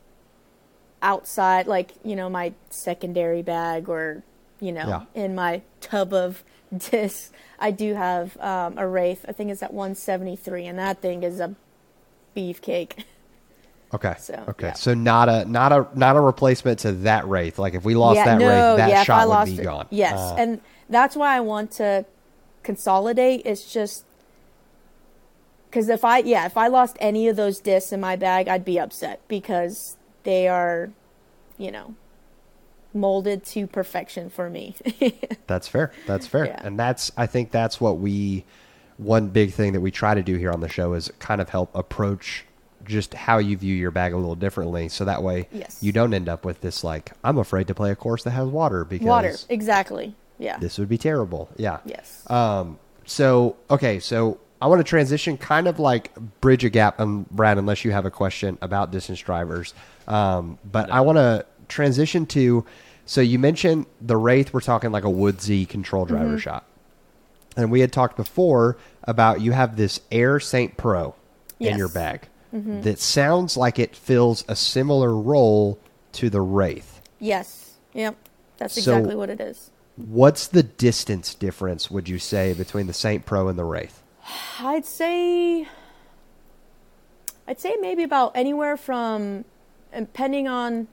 outside, 1.03 1.67
like, 1.67 1.93
you 2.05 2.17
know, 2.17 2.29
my 2.29 2.53
secondary 2.71 3.43
bag 3.43 3.89
or, 3.89 4.23
you 4.61 4.73
know, 4.73 4.89
Yeah. 4.89 5.23
in 5.23 5.35
my 5.35 5.63
tub 5.81 6.13
of 6.13 6.43
discs. 6.77 7.31
I 7.59 7.71
do 7.71 7.95
have 7.95 8.37
um, 8.39 8.79
a 8.79 8.87
Wraith. 8.87 9.25
I 9.29 9.33
think 9.33 9.51
it's 9.51 9.63
at 9.63 9.73
173, 9.73 10.67
and 10.67 10.79
that 10.79 11.01
thing 11.01 11.23
is 11.23 11.41
a 11.41 11.55
beefcake. 12.37 13.05
okay, 13.95 14.15
So, 14.19 14.45
okay, 14.49 14.69
yeah. 14.69 14.73
so 14.75 14.95
not 14.95 15.29
a 15.29 15.45
not 15.47 15.73
a 15.73 15.87
not 15.95 16.17
a 16.17 16.21
replacement 16.21 16.81
to 16.81 16.93
that 16.93 17.27
wraith. 17.27 17.59
Like 17.59 17.75
if 17.75 17.85
we 17.85 17.95
lost 17.95 18.17
that 18.25 18.39
no, 18.39 18.47
wraith, 18.49 18.77
that 18.79 18.91
yeah, 18.91 19.03
shot 19.05 19.27
would 19.27 19.33
lost 19.35 19.51
be 19.57 19.61
it- 19.61 19.65
gone. 19.65 19.87
Yes, 19.91 20.19
Uh, 20.19 20.35
and 20.39 20.61
that's 20.91 21.17
why 21.17 21.37
I 21.37 21.41
want 21.41 21.71
to 21.73 22.05
consolidate. 22.63 23.43
It's 23.47 23.73
just 23.73 24.05
because 25.71 25.89
if 25.89 26.05
I 26.05 26.19
yeah 26.19 26.47
if 26.47 26.57
I 26.57 26.69
lost 26.69 26.97
any 27.01 27.29
of 27.29 27.37
those 27.37 27.61
discs 27.61 27.93
in 27.93 28.01
my 28.01 28.17
bag, 28.17 28.49
I'd 28.49 28.65
be 28.65 28.79
upset 28.79 29.21
because 29.29 29.97
they 30.25 30.49
are, 30.49 30.91
you 31.57 31.71
know, 31.71 31.95
molded 32.97 33.45
to 33.47 33.67
perfection 33.67 34.31
for 34.31 34.49
me. 34.51 34.75
That's 35.47 35.69
fair. 35.69 35.93
That's 36.07 36.27
fair. 36.27 36.47
Yeah. 36.47 36.61
And 36.65 36.79
that's 36.79 37.13
I 37.17 37.27
think 37.27 37.51
that's 37.51 37.81
what 37.81 37.99
we 37.99 38.45
one 38.99 39.29
big 39.29 39.53
thing 39.53 39.73
that 39.75 39.81
we 39.81 39.91
try 39.91 40.15
to 40.15 40.23
do 40.23 40.37
here 40.37 40.51
on 40.51 40.61
the 40.61 40.69
show 40.69 40.95
is 40.95 41.13
kind 41.19 41.41
of 41.41 41.49
help 41.51 41.75
approach 41.75 42.45
just 42.85 43.15
how 43.15 43.39
you 43.39 43.57
view 43.57 43.75
your 43.75 43.91
bag 43.91 44.13
a 44.13 44.17
little 44.17 44.35
differently 44.37 44.89
so 44.89 45.05
that 45.05 45.23
way 45.23 45.49
Yes. 45.53 45.79
you 45.83 45.93
don't 45.93 46.15
end 46.15 46.29
up 46.29 46.45
with 46.45 46.61
this 46.61 46.83
like 46.85 47.13
I'm 47.25 47.37
afraid 47.37 47.67
to 47.69 47.75
play 47.75 47.91
a 47.91 47.97
course 47.97 48.23
that 48.25 48.31
has 48.31 48.49
water 48.49 48.85
because 48.85 49.07
Water, 49.07 49.35
exactly. 49.49 50.15
Yeah. 50.39 50.57
this 50.59 50.79
would 50.79 50.89
be 50.89 50.99
terrible. 50.99 51.49
Yeah. 51.57 51.79
Yes. 51.85 52.29
Um 52.31 52.79
so 53.05 53.57
okay, 53.71 53.99
so 54.01 54.39
I 54.63 54.69
want 54.69 54.81
to 54.81 54.85
transition 54.85 55.37
kind 55.37 55.69
of 55.69 55.79
like 55.79 56.15
bridge 56.41 56.65
a 56.65 56.71
gap 56.71 56.99
um 57.01 57.27
Brad 57.31 57.59
unless 57.59 57.85
you 57.85 57.91
have 57.93 58.07
a 58.07 58.11
question 58.11 58.57
about 58.63 58.91
distance 58.93 59.21
drivers. 59.21 59.75
Um 60.09 60.59
but 60.65 60.91
I 60.91 61.01
want 61.03 61.17
to 61.19 61.45
transition 61.69 62.25
to 62.27 62.65
so 63.07 63.21
you 63.23 63.39
mentioned 63.39 63.87
the 64.01 64.17
Wraith 64.17 64.53
we're 64.53 64.61
talking 64.61 64.91
like 64.93 65.05
a 65.05 65.11
woodsy 65.11 65.65
control 65.65 66.05
driver 66.05 66.27
Mm-hmm. 66.31 66.37
shot. 66.39 66.65
And 67.57 67.71
we 67.71 67.81
had 67.81 67.91
talked 67.93 68.17
before 68.19 68.77
about 69.05 69.41
you 69.41 69.53
have 69.53 69.77
this 69.77 70.01
Air 70.13 70.39
Saint 70.41 70.77
Pro 70.77 71.15
in 71.59 71.67
Yes. 71.67 71.71
Mm-hmm. 71.71 71.79
your 71.79 71.89
bag 71.89 72.29
that 72.85 72.99
sounds 72.99 73.57
like 73.57 73.79
it 73.79 73.95
fills 73.97 74.43
a 74.49 74.57
similar 74.57 75.15
role 75.17 75.79
to 76.13 76.29
the 76.31 76.41
Wraith. 76.41 77.01
yes. 77.19 77.75
Yep. 77.95 78.17
That's 78.59 78.75
So- 78.75 78.93
exactly 78.97 79.15
what 79.15 79.31
it 79.31 79.41
is. 79.41 79.71
What's 79.97 80.47
the 80.49 80.63
distance 80.63 81.35
difference, 81.35 81.91
would 81.91 82.07
you 82.09 82.19
say, 82.19 82.53
between 82.53 82.87
the 82.87 82.93
Saint 82.93 83.25
Pro 83.25 83.49
and 83.49 83.59
the 83.59 83.65
Wraith? 83.65 84.03
I'd 84.61 84.85
say 84.85 85.67
I'd 87.49 87.61
say 87.61 87.77
maybe 87.81 88.03
about 88.03 88.33
anywhere 88.35 88.77
from 88.77 89.45
depending 89.95 90.49
on 90.49 90.89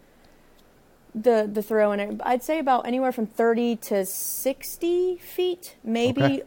the 1.16 1.50
the 1.52 1.62
throw 1.62 1.92
in 1.92 2.00
it, 2.00 2.22
I'd 2.24 2.44
say 2.44 2.60
about 2.60 2.88
anywhere 2.88 3.12
from 3.12 3.28
30 3.28 3.76
to 3.78 4.06
60 4.06 5.18
feet, 5.18 5.76
maybe 5.84 6.42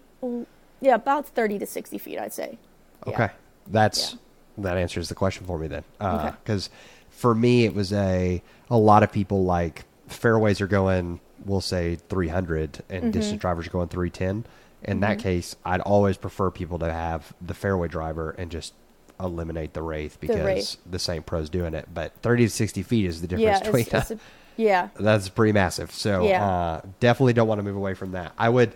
yeah, 0.80 0.94
about 0.94 1.26
30 1.28 1.58
to 1.60 1.66
60 1.66 1.98
feet, 1.98 2.18
I'd 2.18 2.32
say. 2.32 2.58
Yeah. 3.06 3.12
Okay, 3.12 3.30
that's 3.68 4.12
Yeah. 4.12 4.18
that 4.64 4.76
answers 4.76 5.08
the 5.08 5.14
question 5.14 5.46
for 5.46 5.58
me 5.58 5.68
then. 5.68 5.84
Okay. 6.00 6.32
Because 6.42 6.70
for 7.10 7.34
me, 7.34 7.64
it 7.64 7.74
was 7.74 7.92
a 7.92 8.42
a 8.70 8.76
lot 8.76 9.02
of 9.02 9.12
people 9.12 9.44
like 9.44 9.84
fairways 10.08 10.60
are 10.60 10.66
going, 10.66 11.20
we'll 11.44 11.60
say 11.60 11.96
300, 12.08 12.82
and 12.90 13.02
Mm-hmm. 13.04 13.10
distance 13.12 13.40
drivers 13.40 13.66
are 13.68 13.70
going 13.70 13.88
310. 13.88 14.44
In 14.82 15.00
that 15.00 15.18
case, 15.18 15.56
I'd 15.64 15.80
always 15.80 16.16
prefer 16.16 16.50
people 16.50 16.78
to 16.80 16.92
have 16.92 17.32
the 17.40 17.54
fairway 17.54 17.88
driver 17.88 18.34
and 18.38 18.50
just 18.50 18.72
eliminate 19.18 19.72
the 19.72 19.82
wraith 19.82 20.18
because 20.20 20.36
the, 20.84 20.92
Wraith. 20.92 21.00
Saint 21.00 21.26
Pro's 21.26 21.48
doing 21.48 21.74
it. 21.74 21.88
But 21.92 22.12
30 22.22 22.44
to 22.44 22.50
60 22.50 22.82
feet 22.82 23.06
is 23.06 23.20
the 23.20 23.26
difference 23.26 23.60
Yeah, 23.60 23.64
between 23.64 23.86
it's, 23.86 23.94
it's 23.94 24.10
a, 24.12 24.18
yeah. 24.56 24.88
that's 24.98 25.28
pretty 25.28 25.52
massive. 25.52 25.90
So 25.92 26.26
Yeah. 26.26 26.46
uh, 26.46 26.80
definitely 27.00 27.32
don't 27.34 27.48
want 27.48 27.58
to 27.58 27.62
move 27.62 27.76
away 27.76 27.94
from 27.94 28.12
that. 28.12 28.32
I 28.38 28.48
would, 28.48 28.72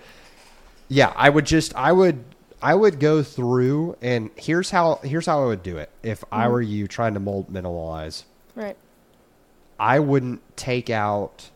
yeah, 0.89 1.13
I 1.17 1.29
would 1.31 1.47
just, 1.47 1.75
I 1.77 1.93
would, 1.93 2.25
I 2.63 2.75
would 2.75 3.01
go 3.01 3.23
through, 3.23 3.97
and 4.03 4.31
here's 4.37 4.71
how 4.71 4.97
here's 5.03 5.25
how 5.27 5.43
I 5.43 5.47
would 5.47 5.63
do 5.63 5.79
it. 5.79 5.91
If 6.03 6.23
I 6.31 6.43
Mm-hmm. 6.45 6.53
were 6.53 6.63
you 6.63 6.89
trying 6.89 7.15
to 7.15 7.21
mold 7.21 7.51
minimalize, 7.53 8.25
Right. 8.55 8.77
I 9.79 9.99
wouldn't 9.99 10.43
take 10.57 10.91
out 10.91 11.51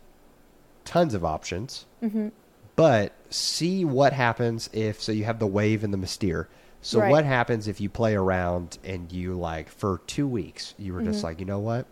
tons 0.84 1.12
of 1.14 1.24
options, 1.24 1.84
Mm-hmm. 2.02 2.28
but 2.76 3.12
see 3.30 3.84
what 3.84 4.12
happens 4.14 4.70
if. 4.72 5.02
So 5.02 5.12
you 5.12 5.24
have 5.24 5.38
the 5.38 5.46
wave 5.46 5.84
and 5.84 5.92
the 5.92 5.98
mystere. 5.98 6.48
So 6.80 7.00
Right. 7.00 7.10
what 7.10 7.24
happens 7.24 7.66
if 7.68 7.80
you 7.80 7.88
play 7.90 8.14
around 8.14 8.78
and 8.84 9.10
you 9.12 9.34
like 9.34 9.68
for 9.70 10.00
two 10.06 10.26
weeks 10.28 10.74
you 10.78 10.92
were 10.94 11.02
just 11.02 11.18
Mm-hmm. 11.18 11.26
like, 11.26 11.40
you 11.40 11.46
know 11.46 11.58
what, 11.58 11.86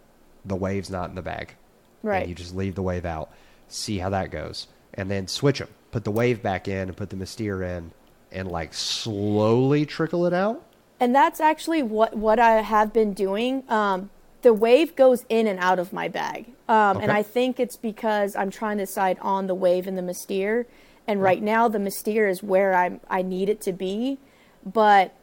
the 0.45 0.57
wave's 0.57 0.91
not 0.91 1.09
in 1.11 1.17
the 1.17 1.23
bag 1.23 1.55
Right. 2.03 2.23
and 2.23 2.29
you 2.29 2.35
just 2.35 2.55
leave 2.55 2.75
the 2.75 2.83
wave 2.83 3.05
out, 3.05 3.31
see 3.69 3.99
how 3.99 4.11
that 4.11 4.31
goes, 4.31 4.67
and 4.95 5.11
then 5.11 5.29
switch 5.29 5.59
them. 5.59 5.69
Put 5.91 6.05
the 6.05 6.11
wave 6.11 6.43
back 6.43 6.69
in 6.69 6.89
and 6.89 6.97
put 6.97 7.11
the 7.11 7.17
Mystere 7.17 7.63
in, 7.63 7.93
and 8.31 8.51
like 8.51 8.75
slowly 8.75 9.87
trickle 9.87 10.27
it 10.27 10.33
out. 10.33 10.65
And 11.01 11.15
that's 11.15 11.41
actually 11.41 11.83
what 11.83 12.17
what 12.17 12.39
I 12.39 12.63
have 12.63 12.93
been 12.93 13.13
doing. 13.13 13.65
Um, 13.69 14.11
the 14.43 14.53
wave 14.53 14.97
goes 14.97 15.25
in 15.29 15.47
and 15.47 15.59
out 15.61 15.79
of 15.79 15.93
my 15.93 16.09
bag, 16.09 16.47
um, 16.69 16.99
and 16.99 17.13
I 17.13 17.23
think 17.23 17.61
it's 17.61 17.77
because 17.77 18.35
I'm 18.35 18.51
trying 18.51 18.79
to 18.79 18.85
decide 18.85 19.19
on 19.21 19.47
the 19.47 19.55
wave 19.55 19.87
and 19.87 19.97
the 19.97 20.03
Mystere. 20.03 20.67
And 21.07 21.21
right 21.21 21.43
now, 21.43 21.69
the 21.69 21.79
Mystere 21.81 22.29
is 22.29 22.43
where 22.43 22.75
I'm 22.75 23.01
I 23.11 23.23
need 23.23 23.49
it 23.49 23.61
to 23.63 23.73
be, 23.73 24.19
but 24.65 25.15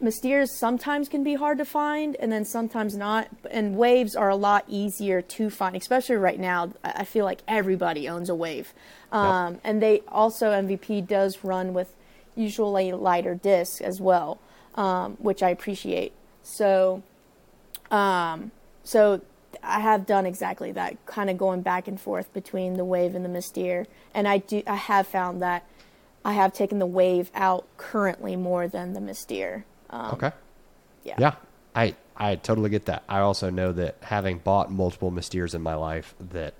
Mysteres 0.00 0.50
sometimes 0.50 1.08
can 1.08 1.22
be 1.22 1.34
hard 1.34 1.58
to 1.58 1.64
find, 1.64 2.16
and 2.16 2.30
then 2.30 2.44
sometimes 2.44 2.96
not. 2.96 3.28
And 3.50 3.76
waves 3.76 4.16
are 4.16 4.28
a 4.28 4.36
lot 4.36 4.64
easier 4.68 5.22
to 5.22 5.50
find, 5.50 5.76
especially 5.76 6.16
right 6.16 6.38
now. 6.38 6.72
I 6.82 7.04
feel 7.04 7.24
like 7.24 7.42
everybody 7.48 8.08
owns 8.08 8.28
a 8.28 8.34
wave, 8.34 8.72
um, 9.12 9.60
and 9.64 9.82
they 9.82 10.02
also 10.08 10.50
MVP 10.50 11.06
does 11.06 11.44
run 11.44 11.74
with 11.74 11.94
usually 12.34 12.92
lighter 12.92 13.34
discs 13.34 13.80
as 13.80 14.00
well, 14.00 14.38
um, 14.74 15.16
which 15.18 15.42
I 15.42 15.50
appreciate. 15.50 16.12
So, 16.42 17.02
um, 17.90 18.52
so 18.84 19.22
I 19.62 19.80
have 19.80 20.06
done 20.06 20.26
exactly 20.26 20.72
that, 20.72 21.04
kind 21.06 21.30
of 21.30 21.38
going 21.38 21.62
back 21.62 21.88
and 21.88 22.00
forth 22.00 22.32
between 22.32 22.74
the 22.74 22.84
wave 22.84 23.14
and 23.14 23.24
the 23.24 23.28
Mystere, 23.28 23.86
and 24.14 24.28
I 24.28 24.38
do 24.38 24.62
I 24.66 24.76
have 24.76 25.06
found 25.06 25.42
that 25.42 25.64
I 26.26 26.32
have 26.32 26.52
taken 26.52 26.80
the 26.80 26.86
wave 26.86 27.30
out 27.36 27.66
currently 27.76 28.34
more 28.34 28.66
than 28.66 28.94
the 28.94 29.00
Mystere. 29.00 29.64
Um, 29.90 30.14
Okay. 30.14 30.32
Yeah. 31.04 31.14
Yeah, 31.18 31.34
I 31.76 31.94
I 32.16 32.34
totally 32.34 32.68
get 32.68 32.86
that. 32.86 33.04
I 33.08 33.20
also 33.20 33.48
know 33.48 33.72
that 33.72 33.96
having 34.00 34.38
bought 34.38 34.72
multiple 34.72 35.12
Mysteres 35.12 35.54
in 35.54 35.62
my 35.62 35.74
life, 35.76 36.16
that 36.18 36.54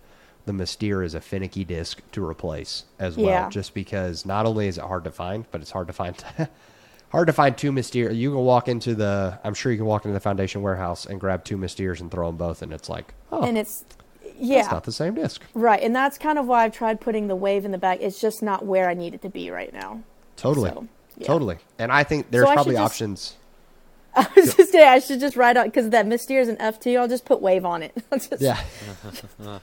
the 0.44 0.52
Mystere 0.52 1.02
is 1.02 1.14
a 1.16 1.20
finicky 1.20 1.64
disc 1.64 2.00
to 2.12 2.24
replace 2.24 2.84
as 3.00 3.16
well. 3.16 3.26
Yeah. 3.26 3.48
Just 3.50 3.74
because 3.74 4.24
not 4.24 4.46
only 4.46 4.68
is 4.68 4.78
it 4.78 4.84
hard 4.84 5.02
to 5.02 5.10
find, 5.10 5.46
but 5.50 5.60
it's 5.60 5.72
hard 5.72 5.88
to 5.88 5.92
find 5.92 6.14
hard 7.08 7.26
to 7.26 7.32
find 7.32 7.58
two 7.58 7.72
Mystere. 7.72 8.12
You 8.12 8.30
can 8.30 8.40
walk 8.44 8.68
into 8.68 8.94
the 8.94 9.40
I'm 9.42 9.54
sure 9.54 9.72
you 9.72 9.78
can 9.78 9.86
walk 9.86 10.04
into 10.04 10.14
the 10.14 10.20
Foundation 10.20 10.62
warehouse 10.62 11.06
and 11.06 11.18
grab 11.18 11.44
two 11.44 11.56
Mysteres 11.56 12.00
and 12.00 12.08
throw 12.08 12.28
them 12.28 12.36
both, 12.36 12.62
and 12.62 12.72
it's 12.72 12.88
like, 12.88 13.14
oh, 13.32 13.42
And 13.42 13.58
it's 13.58 13.84
yeah, 14.39 14.61
it's 14.61 14.70
not 14.70 14.84
the 14.84 14.93
same 14.93 15.14
disc. 15.14 15.43
right, 15.55 15.82
and 15.82 15.95
that's 15.95 16.18
kind 16.18 16.39
of 16.39 16.47
why 16.47 16.64
I've 16.64 16.72
tried 16.74 17.01
putting 17.01 17.28
the 17.28 17.37
wave 17.37 17.64
in 17.64 17.70
the 17.72 17.78
back. 17.78 18.01
It's 18.01 18.20
just 18.20 18.43
not 18.43 18.64
where 18.64 18.89
I 18.89 18.95
need 18.95 19.14
it 19.14 19.22
to 19.22 19.28
be 19.28 19.51
right 19.51 19.72
now. 19.72 20.03
Totally, 20.37 20.70
So, 20.70 20.87
yeah. 21.16 21.26
totally. 21.26 21.57
And 21.78 21.91
I 21.93 22.03
think 22.05 22.30
there's 22.30 22.47
I 22.47 22.55
probably 22.55 22.74
just- 22.74 22.93
options. 22.93 23.37
I 24.16 24.26
was 24.34 24.55
just 24.55 24.72
saying 24.72 24.89
I 24.89 24.99
should 24.99 25.20
just 25.20 25.37
write 25.37 25.57
on 25.59 25.66
because 25.66 25.91
that 25.91 26.07
Mystere 26.07 26.41
is 26.41 26.49
an 26.49 26.57
FT. 26.57 26.99
I'll 26.99 27.07
just 27.09 27.26
put 27.26 27.43
wave 27.43 27.66
on 27.66 27.82
it. 27.82 27.93
Just- 28.12 28.41
Yeah. 28.41 28.59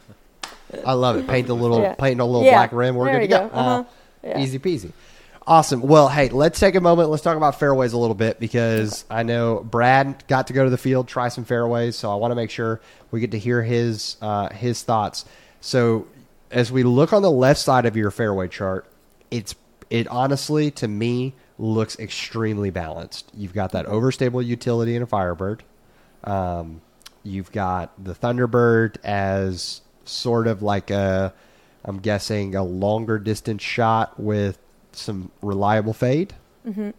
I 0.85 0.93
love 0.93 1.17
it. 1.17 1.27
Paint 1.27 1.47
the 1.47 1.55
little 1.55 1.81
Yeah. 1.81 1.93
paint 1.95 2.19
a 2.19 2.25
little 2.25 2.43
Yeah. 2.45 2.53
black 2.57 2.71
rim. 2.71 2.95
We're 2.95 3.05
There 3.05 3.15
good 3.21 3.21
to 3.21 3.27
go. 3.27 3.49
go. 3.49 3.55
Uh-huh. 3.55 3.83
Uh. 4.35 4.39
Easy 4.39 4.59
peasy. 4.59 4.91
Awesome. 5.45 5.81
Well, 5.81 6.07
hey, 6.07 6.29
let's 6.29 6.57
take 6.57 6.75
a 6.75 6.81
moment. 6.81 7.09
Let's 7.09 7.21
talk 7.21 7.35
about 7.35 7.59
fairways 7.59 7.91
a 7.91 7.97
little 7.97 8.15
bit 8.15 8.39
because 8.39 9.03
I 9.09 9.23
know 9.23 9.59
Brad 9.59 10.23
got 10.27 10.47
to 10.47 10.53
go 10.53 10.63
to 10.63 10.69
the 10.69 10.77
field, 10.77 11.09
try 11.09 11.27
some 11.27 11.43
fairways, 11.43 11.97
so 11.97 12.09
I 12.09 12.15
want 12.15 12.31
to 12.31 12.35
make 12.35 12.49
sure 12.49 12.79
we 13.11 13.19
get 13.19 13.31
to 13.31 13.39
hear 13.39 13.61
his 13.61 14.15
uh, 14.21 14.49
his 14.49 14.83
thoughts. 14.83 15.25
So, 15.59 16.07
as 16.49 16.71
we 16.71 16.83
look 16.83 17.11
on 17.11 17.21
the 17.21 17.31
left 17.31 17.59
side 17.59 17.85
of 17.85 17.97
your 17.97 18.09
fairway 18.09 18.47
chart, 18.47 18.85
it's 19.31 19.53
it 19.89 20.07
honestly 20.07 20.71
to 20.71 20.87
me 20.87 21.33
looks 21.59 21.99
extremely 21.99 22.69
balanced. 22.69 23.29
You've 23.35 23.53
got 23.53 23.73
that 23.73 23.85
overstable 23.85 24.45
utility 24.45 24.95
in 24.95 25.01
a 25.01 25.05
Firebird. 25.05 25.63
Um, 26.23 26.81
you've 27.23 27.51
got 27.51 27.91
the 28.01 28.15
Thunderbird 28.15 28.95
as 29.03 29.81
sort 30.05 30.47
of 30.47 30.61
like 30.61 30.89
a, 30.89 31.33
I'm 31.83 31.99
guessing 31.99 32.55
a 32.55 32.63
longer 32.63 33.19
distance 33.19 33.61
shot 33.61 34.17
with 34.19 34.57
some 34.95 35.31
reliable 35.41 35.93
fade. 35.93 36.33
Mm-hmm. 36.67 36.91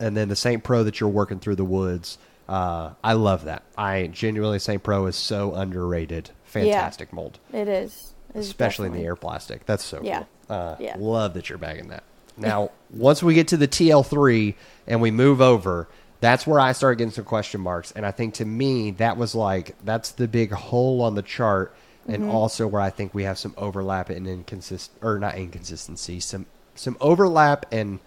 And 0.00 0.16
then 0.16 0.28
the 0.28 0.36
Saint 0.36 0.64
Pro 0.64 0.82
that 0.84 1.00
you're 1.00 1.08
working 1.08 1.38
through 1.38 1.56
the 1.56 1.64
woods. 1.64 2.18
Uh, 2.48 2.90
I 3.02 3.14
love 3.14 3.44
that. 3.44 3.62
I 3.78 4.08
genuinely 4.08 4.58
Saint 4.58 4.82
Pro 4.82 5.06
is 5.06 5.16
so 5.16 5.54
underrated. 5.54 6.30
Fantastic 6.44 7.12
mold, 7.12 7.38
It 7.52 7.68
is. 7.68 8.14
It 8.34 8.38
is 8.40 8.46
especially 8.46 8.88
in 8.88 8.92
the 8.94 9.04
air 9.04 9.16
plastic. 9.16 9.64
That's 9.66 9.84
so 9.84 10.00
Yeah. 10.02 10.24
cool. 10.48 10.56
Uh, 10.56 10.76
Yeah. 10.78 10.96
Love 10.98 11.34
that 11.34 11.48
you're 11.48 11.58
bagging 11.58 11.88
that. 11.88 12.02
Now, 12.36 12.70
once 12.90 13.22
we 13.22 13.34
get 13.34 13.46
to 13.48 13.56
the 13.56 13.68
TL3 13.68 14.56
and 14.88 15.00
we 15.00 15.12
move 15.12 15.40
over, 15.40 15.88
that's 16.20 16.46
where 16.46 16.58
I 16.58 16.72
start 16.72 16.98
getting 16.98 17.12
some 17.12 17.24
question 17.24 17.60
marks. 17.60 17.92
And 17.92 18.04
I 18.04 18.10
think 18.10 18.34
to 18.34 18.44
me, 18.44 18.90
that 18.92 19.16
was 19.16 19.36
like, 19.36 19.76
that's 19.84 20.10
the 20.10 20.26
big 20.26 20.50
hole 20.50 21.00
on 21.02 21.14
the 21.14 21.22
chart. 21.22 21.74
Mm-hmm. 22.04 22.14
And 22.14 22.24
also 22.30 22.66
where 22.66 22.82
I 22.82 22.90
think 22.90 23.14
we 23.14 23.22
have 23.24 23.38
some 23.38 23.54
overlap 23.56 24.10
and 24.10 24.26
inconsistent, 24.28 25.02
or 25.02 25.18
not 25.18 25.36
inconsistency, 25.36 26.20
some, 26.20 26.46
some 26.74 26.96
overlap 27.00 27.64
and 27.72 27.98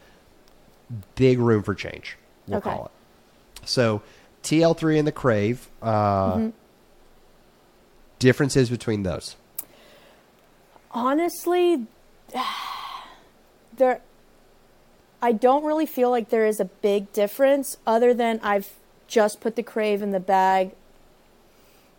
big 1.16 1.40
room 1.40 1.64
for 1.64 1.74
change. 1.74 2.16
We'll 2.48 2.60
Okay. 2.60 2.70
call 2.70 2.86
it. 2.86 3.68
So 3.68 4.02
TL3 4.44 5.00
and 5.00 5.08
the 5.08 5.12
Crave, 5.12 5.68
uh, 5.82 6.38
Mm-hmm. 6.38 6.50
differences 8.20 8.70
between 8.70 9.04
those. 9.04 9.36
Honestly, 10.92 11.86
there 13.78 14.02
I 15.22 15.32
don't 15.32 15.64
really 15.64 15.86
feel 15.88 16.12
like 16.12 16.30
there 16.30 16.46
is 16.46 16.60
a 16.60 16.66
big 16.66 17.12
difference 17.12 17.78
other 17.88 18.14
than 18.14 18.40
I've 18.44 18.70
just 19.08 19.42
put 19.42 19.56
the 19.56 19.64
crave 19.64 20.02
in 20.04 20.12
the 20.12 20.20
bag 20.20 20.72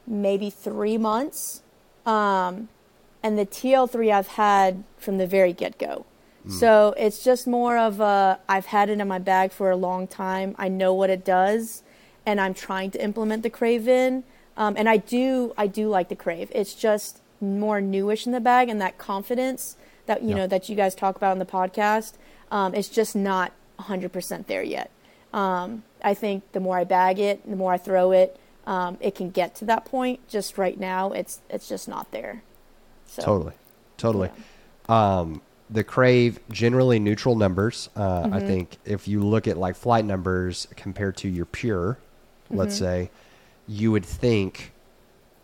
maybe 0.07 0.49
3 0.51 0.97
months. 0.99 1.63
Um 2.09 2.69
and 3.23 3.37
the 3.39 3.45
TL3 3.47 4.13
I've 4.19 4.29
had 4.29 4.85
from 4.97 5.19
the 5.19 5.27
very 5.27 5.53
get-go. 5.53 6.07
So 6.61 6.95
it's 6.97 7.23
just 7.23 7.47
more 7.47 7.77
of 7.77 8.01
a 8.01 8.39
I've 8.49 8.67
had 8.67 8.89
it 8.89 8.99
in 9.01 9.09
my 9.09 9.19
bag 9.19 9.53
for 9.53 9.71
a 9.71 9.77
long 9.77 10.07
time. 10.07 10.55
I 10.59 10.69
know 10.69 10.95
what 10.95 11.11
it 11.11 11.23
does 11.23 11.83
and 12.25 12.41
I'm 12.41 12.55
trying 12.55 12.91
to 12.93 13.03
implement 13.05 13.43
the 13.43 13.51
crave 13.51 13.87
in. 13.87 14.25
Um, 14.57 14.75
and 14.79 14.89
I 14.89 14.97
do 14.97 15.53
I 15.59 15.67
do 15.67 15.89
like 15.97 16.09
the 16.09 16.17
crave. 16.17 16.49
It's 16.55 16.73
just 16.75 17.21
more 17.41 17.81
newish 17.83 18.25
in 18.27 18.33
the 18.33 18.41
bag 18.41 18.71
and 18.71 18.81
that 18.81 18.97
confidence 18.97 19.77
that 20.07 20.23
you 20.23 20.31
Yeah. 20.31 20.37
know 20.37 20.47
that 20.47 20.69
you 20.71 20.75
guys 20.83 20.95
talk 20.95 21.17
about 21.17 21.33
in 21.33 21.39
the 21.39 21.45
podcast. 21.61 22.13
Um, 22.51 22.75
it's 22.75 22.89
just 22.89 23.15
not 23.15 23.53
100% 23.79 24.47
there 24.47 24.63
yet. 24.63 24.91
Um, 25.35 25.83
I 26.03 26.15
think 26.15 26.51
the 26.53 26.61
more 26.61 26.79
I 26.79 26.85
bag 26.85 27.19
it, 27.19 27.37
the 27.49 27.57
more 27.57 27.75
I 27.75 27.79
throw 27.79 28.11
it, 28.13 28.39
um, 28.69 28.99
it 29.01 29.15
can 29.17 29.31
get 29.31 29.55
to 29.57 29.65
that 29.67 29.85
point. 29.85 30.21
Just 30.29 30.59
right 30.59 30.79
now, 30.79 31.13
it's 31.13 31.41
it's 31.51 31.69
just 31.69 31.89
not 31.89 32.11
there. 32.13 32.43
So, 33.07 33.23
Totally, 33.23 33.55
totally. 33.97 34.31
Um, 34.89 35.43
the 35.71 35.85
crave 35.85 36.39
generally 36.51 36.99
neutral 36.99 37.35
numbers. 37.37 37.89
Uh, 37.97 38.25
Mm-hmm. 38.25 38.35
I 38.35 38.41
think 38.41 38.77
if 38.85 39.09
you 39.09 39.21
look 39.23 39.49
at 39.49 39.57
like 39.57 39.77
flight 39.77 40.05
numbers 40.05 40.69
compared 40.77 41.17
to 41.19 41.29
your 41.29 41.47
pure, 41.47 41.99
let's 42.51 42.75
Mm-hmm. 42.77 42.85
say, 42.85 43.11
you 43.67 43.93
would 43.93 44.05
think 44.07 44.73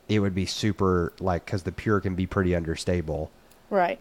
it 0.09 0.21
would 0.21 0.35
be 0.35 0.47
super 0.47 1.13
like 1.21 1.45
because 1.45 1.63
the 1.65 1.73
pure 1.73 2.01
can 2.01 2.15
be 2.15 2.27
pretty 2.27 2.55
understable. 2.55 3.31
Right. 3.71 4.01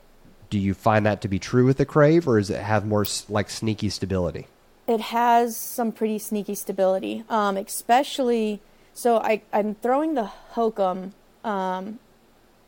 Do 0.49 0.59
you 0.59 0.74
find 0.74 1.05
that 1.05 1.21
to 1.21 1.28
be 1.28 1.39
true 1.39 1.65
with 1.65 1.78
the 1.78 1.86
crave, 1.86 2.28
or 2.28 2.38
does 2.39 2.49
it 2.49 2.61
have 2.61 2.86
more 2.86 3.05
like 3.30 3.49
sneaky 3.49 3.89
stability? 3.89 4.47
it 4.86 4.99
has 4.99 5.55
some 5.55 5.93
pretty 5.93 6.19
sneaky 6.19 6.55
stability, 6.55 7.24
um, 7.30 7.55
especially. 7.57 8.61
So 8.93 9.17
I, 9.17 9.41
I'm 9.51 9.75
throwing 9.75 10.13
the 10.13 10.29
Hokom. 10.53 11.11
Um, 11.43 11.99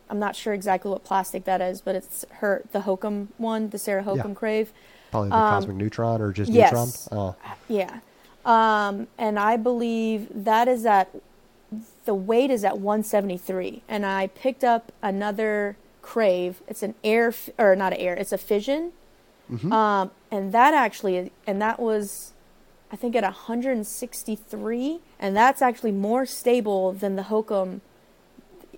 I'm 0.09 0.19
not 0.19 0.35
sure 0.35 0.53
exactly 0.53 0.91
what 0.91 1.03
plastic 1.03 1.45
that 1.45 1.61
is, 1.61 1.81
but 1.81 1.95
it's 1.95 2.25
her 2.39 2.63
the 2.71 2.81
Hokom 2.81 3.27
one, 3.37 3.69
the 3.69 3.77
Sarah 3.79 4.03
Hokom 4.03 4.27
Yeah. 4.29 4.33
crave. 4.33 4.73
Probably 5.11 5.29
the 5.29 5.35
cosmic 5.35 5.77
neutron 5.77 6.21
or 6.21 6.31
just 6.31 6.49
Um, 6.51 6.55
yes. 6.57 7.07
neutron. 7.11 7.19
Uh, 7.19 7.33
Yeah, 7.69 7.99
um, 8.43 9.07
and 9.17 9.39
I 9.39 9.55
believe 9.57 10.27
that 10.33 10.67
is 10.67 10.85
at 10.85 11.09
the 12.05 12.13
weight 12.15 12.51
is 12.51 12.63
at 12.63 12.77
173, 12.79 13.81
and 13.89 14.05
I 14.05 14.27
picked 14.27 14.63
up 14.63 14.91
another 15.01 15.75
crave. 16.01 16.61
It's 16.67 16.83
an 16.83 16.93
air 17.03 17.33
or 17.57 17.75
not 17.75 17.93
an 17.93 17.99
air. 17.99 18.13
It's 18.15 18.31
a 18.31 18.37
fission. 18.37 18.91
Um, 19.71 20.11
and 20.31 20.51
that 20.53 20.73
actually, 20.73 21.31
and 21.47 21.61
that 21.61 21.79
was, 21.79 22.33
I 22.95 22.97
think, 22.97 23.13
at 23.17 23.23
163, 23.23 24.99
and 25.19 25.35
that's 25.35 25.61
actually 25.61 25.91
more 25.91 26.25
stable 26.25 26.93
than 26.93 27.17
the 27.17 27.23
Hokom, 27.23 27.81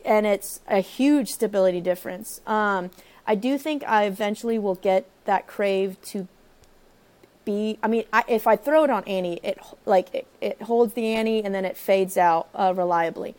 and 0.04 0.26
it's 0.26 0.60
a 0.68 0.80
huge 0.80 1.28
stability 1.28 1.82
difference. 1.82 2.42
Um, 2.48 2.90
I 3.28 3.36
do 3.36 3.60
think 3.60 3.84
I 3.84 4.06
eventually 4.06 4.58
will 4.58 4.74
get 4.74 5.06
that 5.26 5.46
crave 5.46 6.02
to 6.14 6.28
be. 7.46 7.78
I 7.84 7.88
mean, 7.88 8.06
I, 8.12 8.24
if 8.28 8.48
I 8.48 8.56
throw 8.56 8.84
it 8.86 8.90
on 8.90 9.04
Annie, 9.04 9.40
it 9.44 9.60
like 9.86 10.12
it, 10.16 10.26
it 10.42 10.64
holds 10.64 10.96
the 10.96 11.14
Annie 11.14 11.44
and 11.44 11.54
then 11.54 11.64
it 11.64 11.78
fades 11.78 12.18
out 12.18 12.50
uh, 12.56 12.74
reliably. 12.76 13.36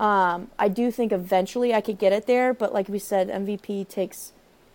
Um, 0.00 0.50
I 0.58 0.66
do 0.66 0.90
think 0.90 1.12
eventually 1.12 1.72
I 1.72 1.80
could 1.80 2.00
get 2.00 2.12
it 2.12 2.26
there, 2.26 2.52
but 2.52 2.74
like 2.74 2.88
we 2.88 2.98
said, 2.98 3.28
MVP 3.28 3.88
takes 3.88 4.32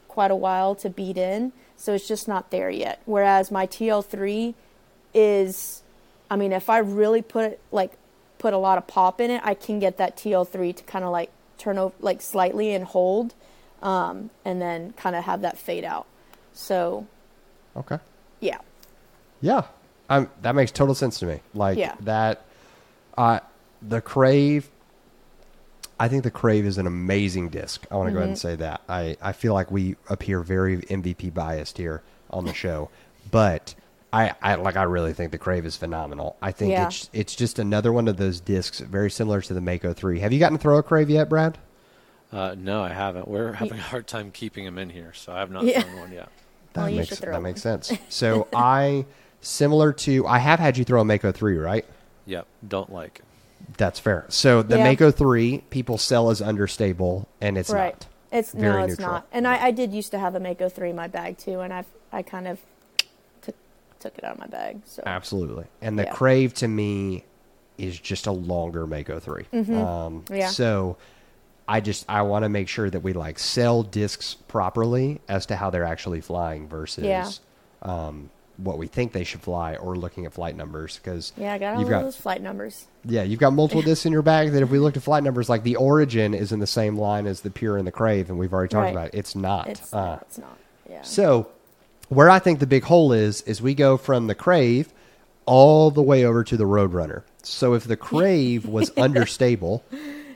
quite 0.08 0.32
a 0.32 0.36
while 0.38 0.76
to 0.76 0.90
beat 0.90 1.18
in, 1.18 1.52
so 1.76 1.94
it's 1.94 2.08
just 2.08 2.26
not 2.26 2.52
there 2.52 2.70
yet. 2.70 3.02
Whereas 3.04 3.52
my 3.52 3.68
TL3 3.68 4.54
is, 5.14 5.82
I 6.30 6.36
mean, 6.36 6.52
if 6.54 6.70
I 6.70 6.80
really 6.80 7.22
put 7.22 7.60
like 7.72 7.92
put 8.40 8.54
a 8.54 8.58
lot 8.58 8.78
of 8.78 8.88
pop 8.88 9.22
in 9.22 9.30
it, 9.32 9.42
I 9.44 9.54
can 9.54 9.80
get 9.80 9.98
that 9.98 10.18
TL3 10.18 10.76
to 10.78 10.84
kind 10.84 11.06
of 11.06 11.12
like 11.12 11.30
turn 11.58 11.78
over 11.78 11.94
like 12.00 12.22
slightly 12.22 12.74
and 12.74 12.84
hold, 12.86 13.34
um, 13.84 14.30
and 14.46 14.62
then 14.62 14.94
kind 14.94 15.16
of 15.16 15.24
have 15.26 15.42
that 15.42 15.58
fade 15.58 15.84
out. 15.86 16.08
So 16.54 17.06
okay. 17.78 18.00
yeah, 18.40 18.58
Yeah, 19.42 19.64
um, 20.10 20.30
that 20.42 20.56
makes 20.56 20.72
total 20.72 20.96
sense 20.96 21.20
to 21.20 21.26
me. 21.26 21.40
Like 21.54 21.78
Yeah. 21.78 21.96
that, 22.02 22.46
uh, 23.18 23.40
the 23.82 24.02
Crave. 24.02 24.70
I 26.00 26.08
think 26.08 26.24
the 26.24 26.32
Crave 26.32 26.66
is 26.66 26.80
an 26.80 26.88
amazing 26.88 27.50
disc. 27.50 27.86
I 27.92 27.96
want 27.96 28.08
to 28.08 28.12
go 28.12 28.18
ahead 28.18 28.30
and 28.30 28.38
Mm-hmm. 28.38 28.48
say 28.48 28.56
that. 28.56 28.82
I, 28.90 29.18
I 29.22 29.34
feel 29.34 29.54
like 29.54 29.70
we 29.70 29.96
appear 30.10 30.42
very 30.42 30.78
MVP 30.78 31.32
biased 31.34 31.78
here 31.78 32.02
on 32.32 32.46
the 32.46 32.54
show, 32.56 32.90
but 33.30 33.76
I, 34.14 34.34
I 34.42 34.56
like 34.56 34.76
I 34.76 34.84
really 34.84 35.14
think 35.14 35.32
the 35.32 35.38
Crave 35.38 35.66
is 35.66 35.78
phenomenal. 35.78 36.36
I 36.42 36.52
think 36.52 36.72
Yeah. 36.72 36.88
it's 36.88 37.10
it's 37.14 37.36
just 37.36 37.60
another 37.60 37.94
one 37.94 38.08
of 38.08 38.18
those 38.18 38.40
discs 38.42 38.80
very 38.80 39.10
similar 39.10 39.42
to 39.42 39.54
the 39.54 39.62
Mako 39.62 39.94
three. 39.94 40.20
Have 40.20 40.34
you 40.34 40.40
gotten 40.40 40.58
to 40.58 40.62
throw 40.62 40.78
a 40.78 40.84
Crave 40.84 41.10
yet, 41.10 41.30
Brad? 41.30 41.58
Uh, 42.32 42.56
no, 42.58 42.82
I 42.82 42.90
haven't. 42.90 43.28
We're 43.28 43.54
having 43.54 43.78
a 43.80 43.82
hard 43.82 44.08
time 44.08 44.32
keeping 44.32 44.64
them 44.66 44.78
in 44.78 44.90
here, 44.90 45.12
so 45.14 45.34
I 45.34 45.40
have 45.40 45.52
not 45.52 45.64
Yeah. 45.66 45.82
thrown 45.82 46.00
one 46.00 46.12
yet. 46.12 46.30
That 46.74 46.84
Well, 46.86 46.92
makes 46.92 47.20
that 47.20 47.32
one. 47.32 47.44
makes 47.44 47.62
sense. 47.62 47.92
So 48.10 48.48
I 48.54 49.06
similar 49.42 49.92
to 49.94 50.28
I 50.28 50.40
have 50.40 50.60
had 50.60 50.78
you 50.78 50.84
throw 50.84 51.02
a 51.02 51.06
Mako 51.06 51.32
three, 51.32 51.58
right? 51.58 51.86
Yep, 52.26 52.46
don't 52.68 52.92
like. 52.92 53.22
That's 53.78 54.00
fair. 54.00 54.26
So 54.30 54.62
the 54.62 54.78
Yeah. 54.78 54.84
Mako 54.92 55.12
three 55.12 55.60
people 55.70 55.98
sell 55.98 56.30
as 56.30 56.42
understable, 56.42 57.28
and 57.40 57.58
it's 57.58 57.70
right. 57.70 57.94
not. 57.94 58.08
It's 58.32 58.52
Very 58.54 58.78
no, 58.80 58.84
it's 58.86 58.98
neutral. 59.00 59.14
not. 59.16 59.28
And 59.32 59.48
I, 59.48 59.66
I 59.68 59.72
did 59.72 59.94
used 59.94 60.12
to 60.12 60.20
have 60.20 60.36
a 60.36 60.40
Mako 60.40 60.70
three 60.70 60.90
in 60.90 60.96
my 60.96 61.08
bag 61.08 61.38
too, 61.38 61.60
and 61.62 61.74
I've 61.74 61.86
I 62.14 62.22
kind 62.22 62.48
of 62.48 62.60
took 64.02 64.18
it 64.18 64.24
out 64.24 64.34
of 64.34 64.40
my 64.40 64.48
bag. 64.48 64.82
So 64.86 65.04
Absolutely. 65.06 65.66
And 65.82 65.98
the 65.98 66.04
Yeah. 66.04 66.12
Crave 66.12 66.54
to 66.56 66.68
me 66.68 67.24
is 67.78 68.00
just 68.00 68.28
a 68.28 68.32
longer 68.32 68.86
Mako 68.86 69.20
3. 69.20 69.46
Um, 69.54 69.66
Mm-hmm. 69.66 70.34
Yeah. 70.36 70.48
So 70.50 70.98
I 71.68 71.80
just 71.80 72.06
I 72.10 72.24
want 72.24 72.44
to 72.44 72.50
make 72.50 72.68
sure 72.68 72.90
that 72.90 73.00
we 73.02 73.14
like 73.14 73.40
sell 73.40 73.84
discs 73.84 74.34
properly 74.34 75.22
as 75.30 75.46
to 75.48 75.56
how 75.56 75.70
they're 75.70 75.86
actually 75.86 76.22
flying 76.22 76.68
versus 76.68 77.06
Yeah. 77.06 77.30
um, 77.82 78.30
what 78.58 78.78
we 78.78 78.86
think 78.86 79.12
they 79.14 79.24
should 79.24 79.42
fly 79.42 79.76
or 79.76 79.96
looking 79.96 80.26
at 80.26 80.34
flight 80.34 80.56
numbers 80.56 81.00
because 81.02 81.32
yeah, 81.38 81.54
I 81.54 81.58
got 81.58 81.74
all 81.76 81.80
you've 81.80 81.90
got 81.90 82.04
those 82.04 82.18
flight 82.18 82.42
numbers. 82.44 82.86
yeah 83.06 83.24
you've 83.24 83.40
got 83.40 83.54
multiple 83.54 83.82
discs 83.90 84.06
in 84.06 84.12
your 84.12 84.22
bag 84.22 84.52
that 84.52 84.62
if 84.62 84.70
we 84.70 84.78
looked 84.78 84.98
at 84.98 85.04
flight 85.04 85.24
numbers 85.24 85.50
like 85.50 85.64
the 85.64 85.78
Origin 85.78 86.34
is 86.36 86.52
in 86.52 86.60
the 86.60 86.68
same 86.68 86.96
line 86.98 87.26
as 87.26 87.42
the 87.42 87.50
Pure 87.50 87.78
and 87.78 87.88
the 87.88 87.92
Crave 87.92 88.30
and 88.30 88.38
we've 88.38 88.54
already 88.54 88.70
talked 88.70 88.84
Right. 88.86 88.92
about 88.92 89.08
it. 89.08 89.16
It's 89.16 89.36
not. 89.36 89.68
It's 89.70 89.92
Uh, 89.94 90.20
it's 90.22 90.38
not. 90.38 90.58
Yeah. 90.90 91.02
so, 91.02 91.48
where 92.12 92.30
I 92.30 92.40
think 92.40 92.60
the 92.60 92.68
big 92.68 92.84
hole 92.84 93.14
is, 93.14 93.42
is 93.44 93.62
we 93.62 93.74
go 93.74 93.96
from 93.96 94.28
the 94.28 94.36
Crave 94.36 94.92
all 95.46 95.92
the 95.92 96.02
way 96.02 96.26
over 96.26 96.44
to 96.44 96.58
the 96.58 96.66
Roadrunner. 96.66 97.24
So, 97.42 97.74
if 97.74 97.86
the 97.86 97.96
Crave 97.98 98.66
was 98.66 98.90
understable, 98.98 99.84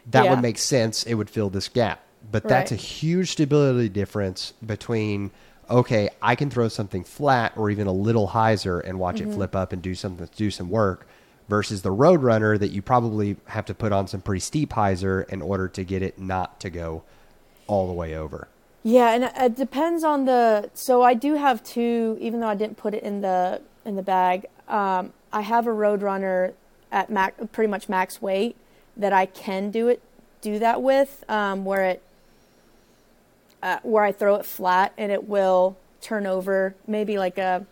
that 0.10 0.24
Yeah. 0.24 0.32
would 0.32 0.42
make 0.42 0.58
sense. 0.58 1.04
It 1.04 1.16
would 1.16 1.30
fill 1.30 1.50
this 1.50 1.68
gap. 1.68 2.00
But 2.32 2.48
that's 2.48 2.72
a 2.72 2.76
huge 2.76 3.32
stability 3.34 3.90
difference 3.90 4.54
between 4.66 5.32
okay, 5.70 6.10
I 6.22 6.36
can 6.36 6.50
throw 6.52 6.68
something 6.70 7.04
flat 7.04 7.54
or 7.58 7.70
even 7.72 7.88
a 7.88 7.92
little 7.92 8.28
hyzer 8.30 8.82
and 8.88 9.00
watch 9.00 9.18
Mm-hmm. 9.18 9.32
it 9.32 9.36
flip 9.36 9.56
up 9.56 9.74
and 9.74 9.82
do 9.82 9.96
something, 9.96 10.30
do 10.36 10.50
some 10.52 10.70
work. 10.70 11.08
Versus 11.50 11.82
the 11.84 11.90
Roadrunner 11.94 12.58
that 12.58 12.70
you 12.70 12.82
probably 12.82 13.36
have 13.48 13.66
to 13.66 13.74
put 13.76 13.92
on 13.92 14.08
some 14.08 14.22
pretty 14.22 14.40
steep 14.40 14.72
hyzer 14.72 15.28
in 15.30 15.42
order 15.44 15.68
to 15.68 15.84
get 15.84 16.02
it 16.02 16.18
not 16.20 16.60
to 16.62 16.70
go 16.72 17.04
all 17.68 17.86
the 17.88 17.94
way 17.94 18.16
over. 18.16 18.48
Yeah, 18.88 19.14
and 19.16 19.24
it 19.36 19.56
depends 19.56 20.04
on 20.04 20.26
the. 20.26 20.70
So 20.76 21.02
I 21.02 21.16
do 21.16 21.34
have 21.34 21.64
two, 21.64 22.20
even 22.22 22.40
though 22.40 22.48
I 22.48 22.54
didn't 22.54 22.78
put 22.78 22.94
it 22.94 23.02
in 23.02 23.22
the 23.22 23.64
in 23.84 23.96
the 23.96 24.04
bag. 24.04 24.46
Um, 24.68 25.12
I 25.34 25.42
have 25.42 25.66
a 25.66 25.72
Roadrunner 25.72 26.54
at 26.92 27.10
max, 27.10 27.44
pretty 27.52 27.68
much 27.68 27.90
max 27.90 28.22
weight 28.22 28.56
that 28.96 29.12
I 29.12 29.26
can 29.26 29.72
do 29.72 29.88
it 29.88 30.04
do 30.42 30.60
that 30.60 30.84
with, 30.84 31.24
um, 31.28 31.66
where 31.66 31.84
it 31.84 32.04
uh, 33.64 33.80
where 33.82 34.04
I 34.04 34.12
throw 34.12 34.36
it 34.36 34.46
flat 34.46 34.94
and 35.00 35.12
it 35.12 35.28
will 35.28 35.78
turn 36.00 36.28
over, 36.28 36.76
maybe 36.86 37.18
like 37.18 37.40
a, 37.40 37.66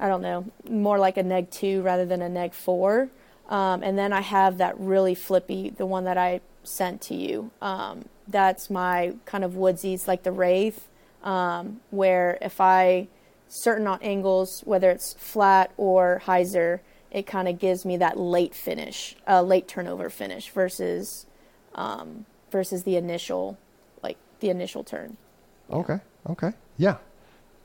I 0.00 0.08
don't 0.08 0.22
know, 0.22 0.46
more 0.66 0.98
like 0.98 1.18
a 1.18 1.22
neg 1.22 1.50
two 1.50 1.82
rather 1.82 2.06
than 2.06 2.22
a 2.22 2.30
neg 2.30 2.54
four. 2.54 3.10
Um, 3.50 3.82
and 3.82 3.98
then 3.98 4.14
I 4.14 4.22
have 4.22 4.56
that 4.56 4.80
really 4.80 5.14
flippy, 5.14 5.68
the 5.68 5.84
one 5.84 6.04
that 6.04 6.16
I 6.16 6.40
sent 6.64 7.02
to 7.02 7.14
you. 7.14 7.50
Um, 7.60 8.06
that's 8.28 8.70
my 8.70 9.14
kind 9.24 9.44
of 9.44 9.52
woodsies, 9.52 10.06
like 10.06 10.22
the 10.22 10.32
Wraith, 10.32 10.88
um, 11.22 11.80
where 11.90 12.38
if 12.40 12.60
I 12.60 13.08
certain 13.48 13.86
on 13.86 14.00
angles, 14.02 14.62
whether 14.64 14.90
it's 14.90 15.14
flat 15.14 15.72
or 15.76 16.22
hyzer, 16.26 16.80
it 17.10 17.26
kind 17.26 17.48
of 17.48 17.58
gives 17.58 17.84
me 17.84 17.96
that 17.98 18.18
late 18.18 18.54
finish, 18.54 19.16
uh, 19.28 19.42
late 19.42 19.68
turnover 19.68 20.08
finish 20.08 20.50
versus 20.50 21.26
um, 21.74 22.24
versus 22.50 22.84
the 22.84 22.96
initial, 22.96 23.58
like 24.02 24.16
the 24.40 24.50
initial 24.50 24.84
turn. 24.84 25.16
Okay. 25.70 25.98
Okay. 26.28 26.52
Yeah. 26.76 26.96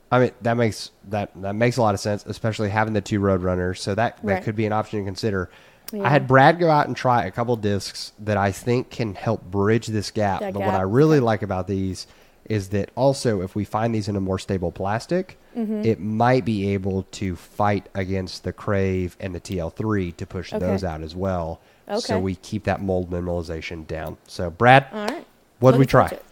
I 0.09 0.19
mean 0.19 0.31
that 0.41 0.55
makes 0.55 0.91
that 1.09 1.31
that 1.41 1.55
makes 1.55 1.77
a 1.77 1.81
lot 1.81 1.93
of 1.93 1.99
sense, 1.99 2.25
especially 2.25 2.69
having 2.69 2.93
the 2.93 3.01
two 3.01 3.19
road 3.19 3.41
runners. 3.41 3.81
So 3.81 3.95
that 3.95 4.17
that 4.17 4.23
Right. 4.23 4.43
could 4.43 4.55
be 4.55 4.65
an 4.65 4.73
option 4.73 4.99
to 4.99 5.05
consider. 5.05 5.49
I 5.93 6.09
had 6.09 6.27
Brad 6.27 6.59
go 6.59 6.69
out 6.69 6.87
and 6.87 6.95
try 6.97 7.25
a 7.25 7.31
couple 7.31 7.55
discs 7.55 8.11
that 8.19 8.35
I 8.37 8.51
think 8.51 8.89
can 8.89 9.15
help 9.15 9.43
bridge 9.43 9.87
this 9.87 10.11
gap. 10.11 10.41
That 10.41 10.53
but 10.53 10.59
what 10.61 10.75
I 10.75 10.81
really 10.81 11.19
like 11.21 11.41
about 11.43 11.67
these 11.67 12.07
is 12.45 12.69
that 12.69 12.89
also 12.95 13.41
if 13.41 13.55
we 13.55 13.63
find 13.65 13.93
these 13.95 14.07
in 14.07 14.15
a 14.15 14.21
more 14.21 14.39
stable 14.39 14.71
plastic, 14.71 15.37
Mm-hmm. 15.57 15.85
it 15.85 15.99
might 15.99 16.45
be 16.45 16.69
able 16.73 17.01
to 17.13 17.35
fight 17.35 17.89
against 17.95 18.43
the 18.43 18.53
Crave 18.53 19.17
and 19.19 19.33
the 19.33 19.39
TL3 19.41 20.15
to 20.17 20.25
push 20.27 20.53
Okay. 20.53 20.63
those 20.63 20.83
out 20.83 21.01
as 21.01 21.15
well. 21.15 21.59
Okay. 21.89 21.99
So 21.99 22.19
we 22.19 22.35
keep 22.35 22.65
that 22.65 22.79
mold 22.79 23.09
mineralization 23.09 23.87
down. 23.87 24.17
So 24.27 24.51
Brad, 24.51 24.85
All 24.93 25.07
right. 25.07 25.25
what 25.59 25.71
did 25.71 25.79
we 25.79 25.87
try? 25.87 26.09
it. 26.09 26.23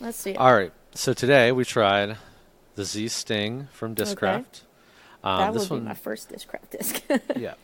Let's 0.00 0.16
see. 0.18 0.34
All 0.34 0.52
right. 0.52 0.72
So 0.92 1.12
today 1.12 1.52
we 1.52 1.64
tried 1.64 2.16
the 2.74 2.84
Z 2.84 3.06
Sting 3.08 3.68
from 3.72 3.94
Discraft. 3.94 4.62
Um, 5.24 5.38
that 5.38 5.54
this 5.54 5.70
will 5.70 5.78
one, 5.78 5.84
be 5.84 5.88
my 5.88 5.94
first 5.94 6.30
Discraft 6.30 6.70
disc. 6.70 7.02
yeah, 7.36 7.54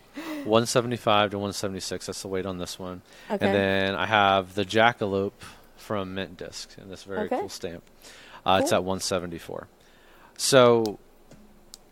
175 0.44 1.32
to 1.32 1.38
176. 1.38 2.06
That's 2.06 2.22
the 2.22 2.28
weight 2.28 2.46
on 2.46 2.58
this 2.58 2.78
one. 2.78 3.02
Okay. 3.30 3.44
And 3.44 3.54
then 3.54 3.94
I 3.94 4.06
have 4.06 4.54
the 4.54 4.64
Jackalope 4.64 5.32
from 5.76 6.14
Mint 6.14 6.38
Disc 6.38 6.70
in 6.78 6.88
this 6.88 7.04
very 7.04 7.26
Okay. 7.26 7.38
cool 7.38 7.48
stamp. 7.50 7.82
Uh, 8.46 8.60
It's 8.62 8.72
at 8.72 8.82
174. 8.82 9.68
So 10.38 10.98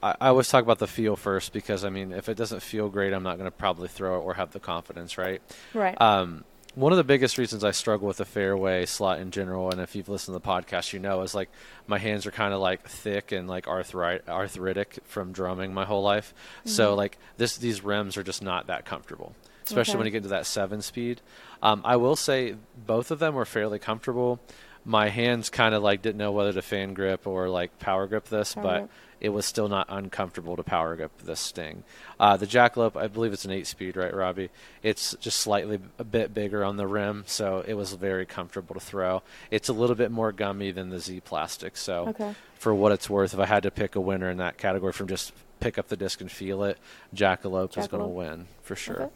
I, 0.02 0.14
I 0.20 0.28
always 0.28 0.48
talk 0.48 0.62
about 0.64 0.78
the 0.78 0.86
feel 0.86 1.16
first 1.16 1.52
because 1.52 1.84
I 1.84 1.90
mean, 1.90 2.12
if 2.12 2.28
it 2.30 2.36
doesn't 2.36 2.60
feel 2.62 2.88
great, 2.88 3.12
I'm 3.12 3.22
not 3.22 3.36
going 3.36 3.50
to 3.50 3.56
probably 3.56 3.88
throw 3.88 4.18
it 4.18 4.24
or 4.24 4.34
have 4.34 4.52
the 4.52 4.60
confidence, 4.60 5.18
right? 5.18 5.42
right. 5.74 6.00
Um, 6.00 6.44
one 6.78 6.92
of 6.92 6.98
the 6.98 7.04
biggest 7.04 7.38
reasons 7.38 7.64
I 7.64 7.72
struggle 7.72 8.06
with 8.06 8.18
the 8.18 8.24
fairway 8.24 8.86
slot 8.86 9.18
in 9.20 9.30
general, 9.30 9.70
and 9.70 9.80
if 9.80 9.96
you've 9.96 10.08
listened 10.08 10.34
to 10.34 10.38
the 10.42 10.48
podcast, 10.48 10.92
you 10.92 10.98
know, 11.00 11.22
is 11.22 11.34
like 11.34 11.50
my 11.86 11.98
hands 11.98 12.26
are 12.26 12.30
kind 12.30 12.54
of 12.54 12.60
like 12.60 12.88
thick 12.88 13.32
and 13.32 13.48
like 13.48 13.66
arthritic, 13.66 14.28
arthritic 14.28 14.98
from 15.04 15.32
drumming 15.32 15.74
my 15.74 15.84
whole 15.84 16.02
life. 16.02 16.32
So 16.64 16.94
like 16.94 17.18
this, 17.36 17.56
these 17.56 17.82
rims 17.82 18.16
are 18.16 18.22
just 18.22 18.42
not 18.42 18.68
that 18.68 18.84
comfortable, 18.84 19.34
especially 19.66 19.92
Okay. 19.92 19.98
when 19.98 20.06
you 20.06 20.12
get 20.12 20.22
to 20.22 20.28
that 20.30 20.46
seven 20.46 20.80
speed. 20.82 21.20
Um, 21.62 21.82
I 21.84 21.96
will 21.96 22.16
say 22.16 22.54
both 22.86 23.10
of 23.10 23.18
them 23.18 23.34
were 23.34 23.44
fairly 23.44 23.78
comfortable. 23.78 24.38
My 24.84 25.08
hands 25.08 25.50
kind 25.50 25.74
of 25.74 25.82
like 25.82 26.00
didn't 26.02 26.18
know 26.18 26.32
whether 26.32 26.52
to 26.52 26.62
fan 26.62 26.94
grip 26.94 27.26
or 27.26 27.48
like 27.48 27.78
power 27.78 28.06
grip 28.06 28.26
this, 28.28 28.54
Power 28.54 28.62
but 28.62 28.78
grip. 28.78 28.90
It 29.20 29.30
was 29.30 29.44
still 29.46 29.68
not 29.68 29.86
uncomfortable 29.88 30.56
to 30.56 30.62
power 30.62 31.00
up 31.02 31.16
this 31.22 31.40
Sting. 31.40 31.82
Uh, 32.20 32.36
the 32.36 32.46
Jackalope, 32.46 32.96
I 32.96 33.06
believe 33.08 33.32
it's 33.32 33.44
an 33.44 33.50
eight 33.50 33.66
speed, 33.66 33.96
right, 33.96 34.14
Robbie? 34.14 34.50
It's 34.82 35.16
just 35.20 35.40
slightly 35.40 35.80
a 35.98 36.04
bit 36.04 36.32
bigger 36.34 36.64
on 36.64 36.76
the 36.76 36.86
rim, 36.86 37.24
so 37.26 37.64
it 37.66 37.74
was 37.74 37.92
very 37.94 38.26
comfortable 38.26 38.74
to 38.74 38.80
throw. 38.80 39.22
It's 39.50 39.68
a 39.68 39.72
little 39.72 39.96
bit 39.96 40.10
more 40.10 40.32
gummy 40.32 40.70
than 40.70 40.90
the 40.90 41.00
Z 41.00 41.20
plastic, 41.20 41.76
so 41.76 42.08
Okay. 42.08 42.34
for 42.54 42.74
what 42.74 42.92
it's 42.92 43.10
worth, 43.10 43.34
if 43.34 43.40
I 43.40 43.46
had 43.46 43.62
to 43.64 43.70
pick 43.70 43.96
a 43.96 44.00
winner 44.00 44.30
in 44.30 44.36
that 44.38 44.58
category 44.58 44.92
from 44.92 45.08
just 45.08 45.32
pick 45.60 45.78
up 45.78 45.88
the 45.88 45.96
disc 45.96 46.20
and 46.20 46.30
feel 46.30 46.62
it, 46.62 46.78
Jackalope, 47.14 47.76
is 47.76 47.88
going 47.88 48.02
to 48.02 48.08
win 48.08 48.46
for 48.62 48.76
sure. 48.76 49.02
Okay. 49.02 49.12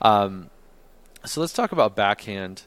Um, 0.00 0.50
so 1.24 1.40
let's 1.40 1.52
talk 1.52 1.72
about 1.72 1.96
backhand. 1.96 2.62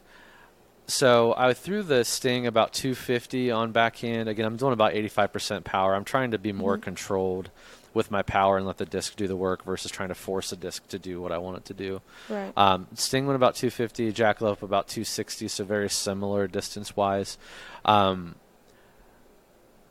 So 0.88 1.34
I 1.36 1.52
threw 1.52 1.82
the 1.82 2.02
Sting 2.04 2.46
about 2.46 2.72
250 2.72 3.50
on 3.50 3.72
backhand. 3.72 4.28
Again, 4.28 4.46
I'm 4.46 4.56
doing 4.56 4.72
about 4.72 4.94
85% 4.94 5.62
power. 5.64 5.94
I'm 5.94 6.04
trying 6.04 6.30
to 6.32 6.38
be 6.38 6.52
more 6.52 6.74
Mm-hmm. 6.76 6.82
controlled 6.82 7.50
with 7.94 8.10
my 8.10 8.22
power 8.22 8.56
and 8.56 8.66
let 8.66 8.78
the 8.78 8.86
disc 8.86 9.16
do 9.16 9.26
the 9.26 9.36
work 9.36 9.64
versus 9.64 9.90
trying 9.90 10.08
to 10.08 10.14
force 10.14 10.50
the 10.50 10.56
disc 10.56 10.86
to 10.88 10.98
do 10.98 11.20
what 11.20 11.30
I 11.32 11.38
want 11.38 11.58
it 11.58 11.64
to 11.66 11.74
do. 11.74 12.00
Right. 12.28 12.52
Um, 12.56 12.86
Sting 12.94 13.26
went 13.26 13.36
about 13.36 13.54
250, 13.54 14.12
Jackalope 14.12 14.62
about 14.62 14.88
260, 14.88 15.48
so 15.48 15.64
very 15.64 15.90
similar 15.90 16.46
distance 16.46 16.96
wise. 16.96 17.36
Um, 17.84 18.36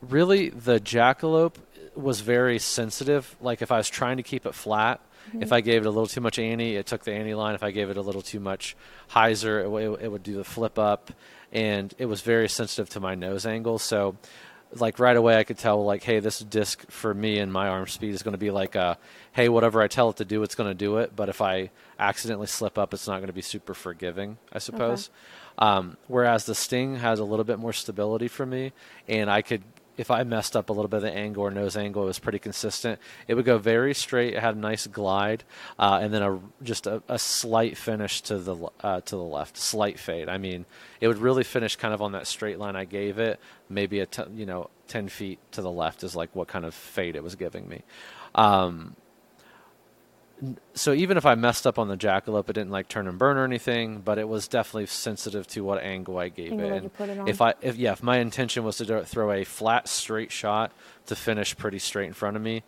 really, 0.00 0.48
the 0.50 0.80
Jackalope 0.80 1.56
was 1.94 2.20
very 2.20 2.58
sensitive. 2.58 3.36
Like 3.40 3.62
if 3.62 3.70
I 3.70 3.76
was 3.76 3.88
trying 3.88 4.16
to 4.16 4.22
keep 4.22 4.46
it 4.46 4.54
flat, 4.54 5.00
if 5.34 5.52
I 5.52 5.60
gave 5.60 5.82
it 5.82 5.86
a 5.86 5.90
little 5.90 6.06
too 6.06 6.20
much 6.20 6.38
Annie, 6.38 6.76
it 6.76 6.86
took 6.86 7.04
the 7.04 7.12
Annie 7.12 7.34
line. 7.34 7.54
If 7.54 7.62
I 7.62 7.70
gave 7.70 7.90
it 7.90 7.96
a 7.96 8.02
little 8.02 8.22
too 8.22 8.40
much 8.40 8.76
hyzer, 9.10 9.60
it, 9.60 9.64
w- 9.64 9.98
it 10.00 10.08
would 10.08 10.22
do 10.22 10.36
the 10.36 10.44
flip 10.44 10.78
up, 10.78 11.12
and 11.52 11.94
it 11.98 12.06
was 12.06 12.20
very 12.22 12.48
sensitive 12.48 12.88
to 12.90 13.00
my 13.00 13.14
nose 13.14 13.46
angle. 13.46 13.78
So, 13.78 14.16
like 14.74 14.98
right 14.98 15.16
away, 15.16 15.38
I 15.38 15.44
could 15.44 15.58
tell 15.58 15.82
like, 15.84 16.02
hey, 16.02 16.20
this 16.20 16.40
disc 16.40 16.90
for 16.90 17.14
me 17.14 17.38
and 17.38 17.52
my 17.52 17.68
arm 17.68 17.86
speed 17.86 18.14
is 18.14 18.22
going 18.22 18.32
to 18.32 18.38
be 18.38 18.50
like, 18.50 18.74
a, 18.74 18.98
hey, 19.32 19.48
whatever 19.48 19.80
I 19.80 19.88
tell 19.88 20.10
it 20.10 20.16
to 20.16 20.24
do, 20.26 20.42
it's 20.42 20.54
going 20.54 20.68
to 20.68 20.74
do 20.74 20.98
it. 20.98 21.16
But 21.16 21.28
if 21.30 21.40
I 21.40 21.70
accidentally 21.98 22.48
slip 22.48 22.76
up, 22.76 22.92
it's 22.92 23.06
not 23.06 23.16
going 23.16 23.28
to 23.28 23.32
be 23.32 23.40
super 23.40 23.72
forgiving, 23.74 24.36
I 24.52 24.58
suppose. 24.58 25.08
Um, 25.58 25.96
whereas 26.06 26.44
the 26.44 26.54
Sting 26.54 26.96
has 26.96 27.18
a 27.18 27.24
little 27.24 27.44
bit 27.44 27.58
more 27.58 27.72
stability 27.72 28.28
for 28.28 28.46
me, 28.46 28.72
and 29.08 29.28
I 29.30 29.42
could, 29.42 29.62
if 29.98 30.10
I 30.10 30.22
messed 30.22 30.56
up 30.56 30.70
a 30.70 30.72
little 30.72 30.88
bit 30.88 30.98
of 30.98 31.02
the 31.02 31.12
angle 31.12 31.42
or 31.42 31.50
nose 31.50 31.76
angle, 31.76 32.04
it 32.04 32.06
was 32.06 32.20
pretty 32.20 32.38
consistent. 32.38 33.00
It 33.26 33.34
would 33.34 33.44
go 33.44 33.58
very 33.58 33.92
straight. 33.92 34.34
It 34.34 34.40
had 34.40 34.54
a 34.54 34.58
nice 34.58 34.86
glide, 34.86 35.42
uh, 35.78 35.98
and 36.00 36.14
then 36.14 36.22
a 36.22 36.40
just 36.62 36.86
a, 36.86 37.02
a 37.08 37.18
slight 37.18 37.76
finish 37.76 38.22
to 38.22 38.38
the 38.38 38.56
uh, 38.80 39.00
to 39.02 39.16
the 39.16 39.22
left, 39.22 39.58
slight 39.58 39.98
fade. 39.98 40.28
I 40.28 40.38
mean, 40.38 40.64
it 41.00 41.08
would 41.08 41.18
really 41.18 41.44
finish 41.44 41.76
kind 41.76 41.92
of 41.92 42.00
on 42.00 42.12
that 42.12 42.26
straight 42.26 42.58
line 42.58 42.76
I 42.76 42.84
gave 42.84 43.18
it. 43.18 43.40
Maybe 43.68 43.98
a 43.98 44.06
t- 44.06 44.22
you 44.34 44.46
know 44.46 44.70
ten 44.86 45.08
feet 45.08 45.40
to 45.52 45.62
the 45.62 45.70
left 45.70 46.04
is 46.04 46.14
like 46.14 46.34
what 46.34 46.48
kind 46.48 46.64
of 46.64 46.74
fade 46.74 47.16
it 47.16 47.22
was 47.22 47.34
giving 47.34 47.68
me. 47.68 47.82
Um, 48.36 48.94
so 50.74 50.92
even 50.92 51.16
if 51.16 51.26
I 51.26 51.34
messed 51.34 51.66
up 51.66 51.78
on 51.78 51.88
the 51.88 51.96
jackalope, 51.96 52.48
it 52.48 52.52
didn't 52.52 52.70
like 52.70 52.88
turn 52.88 53.08
and 53.08 53.18
burn 53.18 53.36
or 53.36 53.44
anything, 53.44 54.00
but 54.00 54.18
it 54.18 54.28
was 54.28 54.46
definitely 54.46 54.86
sensitive 54.86 55.46
to 55.48 55.62
what 55.62 55.82
angle 55.82 56.18
I 56.18 56.28
gave 56.28 56.52
Angle 56.52 56.72
it. 56.72 57.00
And 57.00 57.26
it. 57.26 57.28
If 57.28 57.40
I, 57.40 57.54
if 57.60 57.76
yeah, 57.76 57.92
if 57.92 58.02
my 58.02 58.18
intention 58.18 58.62
was 58.62 58.76
to 58.78 59.04
throw 59.04 59.32
a 59.32 59.44
flat, 59.44 59.88
straight 59.88 60.30
shot 60.30 60.72
to 61.06 61.16
finish 61.16 61.56
pretty 61.56 61.78
straight 61.80 62.06
in 62.06 62.12
front 62.12 62.36
of 62.36 62.42
me, 62.42 62.62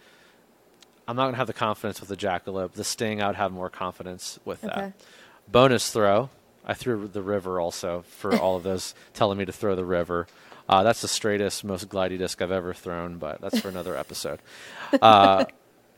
I'm 1.07 1.17
not 1.17 1.27
gonna 1.27 1.37
have 1.37 1.47
the 1.47 1.53
confidence 1.53 2.01
with 2.01 2.09
the 2.09 2.17
jackalope. 2.17 2.73
The 2.73 2.85
sting, 2.85 3.23
I 3.23 3.29
would 3.29 3.37
have 3.37 3.53
more 3.53 3.71
confidence 3.71 4.41
with 4.45 4.63
that. 4.63 4.79
Okay. 4.79 4.93
Bonus 5.49 5.91
throw, 5.93 6.31
I 6.65 6.75
threw 6.75 7.09
the 7.09 7.23
river 7.23 7.61
also 7.61 8.05
for 8.09 8.37
all 8.37 8.57
of 8.57 8.63
those 8.65 8.95
telling 9.15 9.39
me 9.39 9.45
to 9.45 9.53
throw 9.53 9.77
the 9.77 9.85
river. 9.85 10.27
Uh, 10.69 10.85
that's 10.85 11.01
the 11.01 11.09
straightest, 11.09 11.65
most 11.65 11.89
glidey 11.89 12.17
disc 12.17 12.41
I've 12.41 12.53
ever 12.53 12.73
thrown, 12.73 13.19
but 13.19 13.41
that's 13.41 13.59
for 13.59 13.69
another 13.69 13.97
episode. 13.97 14.39
Uh, 15.03 15.47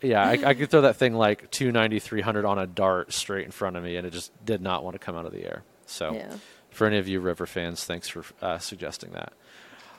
yeah, 0.03 0.23
I, 0.23 0.33
I 0.33 0.55
could 0.55 0.71
throw 0.71 0.83
that 0.83 0.97
thing 0.97 1.15
like 1.15 1.51
290, 1.51 1.99
300 2.01 2.45
on 2.45 2.59
a 2.59 2.67
dart 2.67 3.13
straight 3.13 3.45
in 3.47 3.51
front 3.53 3.77
of 3.77 3.85
me, 3.85 3.97
and 3.97 4.07
it 4.07 4.13
just 4.13 4.33
did 4.45 4.61
not 4.61 4.85
want 4.85 4.95
to 4.95 4.99
come 4.99 5.17
out 5.17 5.27
of 5.27 5.33
the 5.33 5.45
air. 5.45 5.63
So, 5.87 6.13
Yeah. 6.15 6.35
for 6.71 6.87
any 6.87 6.99
of 6.99 7.09
you 7.09 7.21
river 7.21 7.47
fans, 7.47 7.85
thanks 7.85 8.09
for 8.09 8.25
uh, 8.41 8.59
suggesting 8.59 9.13
that. 9.13 9.33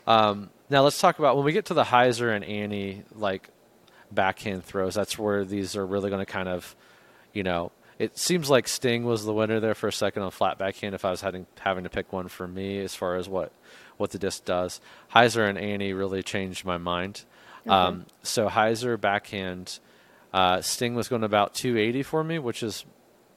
Um, 0.05 0.49
now 0.69 0.81
let's 0.83 0.99
talk 0.99 1.19
about 1.19 1.35
when 1.37 1.45
we 1.45 1.53
get 1.53 1.65
to 1.65 1.73
the 1.73 1.83
Hyzer 1.85 2.35
and 2.35 2.43
Annie 2.43 3.03
like 3.15 3.49
backhand 4.11 4.65
throws. 4.65 4.95
That's 4.95 5.17
where 5.17 5.45
these 5.45 5.75
are 5.75 5.85
really 5.85 6.09
going 6.09 6.25
to 6.25 6.31
kind 6.31 6.49
of, 6.49 6.75
you 7.31 7.43
know, 7.43 7.71
it 7.99 8.17
seems 8.17 8.49
like 8.49 8.67
Sting 8.67 9.05
was 9.05 9.23
the 9.23 9.33
winner 9.33 9.59
there 9.59 9.75
for 9.75 9.87
a 9.87 9.93
second 9.93 10.23
on 10.23 10.31
flat 10.31 10.57
backhand. 10.57 10.93
If 10.95 11.05
I 11.05 11.11
was 11.11 11.21
having 11.21 11.45
having 11.59 11.83
to 11.85 11.89
pick 11.89 12.11
one 12.11 12.27
for 12.27 12.47
me 12.47 12.79
as 12.79 12.95
far 12.95 13.15
as 13.15 13.29
what 13.29 13.51
what 13.97 14.09
the 14.11 14.19
disc 14.19 14.43
does, 14.45 14.81
Hyzer 15.15 15.47
and 15.47 15.57
Annie 15.57 15.93
really 15.93 16.23
changed 16.23 16.65
my 16.65 16.77
mind. 16.77 17.23
Um, 17.69 18.07
so 18.23 18.49
Hyzer 18.49 18.99
backhand, 18.99 19.79
uh, 20.33 20.61
Sting 20.61 20.95
was 20.95 21.07
going 21.07 21.23
about 21.23 21.53
280 21.53 22.03
for 22.03 22.23
me, 22.23 22.39
which 22.39 22.63
is 22.63 22.85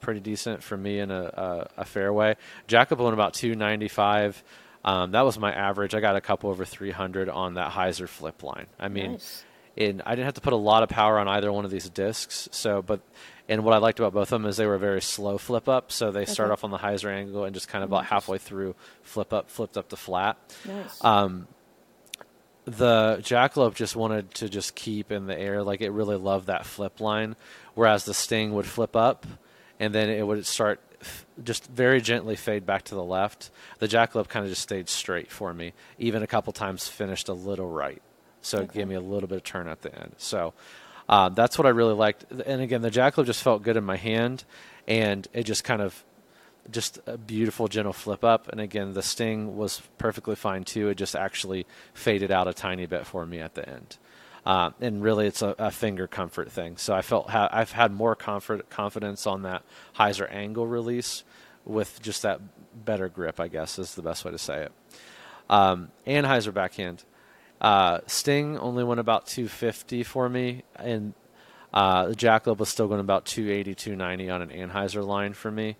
pretty 0.00 0.20
decent 0.20 0.62
for 0.62 0.76
me 0.76 0.98
in 1.00 1.10
a, 1.10 1.22
a, 1.24 1.68
a 1.78 1.84
fairway. 1.84 2.36
Jacob 2.66 3.00
went 3.00 3.14
about 3.14 3.34
295. 3.34 4.42
Um, 4.84 5.10
that 5.12 5.22
was 5.22 5.38
my 5.38 5.52
average. 5.52 5.94
I 5.94 6.00
got 6.00 6.16
a 6.16 6.20
couple 6.20 6.48
over 6.50 6.64
300 6.64 7.28
on 7.28 7.54
that 7.54 7.72
Hyzer 7.72 8.08
flip 8.08 8.42
line. 8.42 8.66
I 8.78 8.88
mean, 8.88 9.12
Nice. 9.12 9.44
and 9.76 10.00
I 10.06 10.10
didn't 10.10 10.26
have 10.26 10.34
to 10.34 10.40
put 10.40 10.52
a 10.52 10.56
lot 10.56 10.82
of 10.84 10.88
power 10.88 11.18
on 11.18 11.26
either 11.28 11.52
one 11.52 11.64
of 11.64 11.70
these 11.70 11.88
discs. 11.90 12.48
So, 12.52 12.82
but 12.82 13.00
and 13.48 13.64
what 13.64 13.74
I 13.74 13.78
liked 13.78 13.98
about 13.98 14.12
both 14.12 14.32
of 14.32 14.40
them 14.40 14.46
is 14.48 14.56
they 14.56 14.66
were 14.66 14.78
very 14.78 15.00
slow 15.02 15.38
flip 15.38 15.68
up. 15.68 15.90
So 15.90 16.12
they 16.12 16.24
start 16.24 16.50
off 16.52 16.62
on 16.64 16.70
the 16.70 16.78
Hyzer 16.78 17.10
angle 17.12 17.44
and 17.44 17.52
just 17.54 17.68
kind 17.68 17.82
of 17.82 17.90
about 17.90 18.06
halfway 18.06 18.38
through 18.38 18.74
flip 19.02 19.32
up, 19.32 19.50
flipped 19.50 19.76
up 19.76 19.88
to 19.88 19.96
flat. 19.96 20.36
Nice. 20.66 21.04
Um, 21.04 21.46
the 22.66 23.18
jackalope 23.22 23.74
just 23.74 23.94
wanted 23.94 24.34
to 24.34 24.48
just 24.48 24.74
keep 24.74 25.12
in 25.12 25.26
the 25.26 25.38
air, 25.38 25.62
like 25.62 25.80
it 25.80 25.90
really 25.90 26.16
loved 26.16 26.48
that 26.48 26.66
flip 26.66 27.00
line, 27.00 27.36
whereas 27.74 28.04
the 28.04 28.12
sting 28.12 28.52
would 28.54 28.66
flip 28.66 28.96
up, 28.96 29.24
and 29.78 29.94
then 29.94 30.10
it 30.10 30.26
would 30.26 30.44
start 30.44 30.80
just 31.44 31.68
very 31.68 32.00
gently 32.00 32.34
fade 32.34 32.66
back 32.66 32.82
to 32.82 32.94
the 32.94 33.04
left. 33.04 33.50
The 33.78 33.86
jackalope 33.86 34.28
kind 34.28 34.44
of 34.44 34.50
just 34.50 34.62
stayed 34.62 34.88
straight 34.88 35.30
for 35.30 35.54
me, 35.54 35.74
even 35.98 36.22
a 36.24 36.26
couple 36.26 36.52
times 36.52 36.88
finished 36.88 37.28
a 37.28 37.34
little 37.34 37.70
right, 37.70 38.02
so 38.42 38.58
it 38.58 38.72
gave 38.72 38.88
me 38.88 38.96
a 38.96 39.00
little 39.00 39.28
bit 39.28 39.36
of 39.36 39.44
turn 39.44 39.68
at 39.68 39.82
the 39.82 39.94
end. 39.94 40.14
So 40.18 40.52
um, 41.08 41.34
that's 41.34 41.56
what 41.56 41.66
I 41.66 41.70
really 41.70 41.94
liked. 41.94 42.24
And 42.30 42.60
again, 42.60 42.82
the 42.82 42.90
jackalope 42.90 43.26
just 43.26 43.44
felt 43.44 43.62
good 43.62 43.76
in 43.76 43.84
my 43.84 43.96
hand, 43.96 44.44
and 44.88 45.28
it 45.32 45.44
just 45.44 45.62
kind 45.62 45.82
of 45.82 46.04
just 46.70 46.98
a 47.06 47.16
beautiful 47.18 47.68
gentle 47.68 47.92
flip 47.92 48.24
up. 48.24 48.48
And 48.48 48.60
again 48.60 48.92
the 48.92 49.02
sting 49.02 49.56
was 49.56 49.82
perfectly 49.98 50.36
fine 50.36 50.64
too. 50.64 50.88
It 50.88 50.96
just 50.96 51.16
actually 51.16 51.66
faded 51.94 52.30
out 52.30 52.48
a 52.48 52.54
tiny 52.54 52.86
bit 52.86 53.06
for 53.06 53.26
me 53.26 53.40
at 53.40 53.54
the 53.54 53.68
end. 53.68 53.96
Uh, 54.44 54.70
and 54.80 55.02
really 55.02 55.26
it's 55.26 55.42
a, 55.42 55.54
a 55.58 55.70
finger 55.70 56.06
comfort 56.06 56.50
thing. 56.50 56.76
So 56.76 56.94
i 56.94 57.02
felt 57.02 57.30
ha- 57.30 57.50
i've 57.52 57.72
had 57.72 57.92
more 57.92 58.14
comfort 58.14 58.68
confidence 58.70 59.26
on 59.26 59.42
that 59.42 59.62
hyzer 59.96 60.30
angle 60.32 60.66
release 60.66 61.24
with 61.64 62.00
just 62.00 62.22
that 62.22 62.40
better 62.84 63.08
grip 63.08 63.40
i 63.40 63.48
guess 63.48 63.78
is 63.78 63.94
the 63.96 64.02
best 64.02 64.24
way 64.24 64.30
to 64.30 64.38
say 64.38 64.62
it. 64.62 64.72
Um, 65.48 65.90
and 66.04 66.26
hyzer 66.26 66.52
backhand. 66.52 67.04
Uh, 67.60 68.00
sting 68.06 68.58
only 68.58 68.84
went 68.84 69.00
about 69.00 69.26
250 69.26 70.02
for 70.02 70.28
me. 70.28 70.62
And 70.76 71.14
uh, 71.72 72.06
the 72.06 72.14
jackalope 72.14 72.58
was 72.58 72.68
still 72.68 72.88
going 72.88 73.00
about 73.00 73.26
280 73.26 73.74
290 73.74 74.30
on 74.30 74.42
an 74.42 74.48
anhyzer 74.50 75.06
line 75.06 75.34
for 75.34 75.50
me 75.50 75.76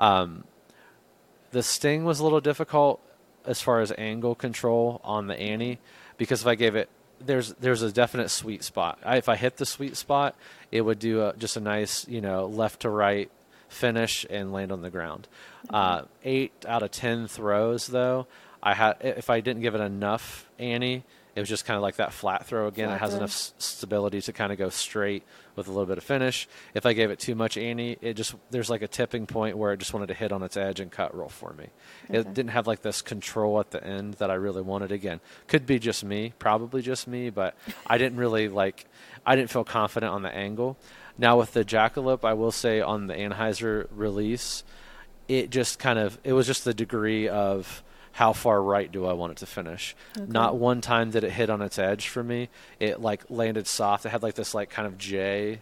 um, 0.00 0.42
the 1.52 1.62
sting 1.62 2.04
was 2.04 2.18
a 2.18 2.24
little 2.24 2.40
difficult 2.40 3.00
as 3.46 3.60
far 3.60 3.80
as 3.80 3.92
angle 3.96 4.34
control 4.34 5.00
on 5.04 5.28
the 5.28 5.38
Annie 5.38 5.78
because 6.16 6.40
if 6.40 6.46
I 6.46 6.56
gave 6.56 6.74
it 6.74 6.88
there's 7.24 7.52
there's 7.54 7.82
a 7.82 7.92
definite 7.92 8.30
sweet 8.30 8.64
spot. 8.64 8.98
I, 9.04 9.18
if 9.18 9.28
I 9.28 9.36
hit 9.36 9.58
the 9.58 9.66
sweet 9.66 9.96
spot, 9.96 10.34
it 10.72 10.80
would 10.80 10.98
do 10.98 11.22
a, 11.22 11.36
just 11.36 11.56
a 11.56 11.60
nice 11.60 12.08
you 12.08 12.20
know 12.20 12.46
left 12.46 12.80
to 12.80 12.90
right 12.90 13.30
finish 13.68 14.26
and 14.28 14.52
land 14.52 14.72
on 14.72 14.82
the 14.82 14.90
ground. 14.90 15.28
Uh, 15.68 16.02
eight 16.24 16.52
out 16.66 16.82
of 16.82 16.90
ten 16.90 17.28
throws 17.28 17.86
though, 17.86 18.26
I 18.62 18.74
had 18.74 18.96
if 19.00 19.30
I 19.30 19.40
didn't 19.40 19.62
give 19.62 19.74
it 19.74 19.80
enough 19.80 20.48
Annie, 20.58 21.04
it 21.34 21.40
was 21.40 21.48
just 21.48 21.64
kind 21.64 21.76
of 21.76 21.82
like 21.82 21.96
that 21.96 22.12
flat 22.12 22.46
throw 22.46 22.66
again. 22.66 22.88
Flat 22.88 22.96
it 22.96 23.00
has 23.00 23.10
throw. 23.10 23.18
enough 23.18 23.30
s- 23.30 23.52
stability 23.58 24.20
to 24.22 24.32
kind 24.32 24.52
of 24.52 24.58
go 24.58 24.68
straight 24.68 25.22
with 25.56 25.68
a 25.68 25.70
little 25.70 25.86
bit 25.86 25.98
of 25.98 26.04
finish. 26.04 26.48
If 26.74 26.86
I 26.86 26.92
gave 26.92 27.10
it 27.10 27.18
too 27.18 27.34
much 27.34 27.56
Annie, 27.56 27.96
it 28.00 28.14
just 28.14 28.34
there's 28.50 28.70
like 28.70 28.82
a 28.82 28.88
tipping 28.88 29.26
point 29.26 29.56
where 29.56 29.72
it 29.72 29.78
just 29.78 29.92
wanted 29.92 30.08
to 30.08 30.14
hit 30.14 30.32
on 30.32 30.42
its 30.42 30.56
edge 30.56 30.80
and 30.80 30.90
cut 30.90 31.14
roll 31.14 31.28
for 31.28 31.52
me. 31.52 31.66
It 32.08 32.34
didn't 32.34 32.50
have 32.50 32.66
like 32.66 32.82
this 32.82 33.02
control 33.02 33.60
at 33.60 33.70
the 33.70 33.82
end 33.84 34.14
that 34.14 34.30
I 34.30 34.34
really 34.34 34.62
wanted. 34.62 34.92
Again, 34.92 35.20
could 35.46 35.66
be 35.66 35.78
just 35.78 36.04
me, 36.04 36.32
probably 36.38 36.82
just 36.82 37.06
me, 37.06 37.30
but 37.30 37.56
I 37.86 37.98
didn't 37.98 38.18
really 38.18 38.48
like. 38.48 38.86
I 39.24 39.36
didn't 39.36 39.50
feel 39.50 39.64
confident 39.64 40.12
on 40.12 40.22
the 40.22 40.34
angle. 40.34 40.76
Now 41.18 41.38
with 41.38 41.52
the 41.52 41.64
jackalope, 41.64 42.24
I 42.24 42.32
will 42.32 42.52
say 42.52 42.80
on 42.80 43.06
the 43.06 43.14
Anhyzer 43.14 43.86
release, 43.90 44.64
it 45.28 45.50
just 45.50 45.78
kind 45.78 45.98
of 45.98 46.18
it 46.24 46.32
was 46.32 46.46
just 46.46 46.64
the 46.64 46.74
degree 46.74 47.28
of 47.28 47.82
how 48.12 48.32
far 48.32 48.62
right 48.62 48.90
do 48.90 49.06
I 49.06 49.12
want 49.12 49.32
it 49.32 49.38
to 49.38 49.46
finish. 49.46 49.94
Not 50.26 50.56
one 50.56 50.80
time 50.80 51.10
did 51.10 51.24
it 51.24 51.30
hit 51.30 51.48
on 51.50 51.62
its 51.62 51.78
edge 51.78 52.08
for 52.08 52.22
me. 52.22 52.48
It 52.78 53.00
like 53.00 53.22
landed 53.30 53.66
soft. 53.66 54.04
It 54.04 54.10
had 54.10 54.22
like 54.22 54.34
this 54.34 54.54
like 54.54 54.68
kind 54.70 54.86
of 54.86 54.98
J 54.98 55.60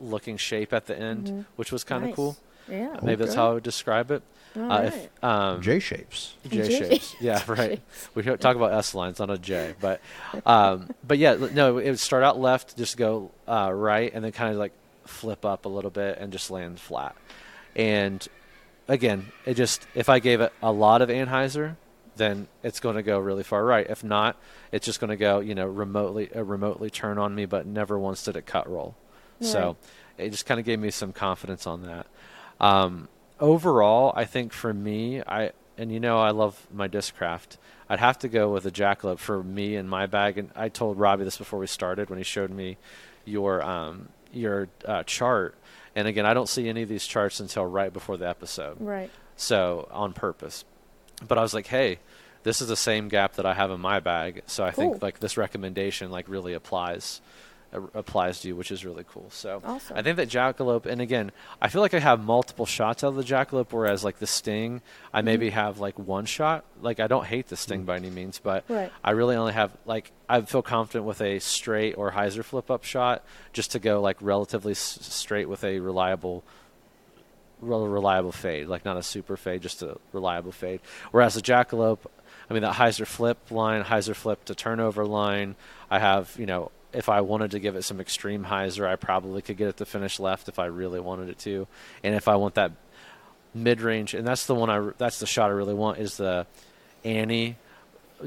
looking 0.00 0.36
shape 0.36 0.72
at 0.72 0.86
the 0.86 0.98
end, 0.98 1.46
which 1.56 1.70
was 1.72 1.84
kind 1.84 2.02
of 2.04 2.08
Nice. 2.10 2.16
cool. 2.16 2.36
Yeah. 2.68 2.96
Maybe 3.02 3.24
that's 3.24 3.34
how 3.34 3.50
I 3.50 3.54
would 3.54 3.62
describe 3.62 4.10
it. 4.10 4.22
All 4.56 4.62
Uh, 4.62 4.68
right. 4.68 4.84
if, 4.92 5.24
um, 5.24 5.62
J 5.62 5.78
shapes. 5.80 6.34
J 6.48 6.62
J 6.68 6.78
shapes. 6.90 7.16
Yeah, 7.20 7.42
right. 7.48 7.80
We 8.14 8.22
talk 8.22 8.56
about 8.56 8.72
S 8.72 8.94
lines, 8.94 9.18
not 9.18 9.30
a 9.30 9.38
J. 9.38 9.74
But, 9.80 10.00
um, 10.46 10.90
but 11.06 11.18
yeah, 11.18 11.34
no, 11.52 11.78
it 11.78 11.90
would 11.90 11.98
start 11.98 12.22
out 12.24 12.38
left, 12.40 12.76
just 12.76 12.96
go 12.96 13.30
uh, 13.48 13.70
right, 13.72 14.12
and 14.14 14.24
then 14.24 14.32
kind 14.32 14.52
of 14.52 14.58
like 14.58 14.72
flip 15.06 15.44
up 15.44 15.64
a 15.64 15.68
little 15.68 15.90
bit 15.90 16.18
and 16.18 16.32
just 16.32 16.50
land 16.50 16.80
flat. 16.80 17.14
And 17.76 18.26
again, 18.88 19.26
it 19.44 19.54
just 19.54 19.86
if 19.94 20.08
I 20.08 20.18
gave 20.18 20.40
it 20.40 20.52
a 20.62 20.72
lot 20.72 21.02
of 21.02 21.08
Anhyzer, 21.08 21.76
then 22.16 22.48
it's 22.62 22.80
going 22.80 22.96
to 22.96 23.02
go 23.02 23.18
really 23.18 23.42
far 23.42 23.64
right. 23.64 23.86
If 23.88 24.04
not, 24.04 24.36
it's 24.72 24.86
just 24.86 25.00
going 25.00 25.10
to 25.10 25.16
go, 25.16 25.40
you 25.40 25.54
know, 25.54 25.66
remotely 25.66 26.30
uh, 26.34 26.42
remotely 26.44 26.90
turn 26.90 27.18
on 27.18 27.34
me, 27.34 27.44
but 27.46 27.66
never 27.66 27.98
once 27.98 28.22
did 28.24 28.36
it 28.36 28.46
cut 28.46 28.68
roll. 28.70 28.94
So 29.40 29.76
it 30.16 30.30
just 30.30 30.46
kind 30.46 30.58
of 30.60 30.64
gave 30.64 30.78
me 30.78 30.90
some 30.90 31.12
confidence 31.12 31.66
on 31.66 31.82
that. 31.82 32.06
Um, 32.60 33.08
overall, 33.40 34.12
I 34.16 34.24
think 34.24 34.52
for 34.52 34.72
me, 34.72 35.20
I 35.22 35.52
and 35.76 35.92
you 35.92 36.00
know 36.00 36.18
I 36.20 36.30
love 36.30 36.66
my 36.72 36.88
discraft. 36.88 37.58
I'd 37.88 37.98
have 37.98 38.18
to 38.20 38.28
go 38.28 38.50
with 38.52 38.64
a 38.64 38.70
jackalope 38.70 39.18
for 39.18 39.42
me 39.42 39.76
and 39.76 39.90
my 39.90 40.06
bag. 40.06 40.38
And 40.38 40.50
I 40.56 40.68
told 40.70 40.98
Robbie 40.98 41.24
this 41.24 41.36
before 41.36 41.58
we 41.58 41.66
started 41.66 42.08
when 42.08 42.18
he 42.18 42.22
showed 42.24 42.50
me 42.50 42.78
your 43.24 43.62
um, 43.62 44.08
your 44.32 44.68
uh, 44.86 45.02
chart. 45.02 45.54
And 45.96 46.08
again, 46.08 46.26
I 46.26 46.32
don't 46.34 46.48
see 46.48 46.68
any 46.68 46.82
of 46.82 46.88
these 46.88 47.06
charts 47.06 47.38
until 47.40 47.66
right 47.66 47.92
before 47.92 48.16
the 48.16 48.28
episode 48.28 48.78
Right. 48.80 49.10
so 49.36 49.88
on 49.92 50.12
purpose. 50.12 50.64
But 51.26 51.38
I 51.38 51.42
was 51.42 51.54
like, 51.54 51.66
hey, 51.68 51.98
this 52.42 52.60
is 52.60 52.68
the 52.68 52.76
same 52.76 53.08
gap 53.08 53.34
that 53.36 53.46
I 53.46 53.54
have 53.54 53.70
in 53.70 53.80
my 53.80 54.00
bag, 54.00 54.42
so 54.46 54.64
I 54.64 54.70
Cool. 54.72 54.92
think 54.92 55.02
like 55.02 55.20
this 55.20 55.36
recommendation 55.36 56.10
like 56.10 56.28
really 56.28 56.52
applies 56.54 57.20
uh, 57.72 57.80
applies 57.94 58.40
to 58.40 58.48
you, 58.48 58.54
which 58.56 58.70
is 58.70 58.84
really 58.84 59.04
cool. 59.08 59.26
So 59.30 59.60
Awesome. 59.64 59.96
I 59.96 60.02
think 60.02 60.16
that 60.18 60.28
jackalope, 60.28 60.86
and 60.86 61.00
again, 61.00 61.32
I 61.60 61.68
feel 61.68 61.80
like 61.80 61.94
I 61.94 61.98
have 61.98 62.22
multiple 62.22 62.66
shots 62.66 63.02
out 63.02 63.08
of 63.08 63.14
the 63.16 63.22
jackalope, 63.24 63.72
whereas 63.72 64.04
like 64.04 64.18
the 64.18 64.26
sting, 64.26 64.80
I 65.12 65.18
Mm-hmm. 65.18 65.24
maybe 65.24 65.50
have 65.50 65.80
like 65.80 65.98
one 65.98 66.26
shot. 66.26 66.64
Like 66.82 67.00
I 67.00 67.06
don't 67.06 67.24
hate 67.26 67.48
the 67.48 67.56
sting 67.56 67.84
by 67.84 67.96
any 67.96 68.10
means, 68.10 68.38
but 68.38 68.64
Right. 68.68 68.92
I 69.02 69.12
really 69.12 69.36
only 69.36 69.54
have 69.54 69.72
like 69.86 70.12
I 70.28 70.40
feel 70.42 70.62
confident 70.62 71.04
with 71.06 71.20
a 71.22 71.38
straight 71.38 71.94
or 71.96 72.12
hyzer 72.12 72.44
flip 72.44 72.70
up 72.70 72.84
shot 72.84 73.24
just 73.54 73.72
to 73.72 73.78
go 73.78 74.00
like 74.02 74.18
relatively 74.20 74.72
s- 74.72 74.98
straight 75.00 75.48
with 75.48 75.64
a 75.64 75.80
reliable 75.80 76.34
rel- 76.34 76.52
reliable 77.64 78.32
fade, 78.32 78.68
like 78.68 78.84
not 78.84 78.96
a 78.96 79.02
super 79.02 79.36
fade, 79.36 79.62
just 79.62 79.82
a 79.82 79.96
reliable 80.12 80.52
fade. 80.52 80.80
Whereas 81.10 81.34
the 81.34 81.42
jackalope, 81.42 82.00
I 82.48 82.52
mean 82.54 82.62
that 82.62 82.74
hyzer 82.74 83.06
flip 83.06 83.50
line, 83.50 83.84
hyzer 83.84 84.14
flip 84.14 84.44
to 84.46 84.54
turnover 84.54 85.04
line, 85.04 85.56
I 85.90 85.98
have 85.98 86.34
you 86.38 86.46
know 86.46 86.70
if 86.92 87.08
I 87.08 87.20
wanted 87.22 87.50
to 87.52 87.58
give 87.58 87.74
it 87.76 87.82
some 87.82 88.00
extreme 88.00 88.44
hyzer, 88.44 88.86
I 88.86 88.96
probably 88.96 89.42
could 89.42 89.56
get 89.56 89.68
it 89.68 89.76
to 89.78 89.86
finish 89.86 90.20
left 90.20 90.48
if 90.48 90.58
I 90.58 90.66
really 90.66 91.00
wanted 91.00 91.28
it 91.28 91.38
to, 91.40 91.66
and 92.02 92.14
if 92.14 92.28
I 92.28 92.36
want 92.36 92.54
that 92.54 92.72
mid 93.54 93.80
range, 93.80 94.14
and 94.14 94.26
that's 94.26 94.46
the 94.46 94.54
one 94.54 94.70
I 94.70 94.90
that's 94.98 95.18
the 95.18 95.26
shot 95.26 95.50
I 95.50 95.54
really 95.54 95.74
want 95.74 95.98
is 95.98 96.16
the 96.16 96.46
Annie 97.04 97.56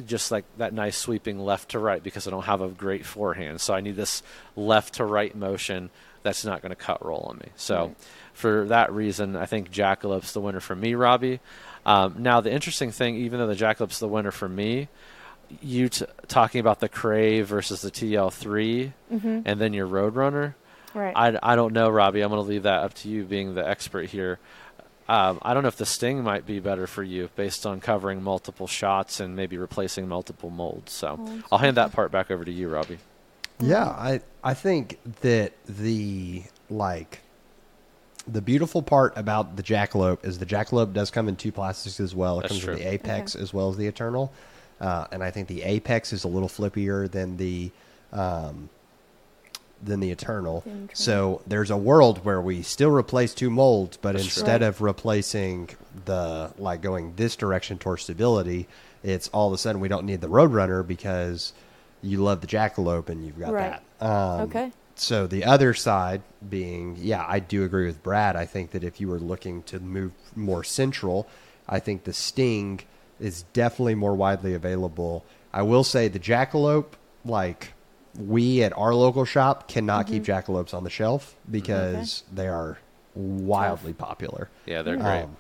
just 0.05 0.31
like 0.31 0.45
that 0.57 0.73
nice 0.73 0.97
sweeping 0.97 1.39
left 1.39 1.69
to 1.69 1.79
right 1.79 2.03
because 2.03 2.27
I 2.27 2.31
don't 2.31 2.43
have 2.43 2.61
a 2.61 2.67
great 2.67 3.05
forehand. 3.05 3.61
So 3.61 3.73
I 3.73 3.81
need 3.81 3.95
this 3.95 4.21
left 4.55 4.95
to 4.95 5.05
right 5.05 5.33
motion 5.35 5.89
that's 6.23 6.43
not 6.45 6.61
going 6.61 6.71
to 6.71 6.75
cut 6.75 7.03
roll 7.05 7.21
on 7.29 7.37
me. 7.37 7.49
So 7.55 7.87
Right. 7.87 7.95
For 8.37 8.65
that 8.65 8.93
reason, 8.93 9.35
I 9.35 9.47
think 9.47 9.71
Jackalope's 9.71 10.31
the 10.31 10.39
winner 10.39 10.59
for 10.59 10.75
me, 10.75 10.93
Robbie. 10.93 11.39
Um, 11.87 12.17
now 12.19 12.39
the 12.39 12.51
interesting 12.51 12.91
thing, 12.91 13.15
even 13.15 13.39
though 13.39 13.47
the 13.47 13.55
Jackalope's 13.55 13.97
the 13.97 14.07
winner 14.07 14.29
for 14.29 14.47
me, 14.47 14.89
you 15.61 15.89
t- 15.89 16.05
talking 16.27 16.59
about 16.59 16.79
the 16.79 16.87
Crave 16.87 17.47
versus 17.47 17.81
the 17.81 17.89
TL3 17.89 18.93
and 19.45 19.59
then 19.59 19.73
your 19.73 19.87
Roadrunner. 19.87 20.53
Right. 20.93 21.13
I, 21.15 21.39
I 21.41 21.55
don't 21.55 21.73
know, 21.73 21.89
Robbie. 21.89 22.21
I'm 22.21 22.29
going 22.29 22.41
to 22.41 22.47
leave 22.47 22.63
that 22.63 22.83
up 22.83 22.93
to 22.95 23.09
you, 23.09 23.23
being 23.23 23.55
the 23.55 23.67
expert 23.67 24.09
here. 24.09 24.37
Um, 25.09 25.39
I 25.41 25.53
don't 25.53 25.63
know 25.63 25.69
if 25.69 25.77
the 25.77 25.85
Sting 25.85 26.21
might 26.21 26.45
be 26.45 26.59
better 26.59 26.85
for 26.85 27.01
you 27.01 27.29
based 27.35 27.65
on 27.65 27.79
covering 27.79 28.21
multiple 28.21 28.67
shots 28.67 29.19
and 29.19 29.35
maybe 29.35 29.57
replacing 29.57 30.07
multiple 30.07 30.49
molds. 30.51 30.91
So 30.91 31.19
I'll 31.51 31.59
hand 31.59 31.77
that 31.77 31.91
part 31.91 32.11
back 32.11 32.29
over 32.29 32.45
to 32.45 32.51
you, 32.51 32.69
Robbie. 32.69 32.99
Yeah, 33.59 33.85
I 33.85 34.21
I 34.43 34.53
think 34.53 34.99
that 35.21 35.53
the 35.65 36.43
like 36.69 37.21
the 38.27 38.41
beautiful 38.41 38.81
part 38.81 39.13
about 39.17 39.55
the 39.55 39.63
jackalope 39.63 40.25
is 40.25 40.37
the 40.39 40.45
jackalope 40.45 40.93
does 40.93 41.09
come 41.11 41.27
in 41.27 41.35
two 41.35 41.51
plastics 41.51 41.99
as 41.99 42.13
well. 42.13 42.39
It 42.39 42.43
That's 42.43 42.53
comes 42.53 42.63
true. 42.63 42.73
with 42.73 42.83
the 42.83 42.89
apex 42.89 43.35
as 43.35 43.53
well 43.53 43.69
as 43.69 43.77
the 43.77 43.87
eternal, 43.87 44.31
uh, 44.81 45.07
and 45.11 45.23
I 45.23 45.31
think 45.31 45.47
the 45.47 45.63
apex 45.63 46.11
is 46.13 46.23
a 46.23 46.27
little 46.27 46.49
flippier 46.49 47.09
than 47.09 47.37
the 47.37 47.71
um, 48.13 48.69
than 49.83 49.99
the 49.99 50.09
eternal. 50.11 50.61
The 50.61 50.69
Eternal. 50.71 50.89
So 50.93 51.41
there's 51.45 51.69
a 51.69 51.77
world 51.77 52.25
where 52.25 52.41
we 52.41 52.63
still 52.63 52.89
replace 52.89 53.33
two 53.33 53.49
molds, 53.49 53.97
but 53.97 54.13
That's 54.13 54.25
instead 54.25 54.61
Right. 54.61 54.67
of 54.67 54.81
replacing 54.81 55.69
the 56.05 56.51
like 56.57 56.81
going 56.81 57.13
this 57.15 57.35
direction 57.35 57.77
towards 57.77 58.03
stability, 58.03 58.67
it's 59.03 59.27
all 59.29 59.47
of 59.47 59.53
a 59.53 59.57
sudden 59.57 59.79
we 59.79 59.87
don't 59.87 60.05
need 60.05 60.21
the 60.21 60.29
Roadrunner 60.29 60.85
because 60.85 61.53
you 62.01 62.17
love 62.23 62.41
the 62.41 62.47
jackalope 62.47 63.09
and 63.09 63.25
you've 63.25 63.39
got 63.39 63.53
Right. 63.53 63.79
that. 63.99 64.05
Um, 64.05 64.41
Okay. 64.49 64.71
So 64.99 65.27
the 65.27 65.45
other 65.45 65.73
side 65.73 66.21
being, 66.49 66.97
yeah, 66.99 67.23
I 67.27 67.39
do 67.39 67.63
agree 67.63 67.85
with 67.85 68.01
Brad. 68.03 68.35
I 68.35 68.45
think 68.45 68.71
that 68.71 68.83
if 68.83 68.99
you 68.99 69.07
were 69.07 69.19
looking 69.19 69.63
to 69.63 69.79
move 69.79 70.11
more 70.35 70.63
central, 70.63 71.27
I 71.69 71.79
think 71.79 72.03
the 72.03 72.13
Sting 72.13 72.81
is 73.19 73.43
definitely 73.53 73.95
more 73.95 74.15
widely 74.15 74.53
available. 74.53 75.23
I 75.53 75.61
will 75.61 75.83
say 75.83 76.07
the 76.07 76.19
jackalope, 76.19 76.93
like 77.25 77.73
we 78.17 78.63
at 78.63 78.75
our 78.77 78.93
local 78.95 79.25
shop 79.25 79.67
cannot 79.67 80.07
keep 80.07 80.23
jackalopes 80.23 80.73
on 80.73 80.83
the 80.83 80.89
shelf 80.89 81.35
because 81.49 82.23
they 82.33 82.47
are 82.47 82.77
wildly 83.15 83.93
popular. 83.93 84.49
Yeah, 84.65 84.81
they're 84.81 84.97
great. 84.97 85.23
Um, 85.23 85.37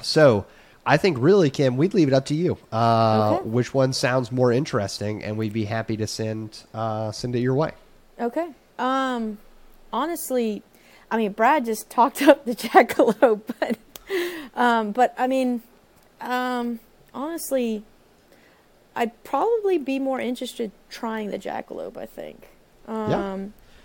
so 0.00 0.46
I 0.86 0.96
think 0.96 1.18
really, 1.20 1.50
Kim, 1.50 1.76
we'd 1.76 1.94
leave 1.94 2.08
it 2.08 2.14
up 2.14 2.26
to 2.26 2.34
you. 2.34 2.56
Uh, 2.72 3.34
Okay. 3.38 3.48
Which 3.48 3.74
one 3.74 3.92
sounds 3.92 4.30
more 4.32 4.52
interesting, 4.52 5.22
and 5.24 5.36
we'd 5.36 5.52
be 5.52 5.64
happy 5.64 5.96
to 5.96 6.06
send 6.06 6.62
uh, 6.72 7.10
send 7.12 7.34
it 7.34 7.40
your 7.40 7.54
way. 7.54 7.72
Okay. 8.20 8.48
Um, 8.80 9.38
honestly, 9.92 10.62
I 11.10 11.16
mean, 11.16 11.32
Brad 11.32 11.64
just 11.64 11.90
talked 11.90 12.22
up 12.28 12.44
the 12.44 12.54
jackalope, 12.54 13.42
but, 13.60 13.78
um, 14.54 14.92
but 14.92 15.14
I 15.18 15.26
mean, 15.26 15.62
um, 16.20 16.80
honestly, 17.14 17.82
I'd 18.96 19.22
probably 19.24 19.78
be 19.78 19.98
more 19.98 20.20
interested 20.20 20.72
trying 20.88 21.30
the 21.30 21.38
jackalope. 21.38 21.96
I 21.96 22.06
think. 22.06 22.48
Um, 22.88 23.10
Yeah. 23.10 23.38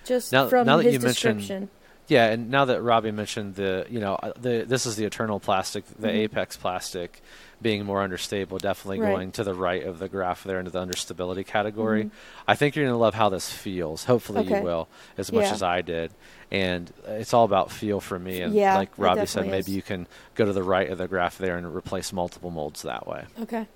Just 0.05 0.31
Now- 0.31 0.47
from 0.49 0.67
now 0.67 0.77
that 0.77 0.83
his 0.85 0.93
you 0.93 0.99
mentioned- 0.99 1.39
description. 1.39 1.69
Yeah, 2.07 2.27
and 2.27 2.51
now 2.51 2.65
that 2.65 2.83
Robbie 2.83 3.09
mentioned 3.09 3.55
the, 3.55 3.87
you 3.89 3.99
know, 3.99 4.13
uh, 4.21 4.31
the 4.39 4.63
this 4.67 4.85
is 4.85 4.95
the 4.95 5.05
eternal 5.05 5.39
plastic, 5.39 5.83
the 5.97 6.07
Mhm. 6.09 6.13
apex 6.25 6.55
plastic, 6.55 7.19
being 7.61 7.85
more 7.85 8.01
understable, 8.01 8.57
definitely 8.57 8.99
Right. 8.99 9.13
going 9.13 9.31
to 9.33 9.43
the 9.43 9.53
right 9.53 9.83
of 9.83 9.99
the 9.99 10.07
graph 10.09 10.43
there 10.43 10.59
into 10.59 10.71
the 10.71 10.79
understability 10.85 11.45
category. 11.45 12.05
Mhm. 12.05 12.11
I 12.47 12.55
think 12.55 12.75
you're 12.75 12.85
going 12.85 12.93
to 12.93 12.99
love 12.99 13.13
how 13.13 13.29
this 13.29 13.49
feels. 13.49 14.05
Hopefully, 14.05 14.43
you 14.45 14.61
will 14.61 14.87
as 15.17 15.31
much 15.31 15.45
Yeah. 15.45 15.51
as 15.53 15.63
I 15.63 15.81
did. 15.81 16.11
And 16.51 16.91
it's 17.07 17.33
all 17.33 17.45
about 17.45 17.71
feel 17.71 17.99
for 17.99 18.19
me. 18.19 18.41
And 18.41 18.53
Yeah, 18.53 18.75
like 18.75 18.89
Robbie 18.97 19.25
said, 19.25 19.45
maybe 19.47 19.57
is. 19.71 19.75
you 19.75 19.81
can 19.81 20.07
go 20.35 20.45
to 20.45 20.53
the 20.53 20.63
right 20.63 20.89
of 20.89 20.97
the 20.97 21.07
graph 21.07 21.37
there 21.37 21.57
and 21.57 21.73
replace 21.75 22.13
multiple 22.13 22.51
molds 22.51 22.81
that 22.83 23.07
way. 23.07 23.25
Okay. 23.41 23.67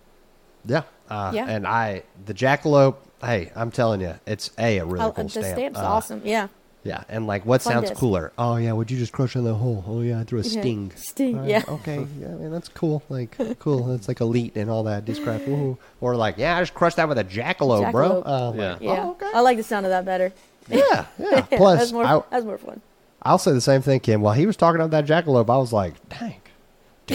Yeah. 0.66 0.84
Uh, 1.10 1.32
Yeah. 1.34 1.46
And 1.50 1.66
I, 1.66 2.04
the 2.26 2.34
jackalope, 2.34 2.98
hey, 3.22 3.52
I'm 3.56 3.72
telling 3.72 4.02
you, 4.02 4.16
it's 4.28 4.52
a 4.60 4.78
a 4.80 4.86
really 4.86 5.00
I'll- 5.02 5.12
cool 5.14 5.24
the 5.24 5.30
stamp. 5.30 5.46
stamp's 5.58 5.80
Uh, 5.80 5.84
awesome. 5.86 6.22
Yeah. 6.24 6.48
Yeah, 6.84 7.04
and 7.10 7.28
like, 7.28 7.46
what 7.46 7.62
Fun 7.62 7.74
sounds 7.74 7.90
disc. 7.90 8.00
cooler? 8.00 8.32
Oh 8.38 8.56
yeah, 8.56 8.72
would 8.72 8.90
you 8.90 8.98
just 8.98 9.12
crush 9.12 9.36
on 9.36 9.44
the 9.44 9.54
hole? 9.54 9.84
Oh 9.86 10.00
yeah, 10.02 10.22
I 10.22 10.24
threw 10.24 10.40
a 10.40 10.44
Yeah. 10.44 10.62
sting. 10.62 10.92
Sting, 10.96 11.36
All 11.36 11.42
right, 11.42 11.50
yeah. 11.50 11.64
Okay. 11.68 12.08
Yeah, 12.20 12.28
man, 12.30 12.52
that's 12.52 12.70
cool. 12.70 13.04
Like, 13.10 13.38
cool. 13.60 13.84
That's 13.88 14.08
like 14.08 14.22
elite 14.22 14.56
and 14.56 14.70
all 14.70 14.84
that 14.84 15.04
discraft. 15.06 15.44
Woohoo. 15.48 15.78
Or 16.00 16.16
like, 16.16 16.38
yeah, 16.38 16.56
I 16.58 16.62
just 16.62 16.74
crushed 16.74 16.96
that 16.96 17.10
with 17.10 17.18
a 17.18 17.26
jackalope, 17.26 17.92
bro. 17.92 18.24
Jackalope. 18.24 18.24
Uh, 18.26 18.54
Yeah. 18.56 18.72
like, 18.74 18.82
Yeah. 18.82 19.04
oh, 19.06 19.12
okay. 19.12 19.30
I 19.34 19.42
like 19.42 19.58
the 19.58 19.64
sound 19.64 19.86
of 19.86 19.90
that 19.90 20.06
better. 20.06 20.32
yeah, 20.70 20.78
yeah. 20.88 21.06
Yeah, 21.20 21.42
Plus, 21.58 21.80
that's 21.80 21.92
more. 21.92 22.06
I, 22.06 22.22
that's 22.32 22.46
more 22.46 22.58
fun. 22.58 22.80
I'll 23.22 23.38
say 23.38 23.52
the 23.52 23.60
same 23.60 23.82
thing, 23.82 24.00
Kim. 24.00 24.22
While 24.22 24.36
he 24.36 24.46
was 24.46 24.56
talking 24.56 24.80
about 24.80 24.92
that 24.92 25.06
jackalope, 25.06 25.50
I 25.50 25.58
was 25.58 25.74
like, 25.74 25.96
dang, 26.08 26.40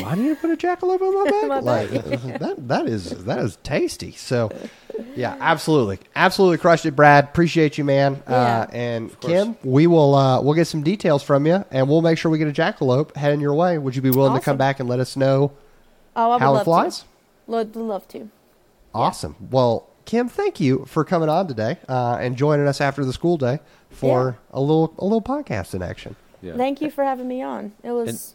do 0.02 0.04
I 0.04 0.14
need 0.14 0.28
to 0.28 0.36
put 0.36 0.50
a 0.50 0.56
jackalope 0.56 1.00
on 1.00 1.24
my 1.24 1.30
back? 1.30 1.48
My 1.48 1.58
like 1.60 1.90
that 2.40 2.68
that 2.68 2.86
is 2.86 3.24
that 3.24 3.38
is 3.38 3.58
tasty. 3.62 4.12
So 4.12 4.50
yeah, 5.16 5.36
absolutely. 5.40 5.98
Absolutely 6.14 6.58
crushed 6.58 6.86
it, 6.86 6.92
Brad. 6.92 7.24
Appreciate 7.24 7.78
you, 7.78 7.84
man. 7.84 8.22
Uh, 8.26 8.30
Yeah. 8.30 8.66
and. 8.72 9.20
Kim, 9.20 9.56
we 9.64 9.86
will 9.86 10.14
uh, 10.14 10.40
we'll 10.40 10.54
get 10.54 10.66
some 10.66 10.82
details 10.82 11.22
from 11.22 11.46
you 11.46 11.64
and 11.70 11.88
we'll 11.88 12.02
make 12.02 12.18
sure 12.18 12.30
we 12.30 12.38
get 12.38 12.48
a 12.48 12.52
jackalope 12.52 13.16
heading 13.16 13.40
your 13.40 13.54
way. 13.54 13.78
Would 13.78 13.96
you 13.96 14.02
be 14.02 14.10
willing 14.10 14.34
to 14.34 14.40
come 14.44 14.56
back 14.56 14.80
and 14.80 14.88
let 14.88 15.00
us 15.00 15.16
know 15.16 15.52
Oh, 16.16 16.30
I 16.30 16.34
would 16.34 16.40
how 16.40 16.52
love 16.52 16.60
it 16.62 16.64
flies? 16.64 16.98
to. 17.00 17.04
Would 17.48 17.76
love 17.76 18.06
to. 18.08 18.30
Awesome. 18.94 19.34
Well, 19.50 19.88
Kim, 20.04 20.28
thank 20.28 20.60
you 20.60 20.84
for 20.86 21.04
coming 21.04 21.28
on 21.28 21.48
today 21.48 21.78
uh, 21.88 22.18
and 22.20 22.36
joining 22.36 22.66
us 22.68 22.80
after 22.80 23.04
the 23.04 23.12
school 23.12 23.36
day 23.36 23.58
for 23.90 24.38
a 24.52 24.60
little 24.60 24.94
a 24.98 25.04
little 25.04 25.22
podcast 25.22 25.74
in 25.74 25.82
action. 25.82 26.14
Yeah. 26.42 26.56
Thank 26.56 26.80
you 26.80 26.90
for 26.90 27.02
having 27.04 27.26
me 27.26 27.42
on. 27.42 27.72
It 27.82 27.90
was 27.92 28.34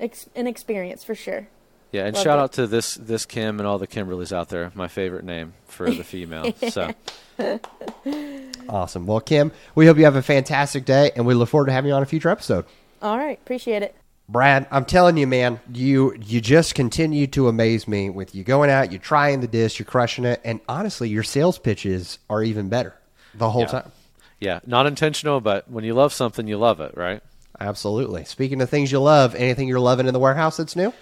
ex- 0.00 0.28
an 0.34 0.46
experience 0.46 1.04
for 1.04 1.14
sure. 1.14 1.48
Yeah, 1.92 2.06
and 2.06 2.14
Loved 2.14 2.24
shout 2.24 2.38
it. 2.38 2.42
out 2.42 2.52
to 2.52 2.66
this 2.68 2.94
this 2.94 3.26
Kim 3.26 3.58
and 3.58 3.66
all 3.66 3.78
the 3.78 3.86
Kimberlys 3.88 4.32
out 4.32 4.48
there. 4.48 4.70
My 4.74 4.86
favorite 4.88 5.24
name 5.24 5.54
for 5.66 5.90
the 5.90 6.04
female. 6.04 6.52
so 6.70 6.92
Awesome. 8.68 9.06
Well, 9.06 9.20
Kim, 9.20 9.50
we 9.74 9.86
hope 9.86 9.96
you 9.98 10.04
have 10.04 10.16
a 10.16 10.22
fantastic 10.22 10.84
day, 10.84 11.10
and 11.16 11.26
we 11.26 11.34
look 11.34 11.48
forward 11.48 11.66
to 11.66 11.72
having 11.72 11.88
you 11.88 11.94
on 11.94 12.02
a 12.02 12.06
future 12.06 12.28
episode. 12.28 12.64
All 13.02 13.18
right, 13.18 13.38
appreciate 13.42 13.82
it. 13.82 13.94
Brad, 14.28 14.68
I'm 14.70 14.84
telling 14.84 15.16
you, 15.16 15.26
man, 15.26 15.58
you 15.72 16.14
you 16.24 16.40
just 16.40 16.76
continue 16.76 17.26
to 17.28 17.48
amaze 17.48 17.88
me 17.88 18.10
with 18.10 18.32
you 18.34 18.44
going 18.44 18.70
out, 18.70 18.92
you're 18.92 19.00
trying 19.00 19.40
the 19.40 19.48
disc, 19.48 19.78
you're 19.80 19.86
crushing 19.86 20.24
it, 20.24 20.40
and 20.44 20.60
honestly, 20.68 21.08
your 21.08 21.24
sales 21.24 21.58
pitches 21.58 22.20
are 22.28 22.42
even 22.42 22.68
better 22.68 22.94
the 23.34 23.50
whole 23.50 23.62
Yeah. 23.62 23.66
time. 23.66 23.92
yeah, 24.38 24.60
not 24.66 24.86
intentional, 24.86 25.40
but 25.40 25.68
when 25.68 25.82
you 25.82 25.94
love 25.94 26.12
something, 26.12 26.46
you 26.46 26.58
love 26.58 26.78
it, 26.80 26.96
right? 26.96 27.22
Absolutely. 27.60 28.24
Speaking 28.24 28.62
of 28.62 28.70
things 28.70 28.90
you 28.90 29.00
love, 29.00 29.34
anything 29.34 29.68
you're 29.68 29.80
loving 29.80 30.06
in 30.06 30.14
the 30.14 30.20
warehouse 30.20 30.56
that's 30.56 30.74
new? 30.74 30.92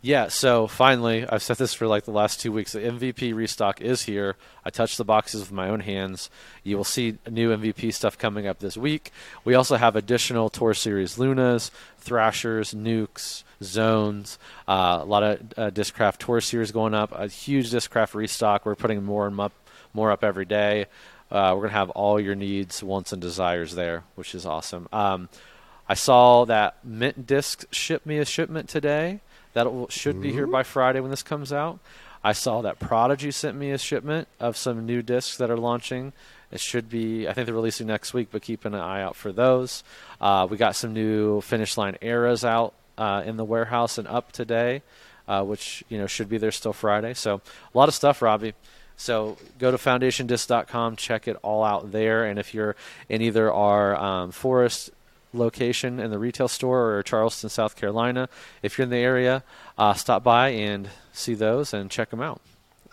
Yeah, 0.00 0.28
so 0.28 0.66
finally, 0.66 1.26
I've 1.28 1.42
said 1.42 1.58
this 1.58 1.74
for 1.74 1.86
like 1.86 2.04
the 2.04 2.12
last 2.12 2.40
two 2.40 2.50
weeks. 2.50 2.72
The 2.72 2.80
MVP 2.80 3.34
restock 3.34 3.80
is 3.80 4.02
here. 4.02 4.36
I 4.64 4.70
touched 4.70 4.96
the 4.96 5.04
boxes 5.04 5.42
with 5.42 5.52
my 5.52 5.68
own 5.68 5.80
hands. 5.80 6.30
You 6.62 6.76
will 6.76 6.84
see 6.84 7.18
new 7.30 7.54
MVP 7.54 7.92
stuff 7.92 8.16
coming 8.16 8.46
up 8.46 8.58
this 8.58 8.76
week. 8.76 9.12
We 9.44 9.54
also 9.54 9.76
have 9.76 9.94
additional 9.94 10.48
Tour 10.48 10.74
Series 10.74 11.18
Lunas, 11.18 11.70
Thrashers, 11.98 12.72
Nukes, 12.72 13.44
Zones, 13.62 14.38
uh, 14.66 15.00
a 15.02 15.04
lot 15.04 15.22
of 15.22 15.40
uh, 15.56 15.70
Discraft 15.70 16.18
Tour 16.18 16.40
Series 16.40 16.72
going 16.72 16.94
up. 16.94 17.12
A 17.12 17.28
huge 17.28 17.70
Discraft 17.70 18.14
restock. 18.14 18.64
We're 18.64 18.74
putting 18.74 19.04
more 19.04 19.26
and 19.26 19.38
up, 19.38 19.52
more 19.92 20.10
up 20.10 20.24
every 20.24 20.46
day. 20.46 20.86
Uh, 21.30 21.54
we're 21.54 21.62
gonna 21.62 21.72
have 21.74 21.90
all 21.90 22.20
your 22.20 22.34
needs, 22.34 22.82
wants, 22.82 23.12
and 23.12 23.22
desires 23.22 23.74
there, 23.74 24.04
which 24.16 24.34
is 24.34 24.44
awesome. 24.44 24.88
Um, 24.92 25.28
I 25.92 25.94
saw 25.94 26.46
that 26.46 26.82
Mint 26.82 27.26
Disc 27.26 27.66
shipped 27.70 28.06
me 28.06 28.16
a 28.16 28.24
shipment 28.24 28.66
today. 28.66 29.20
That 29.52 29.66
should 29.90 30.22
be 30.22 30.32
here 30.32 30.46
by 30.46 30.62
Friday 30.62 31.00
when 31.00 31.10
this 31.10 31.22
comes 31.22 31.52
out. 31.52 31.80
I 32.24 32.32
saw 32.32 32.62
that 32.62 32.78
Prodigy 32.78 33.30
sent 33.30 33.58
me 33.58 33.72
a 33.72 33.76
shipment 33.76 34.26
of 34.40 34.56
some 34.56 34.86
new 34.86 35.02
discs 35.02 35.36
that 35.36 35.50
are 35.50 35.56
launching. 35.58 36.14
It 36.50 36.60
should 36.60 36.88
be, 36.88 37.28
I 37.28 37.34
think 37.34 37.44
they're 37.44 37.54
releasing 37.54 37.88
next 37.88 38.14
week, 38.14 38.28
but 38.32 38.40
keep 38.40 38.64
an 38.64 38.74
eye 38.74 39.02
out 39.02 39.16
for 39.16 39.32
those. 39.32 39.84
Uh, 40.18 40.46
we 40.48 40.56
got 40.56 40.76
some 40.76 40.94
new 40.94 41.42
Finish 41.42 41.76
Line 41.76 41.98
eras 42.00 42.42
out 42.42 42.72
uh, 42.96 43.22
in 43.26 43.36
the 43.36 43.44
warehouse 43.44 43.98
and 43.98 44.08
up 44.08 44.32
today, 44.32 44.80
uh, 45.28 45.44
which 45.44 45.84
you 45.90 45.98
know 45.98 46.06
should 46.06 46.30
be 46.30 46.38
there 46.38 46.52
still 46.52 46.72
Friday. 46.72 47.12
So 47.12 47.42
a 47.74 47.76
lot 47.76 47.90
of 47.90 47.94
stuff, 47.94 48.22
Robbie. 48.22 48.54
So 48.96 49.36
go 49.58 49.70
to 49.70 49.76
foundationdisc.com, 49.76 50.96
check 50.96 51.28
it 51.28 51.36
all 51.42 51.62
out 51.62 51.92
there. 51.92 52.24
And 52.24 52.38
if 52.38 52.54
you're 52.54 52.76
in 53.10 53.20
either 53.20 53.52
our 53.52 53.94
um, 53.94 54.30
Forest 54.30 54.90
location 55.32 55.98
in 55.98 56.10
the 56.10 56.18
retail 56.18 56.48
store 56.48 56.96
or 56.96 57.02
Charleston, 57.02 57.50
South 57.50 57.76
Carolina, 57.76 58.28
if 58.62 58.76
you're 58.76 58.84
in 58.84 58.90
the 58.90 58.96
area, 58.96 59.42
uh, 59.78 59.94
stop 59.94 60.22
by 60.22 60.48
and 60.50 60.88
see 61.12 61.34
those 61.34 61.72
and 61.72 61.90
check 61.90 62.10
them 62.10 62.20
out. 62.20 62.40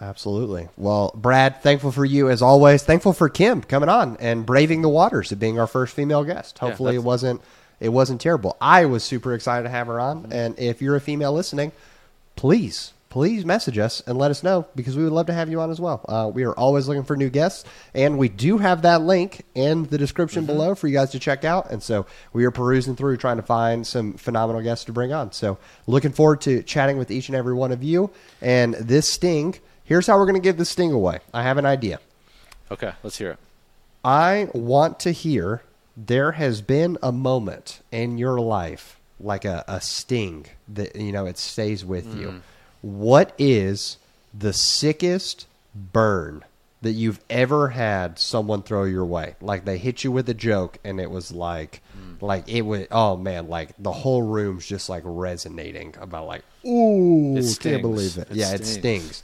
Absolutely. 0.02 0.70
Well, 0.78 1.12
Brad, 1.14 1.62
thankful 1.62 1.92
for 1.92 2.06
you 2.06 2.30
as 2.30 2.42
always. 2.42 2.84
Thankful 2.84 3.14
for 3.14 3.28
Kim 3.28 3.62
coming 3.62 3.90
on 3.90 4.16
and 4.20 4.46
braving 4.46 4.82
the 4.82 4.90
waters 4.90 5.32
of 5.32 5.40
being 5.40 5.60
our 5.60 5.68
first 5.68 5.94
female 5.94 6.24
guest. 6.24 6.58
Yeah, 6.62 6.70
Hopefully, 6.70 6.96
it 6.96 7.04
wasn't 7.04 7.42
it 7.80 7.90
wasn't 7.90 8.22
terrible. 8.22 8.58
I 8.62 8.86
was 8.86 9.04
super 9.04 9.34
excited 9.34 9.64
to 9.64 9.70
have 9.70 9.88
her 9.88 10.00
on, 10.00 10.28
and 10.32 10.58
if 10.58 10.82
you're 10.82 10.96
a 10.96 11.02
female 11.02 11.34
listening, 11.34 11.72
please 12.36 12.94
please 13.10 13.44
message 13.44 13.78
us 13.78 14.02
and 14.06 14.18
let 14.18 14.30
us 14.30 14.44
know 14.44 14.68
because 14.76 14.96
we 14.96 15.04
would 15.04 15.12
love 15.12 15.26
to 15.26 15.34
have 15.34 15.50
you 15.50 15.60
on 15.60 15.72
as 15.72 15.82
well. 15.82 16.06
Uh, 16.08 16.30
we 16.34 16.44
are 16.44 16.54
always 16.54 16.88
looking 16.88 17.04
for 17.04 17.18
new 17.18 17.30
guests, 17.30 17.66
and 17.94 18.18
we 18.18 18.30
do 18.30 18.60
have 18.60 18.84
that 18.84 19.02
link 19.02 19.44
in 19.56 19.84
the 19.86 19.98
description 19.98 20.46
below 20.46 20.76
for 20.76 20.88
you 20.88 20.94
guys 20.94 21.10
to 21.12 21.20
check 21.20 21.44
out. 21.44 21.72
And 21.72 21.82
so 21.82 22.06
we 22.34 22.46
are 22.46 22.52
perusing 22.52 22.96
through 22.96 23.18
trying 23.18 23.38
to 23.38 23.44
find 23.44 23.86
some 23.86 24.14
phenomenal 24.14 24.62
guests 24.62 24.86
to 24.86 24.92
bring 24.94 25.12
on. 25.12 25.32
So 25.32 25.58
looking 25.88 26.12
forward 26.12 26.42
to 26.42 26.62
chatting 26.64 26.98
with 26.98 27.10
each 27.10 27.30
and 27.30 27.36
every 27.36 27.54
one 27.54 27.72
of 27.72 27.84
you. 27.84 28.12
And 28.42 28.76
this 28.76 29.10
sting, 29.10 29.56
here's 29.84 30.06
how 30.06 30.18
we're 30.18 30.26
going 30.26 30.36
to 30.36 30.48
give 30.48 30.58
this 30.58 30.70
sting 30.70 30.92
away. 30.92 31.20
I 31.34 31.44
have 31.44 31.58
an 31.58 31.66
idea. 31.66 32.00
Okay, 32.72 32.94
let's 33.02 33.18
hear 33.18 33.32
it. 33.32 33.40
I 34.06 34.50
want 34.54 35.00
to 35.02 35.12
hear 35.12 35.64
there 35.98 36.34
has 36.34 36.62
been 36.62 36.98
a 37.02 37.12
moment 37.12 37.82
in 37.92 38.18
your 38.20 38.40
life, 38.40 39.00
like 39.20 39.44
a, 39.44 39.66
a 39.68 39.82
sting 39.82 40.46
that, 40.70 40.96
you 40.96 41.12
know, 41.12 41.26
it 41.26 41.38
stays 41.40 41.84
with 41.84 42.16
you. 42.16 42.42
What 42.82 43.34
is 43.38 43.98
the 44.34 44.54
sickest 44.54 45.48
burn 45.76 46.44
that 46.82 46.92
you've 46.92 47.20
ever 47.30 47.70
had 47.70 48.18
someone 48.20 48.64
throw 48.64 48.84
your 48.84 49.06
way? 49.06 49.36
Like 49.42 49.66
they 49.66 49.78
hit 49.78 50.04
you 50.04 50.12
with 50.12 50.30
a 50.30 50.34
joke 50.34 50.78
and 50.84 51.00
it 51.00 51.12
was 51.12 51.32
like, 51.32 51.82
like 52.22 52.48
it 52.48 52.62
was, 52.62 52.88
oh 52.92 53.18
man, 53.18 53.48
like 53.48 53.72
the 53.78 53.92
whole 53.92 54.22
room's 54.22 54.66
just 54.66 54.90
like 54.90 55.04
resonating 55.06 55.96
about 56.00 56.28
like, 56.28 56.44
ooh, 56.66 57.36
can't 57.60 57.82
believe 57.82 58.18
it. 58.18 58.30
It 58.32 58.38
yeah, 58.38 58.54
it 58.54 58.66
stings. 58.66 59.18
stings. 59.18 59.24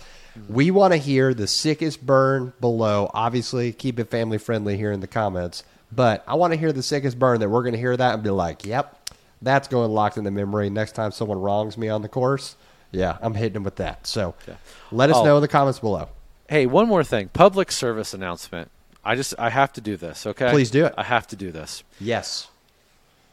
We 0.49 0.69
want 0.69 0.91
to 0.91 0.97
hear 0.97 1.33
the 1.33 1.47
sickest 1.47 2.05
burn 2.05 2.51
below. 2.59 3.09
Obviously, 3.13 3.71
keep 3.71 3.99
it 3.99 4.09
family 4.09 4.37
friendly 4.37 4.75
here 4.75 4.91
in 4.91 4.99
the 4.99 5.07
comments. 5.07 5.63
But 5.91 6.23
I 6.27 6.35
want 6.35 6.51
to 6.51 6.59
hear 6.59 6.73
the 6.73 6.83
sickest 6.83 7.17
burn 7.17 7.39
that 7.39 7.49
we're 7.49 7.61
going 7.61 7.73
to 7.73 7.79
hear 7.79 7.95
that 7.95 8.13
and 8.15 8.23
be 8.23 8.31
like, 8.31 8.65
yep, 8.65 9.09
that's 9.41 9.67
going 9.69 9.91
locked 9.91 10.17
in 10.17 10.25
the 10.25 10.31
memory. 10.31 10.69
Next 10.69 10.93
time 10.93 11.11
someone 11.11 11.39
wrongs 11.39 11.77
me 11.77 11.87
on 11.87 12.01
the 12.01 12.09
course, 12.09 12.57
yeah, 12.91 13.17
I'm 13.21 13.33
hitting 13.33 13.55
him 13.57 13.63
with 13.63 13.75
that. 13.77 14.07
So 14.07 14.35
Yeah. 14.47 14.55
let 14.91 15.09
us 15.09 15.15
Oh. 15.17 15.23
know 15.25 15.35
in 15.37 15.41
the 15.41 15.47
comments 15.47 15.79
below. 15.79 16.09
Hey, 16.47 16.65
one 16.65 16.87
more 16.87 17.03
thing. 17.03 17.29
Public 17.33 17.71
service 17.71 18.13
announcement. 18.13 18.69
I 19.03 19.15
just 19.15 19.33
I 19.37 19.49
have 19.49 19.71
to 19.73 19.81
do 19.81 19.97
this, 19.97 20.25
okay? 20.25 20.49
Please 20.51 20.71
do 20.71 20.85
it. 20.85 20.93
I 20.97 21.03
have 21.03 21.27
to 21.27 21.35
do 21.35 21.51
this. 21.51 21.83
Yes. 21.99 22.47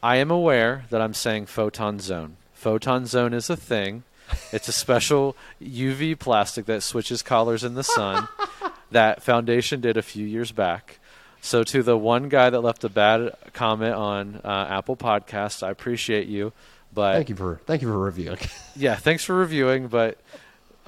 I 0.03 0.16
am 0.16 0.30
aware 0.30 0.84
that 0.90 1.00
I'm 1.00 1.14
saying 1.14 1.46
photon 1.46 2.00
zone. 2.00 2.36
Photon 2.55 3.07
zone 3.07 3.32
is 3.32 3.48
a 3.50 3.57
thing. 3.57 4.03
It's 4.53 4.68
a 4.68 4.72
special 4.72 5.36
UV 5.61 6.14
plastic 6.18 6.66
that 6.66 6.82
switches 6.82 7.22
colors 7.22 7.64
in 7.64 7.74
the 7.74 7.84
sun 7.84 8.28
that 8.90 9.22
Foundation 9.22 9.80
did 9.80 9.96
a 9.96 10.03
few 10.03 10.26
years 10.26 10.53
back. 10.53 10.98
So 11.40 11.64
to 11.64 11.82
the 11.82 11.98
one 11.98 12.28
guy 12.28 12.50
that 12.50 12.61
left 12.61 12.84
a 12.84 12.88
bad 12.88 13.34
comment 13.53 13.94
on 13.94 14.40
uh, 14.44 14.66
Apple 14.70 14.96
Podcasts, 14.96 15.62
I 15.62 15.70
appreciate 15.70 16.28
you. 16.28 16.53
But 16.95 17.14
Thank 17.14 17.28
you 17.30 17.36
for 17.36 17.61
thank 17.66 17.80
you 17.82 17.88
for 17.88 17.99
reviewing. 17.99 18.38
yeah, 18.76 18.97
thanks 18.97 19.24
for 19.24 19.34
reviewing, 19.34 19.88
but 19.88 20.18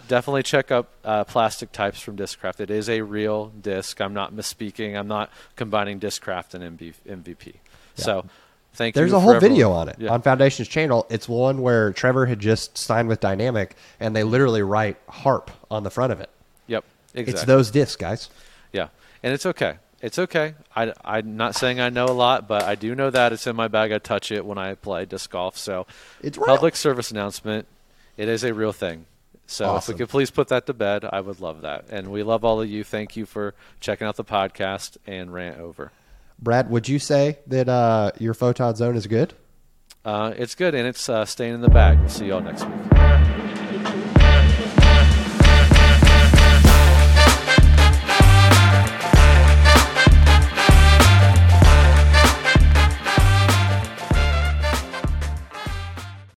definitely 0.07 0.43
check 0.43 0.71
up 0.71 0.91
uh, 1.05 1.25
plastic 1.25 1.73
types 1.73 2.01
from 2.01 2.17
Discraft. 2.17 2.61
It 2.61 2.71
is 2.71 2.89
a 2.91 3.01
real 3.01 3.47
disc. 3.47 4.01
I'm 4.01 4.13
not 4.13 4.35
misspeaking. 4.35 4.99
I'm 4.99 5.09
not 5.09 5.31
combining 5.57 5.99
Discraft 6.01 6.55
and 6.55 6.79
MB, 6.79 6.93
MVP. 7.09 7.55
So 7.95 8.27
thank 8.75 8.95
There's 8.95 9.07
you. 9.09 9.13
There's 9.13 9.13
a 9.15 9.21
whole 9.21 9.35
everyone- 9.35 9.51
video 9.57 9.71
on 9.73 9.89
it 9.89 9.97
Yeah. 9.99 10.11
on 10.13 10.21
Foundation's 10.21 10.69
channel. 10.69 11.07
It's 11.09 11.27
one 11.29 11.63
where 11.63 11.93
Trevor 11.95 12.27
had 12.27 12.39
just 12.39 12.77
signed 12.77 13.09
with 13.09 13.21
Dynamic, 13.21 13.75
and 13.99 14.15
they 14.15 14.25
literally 14.25 14.63
write 14.63 14.99
"harp" 15.09 15.51
on 15.71 15.85
the 15.85 15.91
front 15.91 16.13
of 16.13 16.21
it. 16.21 16.29
Yep, 16.67 16.85
exactly. 17.15 17.33
It's 17.33 17.45
those 17.45 17.71
discs, 17.71 17.97
guys. 17.97 18.29
Yeah, 18.75 18.89
and 19.23 19.33
it's 19.33 19.47
okay. 19.47 19.77
It's 20.05 20.19
okay. 20.19 20.53
I, 20.77 20.93
I'm 21.03 21.39
not 21.39 21.55
saying 21.55 21.81
I 21.81 21.89
know 21.89 22.05
a 22.05 22.13
lot, 22.13 22.47
but 22.47 22.63
I 22.65 22.75
do 22.75 22.95
know 22.95 23.09
that 23.09 23.33
it's 23.33 23.47
in 23.47 23.57
my 23.57 23.69
bag. 23.69 23.91
I 23.91 23.97
touch 23.99 24.31
it 24.31 24.45
when 24.45 24.59
I 24.59 24.75
play 24.75 25.07
disc 25.07 25.31
golf. 25.31 25.57
So, 25.57 25.87
It's 26.23 26.37
real. 26.37 26.47
public 26.47 26.77
service 26.77 27.11
announcement. 27.11 27.67
It 28.19 28.29
is 28.29 28.45
a 28.45 28.53
real 28.53 28.73
thing. 28.73 29.07
So, 29.47 29.65
Awesome. 29.65 29.95
if 29.95 29.99
we 29.99 29.99
could 30.05 30.11
please 30.11 30.31
put 30.31 30.49
that 30.49 30.67
to 30.67 30.75
bed, 30.75 31.07
I 31.11 31.21
would 31.23 31.41
love 31.41 31.63
that. 31.63 31.87
And 31.89 32.09
we 32.13 32.23
love 32.23 32.45
all 32.45 32.61
of 32.61 32.69
you. 32.69 32.85
Thank 32.85 33.17
you 33.17 33.25
for 33.25 33.55
checking 33.81 34.07
out 34.07 34.17
the 34.17 34.25
podcast 34.25 34.99
and 35.07 35.33
rant 35.33 35.59
over. 35.59 35.91
Brad, 36.39 36.69
would 36.69 36.87
you 36.87 36.99
say 36.99 37.39
that 37.47 37.71
uh, 37.71 38.11
your 38.19 38.35
photon 38.35 38.75
zone 38.77 38.97
is 38.97 39.07
good? 39.07 39.33
Uh, 40.05 40.35
it's 40.37 40.55
good, 40.55 40.75
and 40.75 40.87
it's 40.87 41.09
uh, 41.09 41.25
staying 41.25 41.55
in 41.55 41.61
the 41.63 41.71
bag. 41.71 41.99
We'll 41.99 42.11
see 42.11 42.27
y'all 42.27 42.43
next 42.43 42.65
week. 42.67 42.94